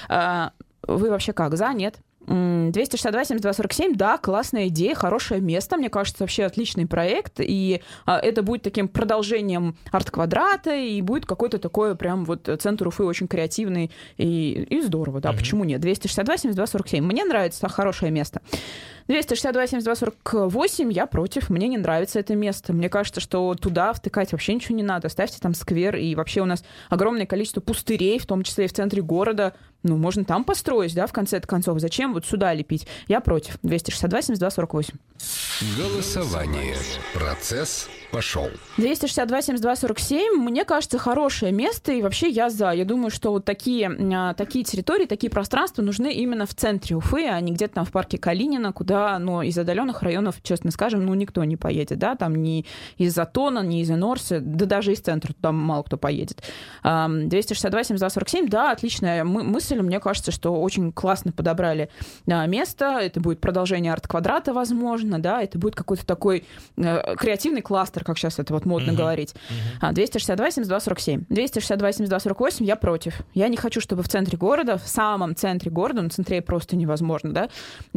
А, 0.07 0.51
вы 0.87 1.09
вообще 1.09 1.33
как, 1.33 1.57
за, 1.57 1.73
нет? 1.73 1.95
262-7247, 2.25 3.95
да, 3.95 4.17
классная 4.17 4.67
идея, 4.67 4.95
хорошее 4.95 5.41
место, 5.41 5.77
мне 5.77 5.89
кажется, 5.89 6.23
вообще 6.23 6.45
отличный 6.45 6.87
проект, 6.87 7.39
и 7.39 7.81
а, 8.05 8.19
это 8.19 8.41
будет 8.43 8.63
таким 8.63 8.87
продолжением 8.87 9.77
арт-квадрата, 9.91 10.75
и 10.75 11.01
будет 11.01 11.25
какой-то 11.25 11.59
такой 11.59 11.95
прям 11.95 12.25
вот 12.25 12.49
центр 12.59 12.87
Уфы 12.87 13.03
очень 13.03 13.27
креативный, 13.27 13.91
и, 14.17 14.65
и 14.69 14.81
здорово, 14.81 15.21
да, 15.21 15.31
mm-hmm. 15.31 15.37
почему 15.37 15.63
нет? 15.63 15.83
262-7247, 15.83 17.01
мне 17.01 17.25
нравится, 17.25 17.67
хорошее 17.67 18.11
место. 18.11 18.41
262-72-48, 19.07 20.91
я 20.91 21.05
против, 21.05 21.49
мне 21.49 21.67
не 21.67 21.77
нравится 21.77 22.19
это 22.19 22.35
место. 22.35 22.73
Мне 22.73 22.89
кажется, 22.89 23.21
что 23.21 23.53
туда 23.55 23.93
втыкать 23.93 24.31
вообще 24.31 24.55
ничего 24.55 24.75
не 24.75 24.83
надо. 24.83 25.09
Ставьте 25.09 25.37
там 25.39 25.53
сквер, 25.53 25.95
и 25.95 26.15
вообще 26.15 26.41
у 26.41 26.45
нас 26.45 26.63
огромное 26.89 27.25
количество 27.25 27.61
пустырей, 27.61 28.17
в 28.17 28.25
том 28.25 28.43
числе 28.43 28.65
и 28.65 28.67
в 28.67 28.73
центре 28.73 29.01
города. 29.01 29.53
Ну, 29.85 29.97
можно 29.97 30.25
там 30.25 30.43
построить, 30.43 30.95
да, 30.95 31.05
в 31.05 31.13
конце 31.13 31.39
концов. 31.39 31.79
Зачем 31.79 32.13
вот 32.13 32.25
сюда 32.25 32.53
лепить? 32.55 32.87
Я 33.07 33.21
против. 33.21 33.59
262-72-48. 33.63 34.95
Голосование. 35.77 36.75
Процесс 37.13 37.87
пошел. 38.11 38.49
262-72-47, 38.77 40.37
мне 40.37 40.63
кажется, 40.63 40.97
хорошее 40.97 41.51
место, 41.51 41.91
и 41.91 42.01
вообще 42.01 42.29
я 42.29 42.49
за. 42.49 42.71
Я 42.71 42.85
думаю, 42.85 43.11
что 43.11 43.31
вот 43.31 43.43
такие, 43.43 43.89
а, 43.89 44.33
такие 44.33 44.63
территории, 44.63 45.05
такие 45.05 45.29
пространства 45.29 45.81
нужны 45.81 46.13
именно 46.13 46.45
в 46.45 46.53
центре 46.53 46.95
Уфы, 46.95 47.27
а 47.27 47.39
не 47.41 47.51
где-то 47.51 47.75
там 47.75 47.85
в 47.85 47.91
парке 47.91 48.17
Калинина, 48.17 48.71
куда, 48.71 49.19
ну, 49.19 49.41
из 49.41 49.57
отдаленных 49.57 50.01
районов, 50.01 50.35
честно 50.43 50.71
скажем, 50.71 51.05
ну, 51.05 51.13
никто 51.13 51.43
не 51.43 51.57
поедет, 51.57 51.99
да, 51.99 52.15
там 52.15 52.35
ни 52.35 52.65
из 52.97 53.13
Затона, 53.13 53.59
ни 53.59 53.81
из 53.81 53.91
Энорса, 53.91 54.39
да 54.39 54.65
даже 54.65 54.93
из 54.93 54.99
центра 54.99 55.33
туда 55.33 55.51
мало 55.51 55.83
кто 55.83 55.97
поедет. 55.97 56.41
262-72-47, 56.83 58.47
да, 58.47 58.71
отличная 58.71 59.23
мысль, 59.25 59.74
мне 59.83 59.99
кажется, 59.99 60.31
что 60.31 60.61
очень 60.61 60.91
классно 60.91 61.31
подобрали 61.31 61.89
место, 62.25 62.99
это 62.99 63.19
будет 63.19 63.39
продолжение 63.39 63.93
арт-квадрата, 63.93 64.53
возможно, 64.53 65.19
да, 65.19 65.41
это 65.41 65.57
будет 65.57 65.75
какой-то 65.75 66.05
такой 66.05 66.45
э, 66.77 67.15
креативный 67.15 67.61
кластер, 67.61 68.03
как 68.03 68.17
сейчас 68.17 68.39
это 68.39 68.53
вот 68.53 68.65
модно 68.65 68.91
mm-hmm. 68.91 68.95
говорить. 68.95 69.35
Mm-hmm. 69.81 69.93
262 69.93 70.51
72 70.51 70.79
47. 70.79 71.25
262 71.29 71.91
72 71.91 72.19
48 72.19 72.65
я 72.65 72.75
против. 72.75 73.21
Я 73.33 73.47
не 73.47 73.57
хочу, 73.57 73.81
чтобы 73.81 74.03
в 74.03 74.09
центре 74.09 74.37
города, 74.37 74.77
в 74.77 74.87
самом 74.87 75.35
центре 75.35 75.71
города, 75.71 76.01
на 76.01 76.09
центре 76.09 76.41
просто 76.41 76.75
невозможно, 76.75 77.31
да, 77.33 77.49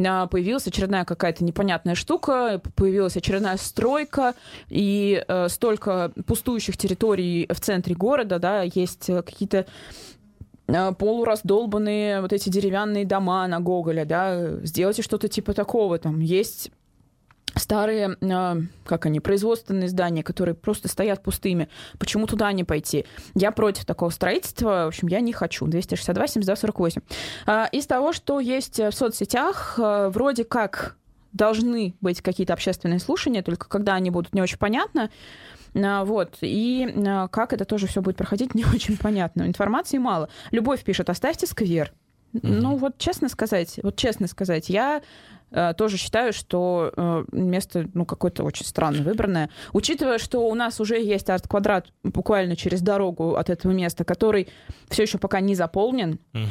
а, 0.05 0.27
появилась 0.27 0.67
очередная 0.67 1.05
какая-то 1.05 1.43
непонятная 1.43 1.95
штука, 1.95 2.61
появилась 2.75 3.17
очередная 3.17 3.57
стройка, 3.57 4.33
и 4.69 5.23
э, 5.27 5.47
столько 5.49 6.11
пустующих 6.25 6.77
территорий 6.77 7.47
в 7.49 7.59
центре 7.59 7.95
города, 7.95 8.39
да, 8.39 8.63
есть 8.63 9.09
э, 9.09 9.21
какие-то 9.21 9.65
полураздолбанные 10.97 12.21
вот 12.21 12.33
эти 12.33 12.49
деревянные 12.49 13.05
дома 13.05 13.47
на 13.47 13.59
Гоголя, 13.59 14.05
да, 14.05 14.57
сделайте 14.63 15.01
что-то 15.01 15.27
типа 15.27 15.53
такого, 15.53 15.97
там 15.97 16.19
есть 16.19 16.71
старые, 17.55 18.17
а, 18.21 18.57
как 18.85 19.05
они, 19.05 19.19
производственные 19.19 19.89
здания, 19.89 20.23
которые 20.23 20.55
просто 20.55 20.87
стоят 20.87 21.21
пустыми. 21.21 21.69
Почему 21.97 22.27
туда 22.27 22.51
не 22.51 22.63
пойти? 22.63 23.05
Я 23.35 23.51
против 23.51 23.85
такого 23.85 24.09
строительства. 24.09 24.85
В 24.85 24.87
общем, 24.87 25.07
я 25.07 25.19
не 25.19 25.33
хочу. 25.33 25.65
262, 25.65 26.27
72, 26.27 26.55
48. 26.55 27.01
Из 27.71 27.87
того, 27.87 28.13
что 28.13 28.39
есть 28.39 28.79
в 28.79 28.91
соцсетях, 28.91 29.75
а, 29.77 30.09
вроде 30.09 30.43
как 30.43 30.95
должны 31.31 31.93
быть 32.01 32.21
какие-то 32.21 32.53
общественные 32.53 32.99
слушания, 32.99 33.43
только 33.43 33.69
когда 33.69 33.93
они 33.93 34.09
будут 34.09 34.33
не 34.33 34.41
очень 34.41 34.57
понятно. 34.57 35.09
А, 35.75 36.05
вот. 36.05 36.37
И 36.41 36.93
как 37.31 37.53
это 37.53 37.65
тоже 37.65 37.87
все 37.87 38.01
будет 38.01 38.17
проходить, 38.17 38.55
не 38.55 38.65
очень 38.65 38.97
понятно. 38.97 39.43
Информации 39.43 39.97
мало. 39.97 40.29
Любовь 40.51 40.83
пишет, 40.83 41.09
оставьте 41.09 41.47
сквер. 41.47 41.93
Mm-hmm. 42.33 42.39
Ну, 42.43 42.75
вот 42.75 42.97
честно 42.99 43.27
сказать, 43.27 43.79
вот 43.81 43.95
честно 43.95 44.27
сказать, 44.27 44.69
я 44.69 45.01
Э, 45.51 45.73
тоже 45.75 45.97
считаю, 45.97 46.31
что 46.31 46.91
э, 46.95 47.25
место 47.31 47.87
ну, 47.93 48.05
какое-то 48.05 48.43
очень 48.43 48.65
странно 48.65 49.01
выбранное. 49.03 49.49
Учитывая, 49.73 50.19
что 50.19 50.47
у 50.47 50.53
нас 50.53 50.79
уже 50.79 51.01
есть 51.01 51.29
арт-квадрат 51.29 51.87
буквально 52.03 52.55
через 52.55 52.81
дорогу 52.81 53.35
от 53.35 53.49
этого 53.49 53.71
места, 53.71 54.03
который 54.03 54.49
все 54.89 55.03
еще 55.03 55.17
пока 55.17 55.39
не 55.39 55.55
заполнен. 55.55 56.19
Угу. 56.33 56.43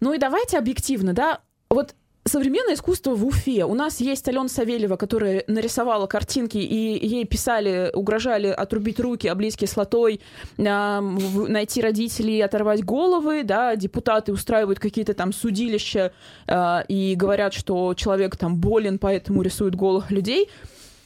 Ну 0.00 0.14
и 0.14 0.18
давайте 0.18 0.58
объективно, 0.58 1.12
да, 1.12 1.40
вот 1.68 1.94
современное 2.26 2.74
искусство 2.74 3.14
в 3.14 3.24
Уфе. 3.24 3.64
У 3.64 3.74
нас 3.74 4.00
есть 4.00 4.28
Алена 4.28 4.48
Савельева, 4.48 4.96
которая 4.96 5.44
нарисовала 5.46 6.06
картинки, 6.06 6.58
и 6.58 7.06
ей 7.06 7.24
писали, 7.24 7.90
угрожали 7.94 8.48
отрубить 8.48 9.00
руки, 9.00 9.28
облить 9.28 9.56
кислотой, 9.56 10.20
э, 10.58 11.00
найти 11.00 11.80
родителей, 11.80 12.40
оторвать 12.40 12.84
головы, 12.84 13.44
да, 13.44 13.76
депутаты 13.76 14.32
устраивают 14.32 14.78
какие-то 14.78 15.14
там 15.14 15.32
судилища 15.32 16.12
э, 16.46 16.84
и 16.88 17.14
говорят, 17.14 17.54
что 17.54 17.94
человек 17.94 18.36
там 18.36 18.56
болен, 18.56 18.98
поэтому 18.98 19.42
рисует 19.42 19.74
голых 19.74 20.10
людей. 20.10 20.50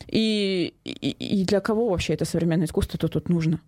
И, 0.08 0.74
и, 0.84 0.90
и 0.90 1.44
для 1.44 1.60
кого 1.60 1.88
вообще 1.88 2.14
это 2.14 2.24
современное 2.24 2.66
искусство-то 2.66 3.08
тут 3.08 3.28
нужно? 3.28 3.60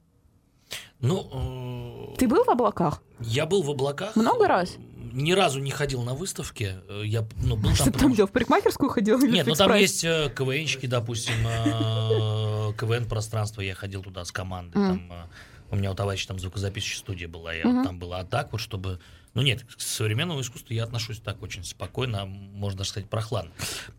Ну, 1.00 1.26
э... 1.32 2.16
Ты 2.16 2.26
был 2.28 2.44
в 2.44 2.48
облаках? 2.48 3.02
Я 3.20 3.46
был 3.46 3.62
в 3.62 3.70
облаках. 3.70 4.16
Много 4.16 4.48
раз? 4.48 4.76
Ни 5.12 5.32
разу 5.32 5.60
не 5.60 5.70
ходил 5.70 6.02
на 6.02 6.14
выставке. 6.14 6.80
Э, 6.88 7.02
я 7.04 7.26
ну, 7.42 7.56
был 7.56 7.74
Что 7.74 7.84
там, 7.84 7.92
потому... 7.92 8.08
там 8.10 8.16
делал? 8.16 8.28
В 8.28 8.32
парикмахерскую 8.32 8.90
ходил? 8.90 9.18
Нет, 9.20 9.46
ну 9.46 9.54
там 9.54 9.74
есть 9.74 10.04
э, 10.04 10.32
КВНщики, 10.34 10.86
допустим, 10.86 11.34
э, 11.46 12.72
КВН-пространство. 12.78 13.60
Я 13.60 13.74
ходил 13.74 14.02
туда 14.02 14.24
с 14.24 14.32
командой. 14.32 14.76
Mm. 14.76 14.88
Там, 14.88 15.12
э, 15.12 15.24
у 15.72 15.76
меня 15.76 15.90
у 15.90 15.94
товарища 15.94 16.28
там 16.28 16.38
звукозаписывающая 16.38 16.98
студия 16.98 17.28
была. 17.28 17.54
Я 17.54 17.62
mm-hmm. 17.62 17.76
вот 17.76 17.84
там 17.84 17.98
была. 17.98 18.18
А 18.20 18.24
так 18.24 18.52
вот, 18.52 18.60
чтобы... 18.60 19.00
Ну 19.32 19.40
нет, 19.40 19.64
к 19.64 19.80
современному 19.80 20.42
искусству 20.42 20.74
я 20.74 20.84
отношусь 20.84 21.18
так 21.18 21.42
очень 21.42 21.64
спокойно, 21.64 22.26
можно 22.26 22.78
даже 22.78 22.90
сказать 22.90 23.08
прохладно. 23.08 23.50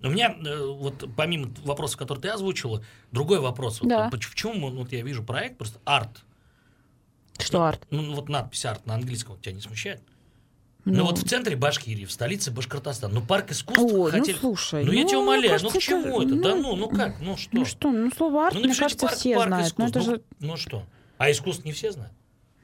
У 0.04 0.10
меня 0.10 0.36
э, 0.46 0.66
вот 0.66 1.10
помимо 1.18 1.52
вопросов, 1.64 1.98
которые 1.98 2.22
ты 2.22 2.30
озвучила, 2.30 2.84
другой 3.12 3.40
вопрос. 3.40 3.80
Да. 3.82 4.04
Вот, 4.04 4.12
почему 4.12 4.70
вот 4.70 4.92
я 4.92 5.02
вижу 5.02 5.24
проект 5.24 5.58
просто 5.58 5.80
арт? 5.86 6.24
Что 7.40 7.58
ну, 7.58 7.64
арт? 7.66 7.88
Ну 7.90 8.14
вот 8.14 8.30
надпись 8.30 8.66
арт 8.66 8.86
на 8.86 8.94
английском 8.94 9.40
тебя 9.40 9.54
не 9.54 9.62
смущает? 9.62 10.02
Ну, 10.86 10.94
ну 10.96 11.06
вот 11.06 11.18
в 11.18 11.28
центре 11.28 11.56
Башкирии, 11.56 12.04
в 12.06 12.12
столице 12.12 12.52
Башкортостана, 12.52 13.14
ну 13.14 13.22
парк 13.22 13.52
искусств 13.52 13.82
Ой, 13.82 13.94
ну, 13.94 14.12
хотели... 14.12 14.34
ну 14.34 14.40
слушай, 14.40 14.84
ну, 14.84 14.92
я 14.92 15.06
тебя 15.06 15.20
умоляю, 15.20 15.60
ну 15.64 15.70
к 15.70 15.78
чему 15.78 16.22
это? 16.22 16.34
это? 16.34 16.44
Да 16.44 16.56
ну, 16.56 16.76
ну 16.76 16.90
как, 16.90 17.22
ну 17.22 17.38
что? 17.38 17.50
Ну 17.54 17.66
что, 17.66 17.92
ну 17.92 18.12
слово 18.12 18.48
арт, 18.48 18.56
ну, 18.56 18.62
мне 18.62 18.76
кажется, 18.76 19.06
парк, 19.06 19.18
все 19.18 19.36
парк 19.36 19.48
знают. 19.48 19.74
Ну, 19.78 19.86
это 19.88 20.00
ну, 20.00 20.06
же... 20.06 20.22
ну 20.40 20.58
что? 20.58 20.84
А 21.18 21.32
искусство 21.32 21.64
не 21.66 21.72
все 21.72 21.94
знают? 21.94 22.12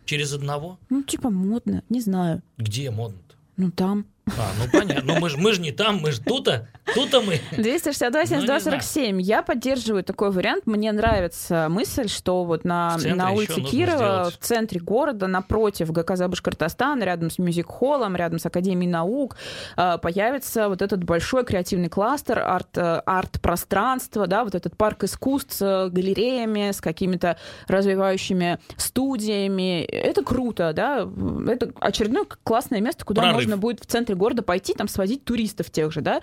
Через 0.03 0.33
одного? 0.33 0.77
Ну 0.89 1.03
типа 1.03 1.29
модно, 1.29 1.83
не 1.87 2.01
знаю. 2.01 2.41
Где 2.57 2.91
модно-то? 2.91 3.35
Ну 3.55 3.71
там. 3.71 4.05
А, 4.37 4.51
ну 4.59 4.69
понятно. 4.71 5.13
Ну 5.13 5.19
мы 5.19 5.29
же 5.29 5.37
мы 5.37 5.53
ж 5.53 5.59
не 5.59 5.71
там, 5.71 5.97
мы 5.97 6.11
же 6.11 6.21
тут-то. 6.21 6.67
Тут-то 6.93 7.21
мы. 7.21 7.39
262 7.51 8.25
72 8.25 8.59
47. 8.59 9.21
Я 9.21 9.41
поддерживаю 9.41 10.03
такой 10.03 10.31
вариант. 10.31 10.65
Мне 10.65 10.91
нравится 10.91 11.67
мысль, 11.69 12.07
что 12.07 12.43
вот 12.43 12.65
на, 12.65 12.97
на 12.97 13.31
улице 13.31 13.61
Кирова, 13.61 14.31
в 14.31 14.37
центре 14.37 14.79
города, 14.79 15.27
напротив 15.27 15.91
ГКЗ 15.91 16.27
Башкортостан, 16.27 17.01
рядом 17.03 17.29
с 17.29 17.39
мюзик-холлом, 17.39 18.15
рядом 18.15 18.39
с 18.39 18.45
Академией 18.45 18.91
наук, 18.91 19.37
а, 19.75 19.97
появится 19.97 20.69
вот 20.69 20.81
этот 20.81 21.03
большой 21.03 21.45
креативный 21.45 21.89
кластер, 21.89 22.39
арт, 22.39 22.77
э, 22.77 23.01
арт-пространство, 23.05 24.27
да, 24.27 24.43
вот 24.43 24.55
этот 24.55 24.75
парк 24.75 25.03
искусств 25.03 25.53
с 25.53 25.89
галереями, 25.89 26.71
с 26.71 26.81
какими-то 26.81 27.37
развивающими 27.67 28.59
студиями. 28.77 29.83
Это 29.83 30.23
круто, 30.23 30.73
да. 30.73 31.07
Это 31.47 31.71
очередное 31.79 32.25
классное 32.43 32.81
место, 32.81 33.05
куда 33.05 33.21
Прорыв. 33.21 33.35
можно 33.35 33.57
будет 33.57 33.81
в 33.81 33.85
центре 33.85 34.15
города 34.19 34.43
пойти, 34.43 34.73
там 34.73 34.87
сводить 34.87 35.25
туристов 35.25 35.71
тех 35.71 35.91
же, 35.91 36.01
да. 36.01 36.21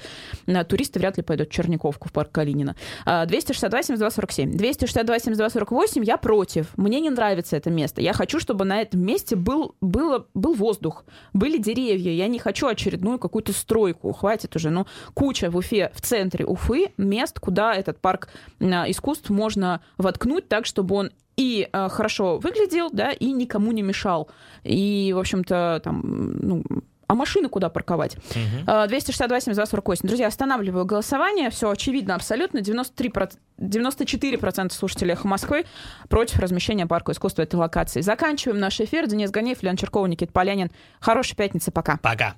Туристы 0.65 1.01
вряд 1.01 1.17
ли 1.17 1.25
пойдут 1.25 1.51
Черниковку, 1.51 2.09
в 2.09 2.13
парк 2.13 2.31
Калинина. 2.31 2.77
262 3.05 3.83
72 3.83 4.11
47. 4.11 4.53
262 4.53 5.19
72 5.19 5.51
48 5.51 6.05
я 6.05 6.17
против. 6.17 6.77
Мне 6.77 7.01
не 7.01 7.11
нравится 7.11 7.57
это 7.57 7.71
место. 7.71 8.01
Я 8.01 8.13
хочу, 8.13 8.39
чтобы 8.39 8.65
на 8.65 8.81
этом 8.81 9.01
месте 9.01 9.35
был, 9.35 9.75
было, 9.81 10.27
был 10.35 10.55
воздух, 10.55 11.05
были 11.33 11.59
деревья. 11.59 12.13
Я 12.13 12.29
не 12.29 12.39
хочу 12.39 12.67
очередную 12.69 13.19
какую-то 13.19 13.53
стройку. 13.53 14.13
Хватит 14.13 14.55
уже. 14.55 14.71
Ну, 14.71 14.87
куча 15.15 15.51
в 15.51 15.57
Уфе, 15.57 15.91
в 15.95 16.01
центре 16.01 16.45
Уфы 16.45 16.93
мест, 16.97 17.41
куда 17.41 17.75
этот 17.75 18.01
парк 18.01 18.29
искусств 18.61 19.31
можно 19.31 19.81
воткнуть 19.99 20.49
так, 20.49 20.67
чтобы 20.67 20.95
он 20.95 21.11
и 21.37 21.69
э, 21.71 21.89
хорошо 21.89 22.39
выглядел, 22.39 22.89
да, 22.91 23.13
и 23.13 23.33
никому 23.33 23.73
не 23.73 23.83
мешал. 23.83 24.31
И, 24.65 25.13
в 25.15 25.19
общем-то, 25.19 25.81
там, 25.85 26.01
ну, 26.41 26.65
а 27.07 27.15
машины 27.15 27.49
куда 27.49 27.69
парковать? 27.69 28.17
Угу. 28.17 28.65
262 28.89 29.41
72 29.41 29.67
48. 29.67 30.09
Друзья, 30.09 30.27
останавливаю 30.27 30.85
голосование. 30.85 31.51
Все 31.51 31.71
очевидно 31.71 32.15
абсолютно. 32.15 32.59
93%, 32.59 33.33
94% 33.59 34.73
слушателей 34.73 35.13
«Эхо 35.13 35.29
Москвы» 35.29 35.65
против 36.09 36.39
размещения 36.39 36.87
парка 36.87 37.13
искусства 37.13 37.43
этой 37.43 37.57
локации. 37.57 38.01
Заканчиваем 38.01 38.59
наш 38.59 38.81
эфир. 38.81 39.07
Денис 39.07 39.31
Ганеев, 39.31 39.63
Леон 39.63 39.77
Черкова, 39.77 40.07
Никит 40.07 40.33
Полянин. 40.33 40.71
Хорошей 41.01 41.37
пятницы. 41.37 41.71
Пока. 41.71 41.99
Пока. 41.99 42.35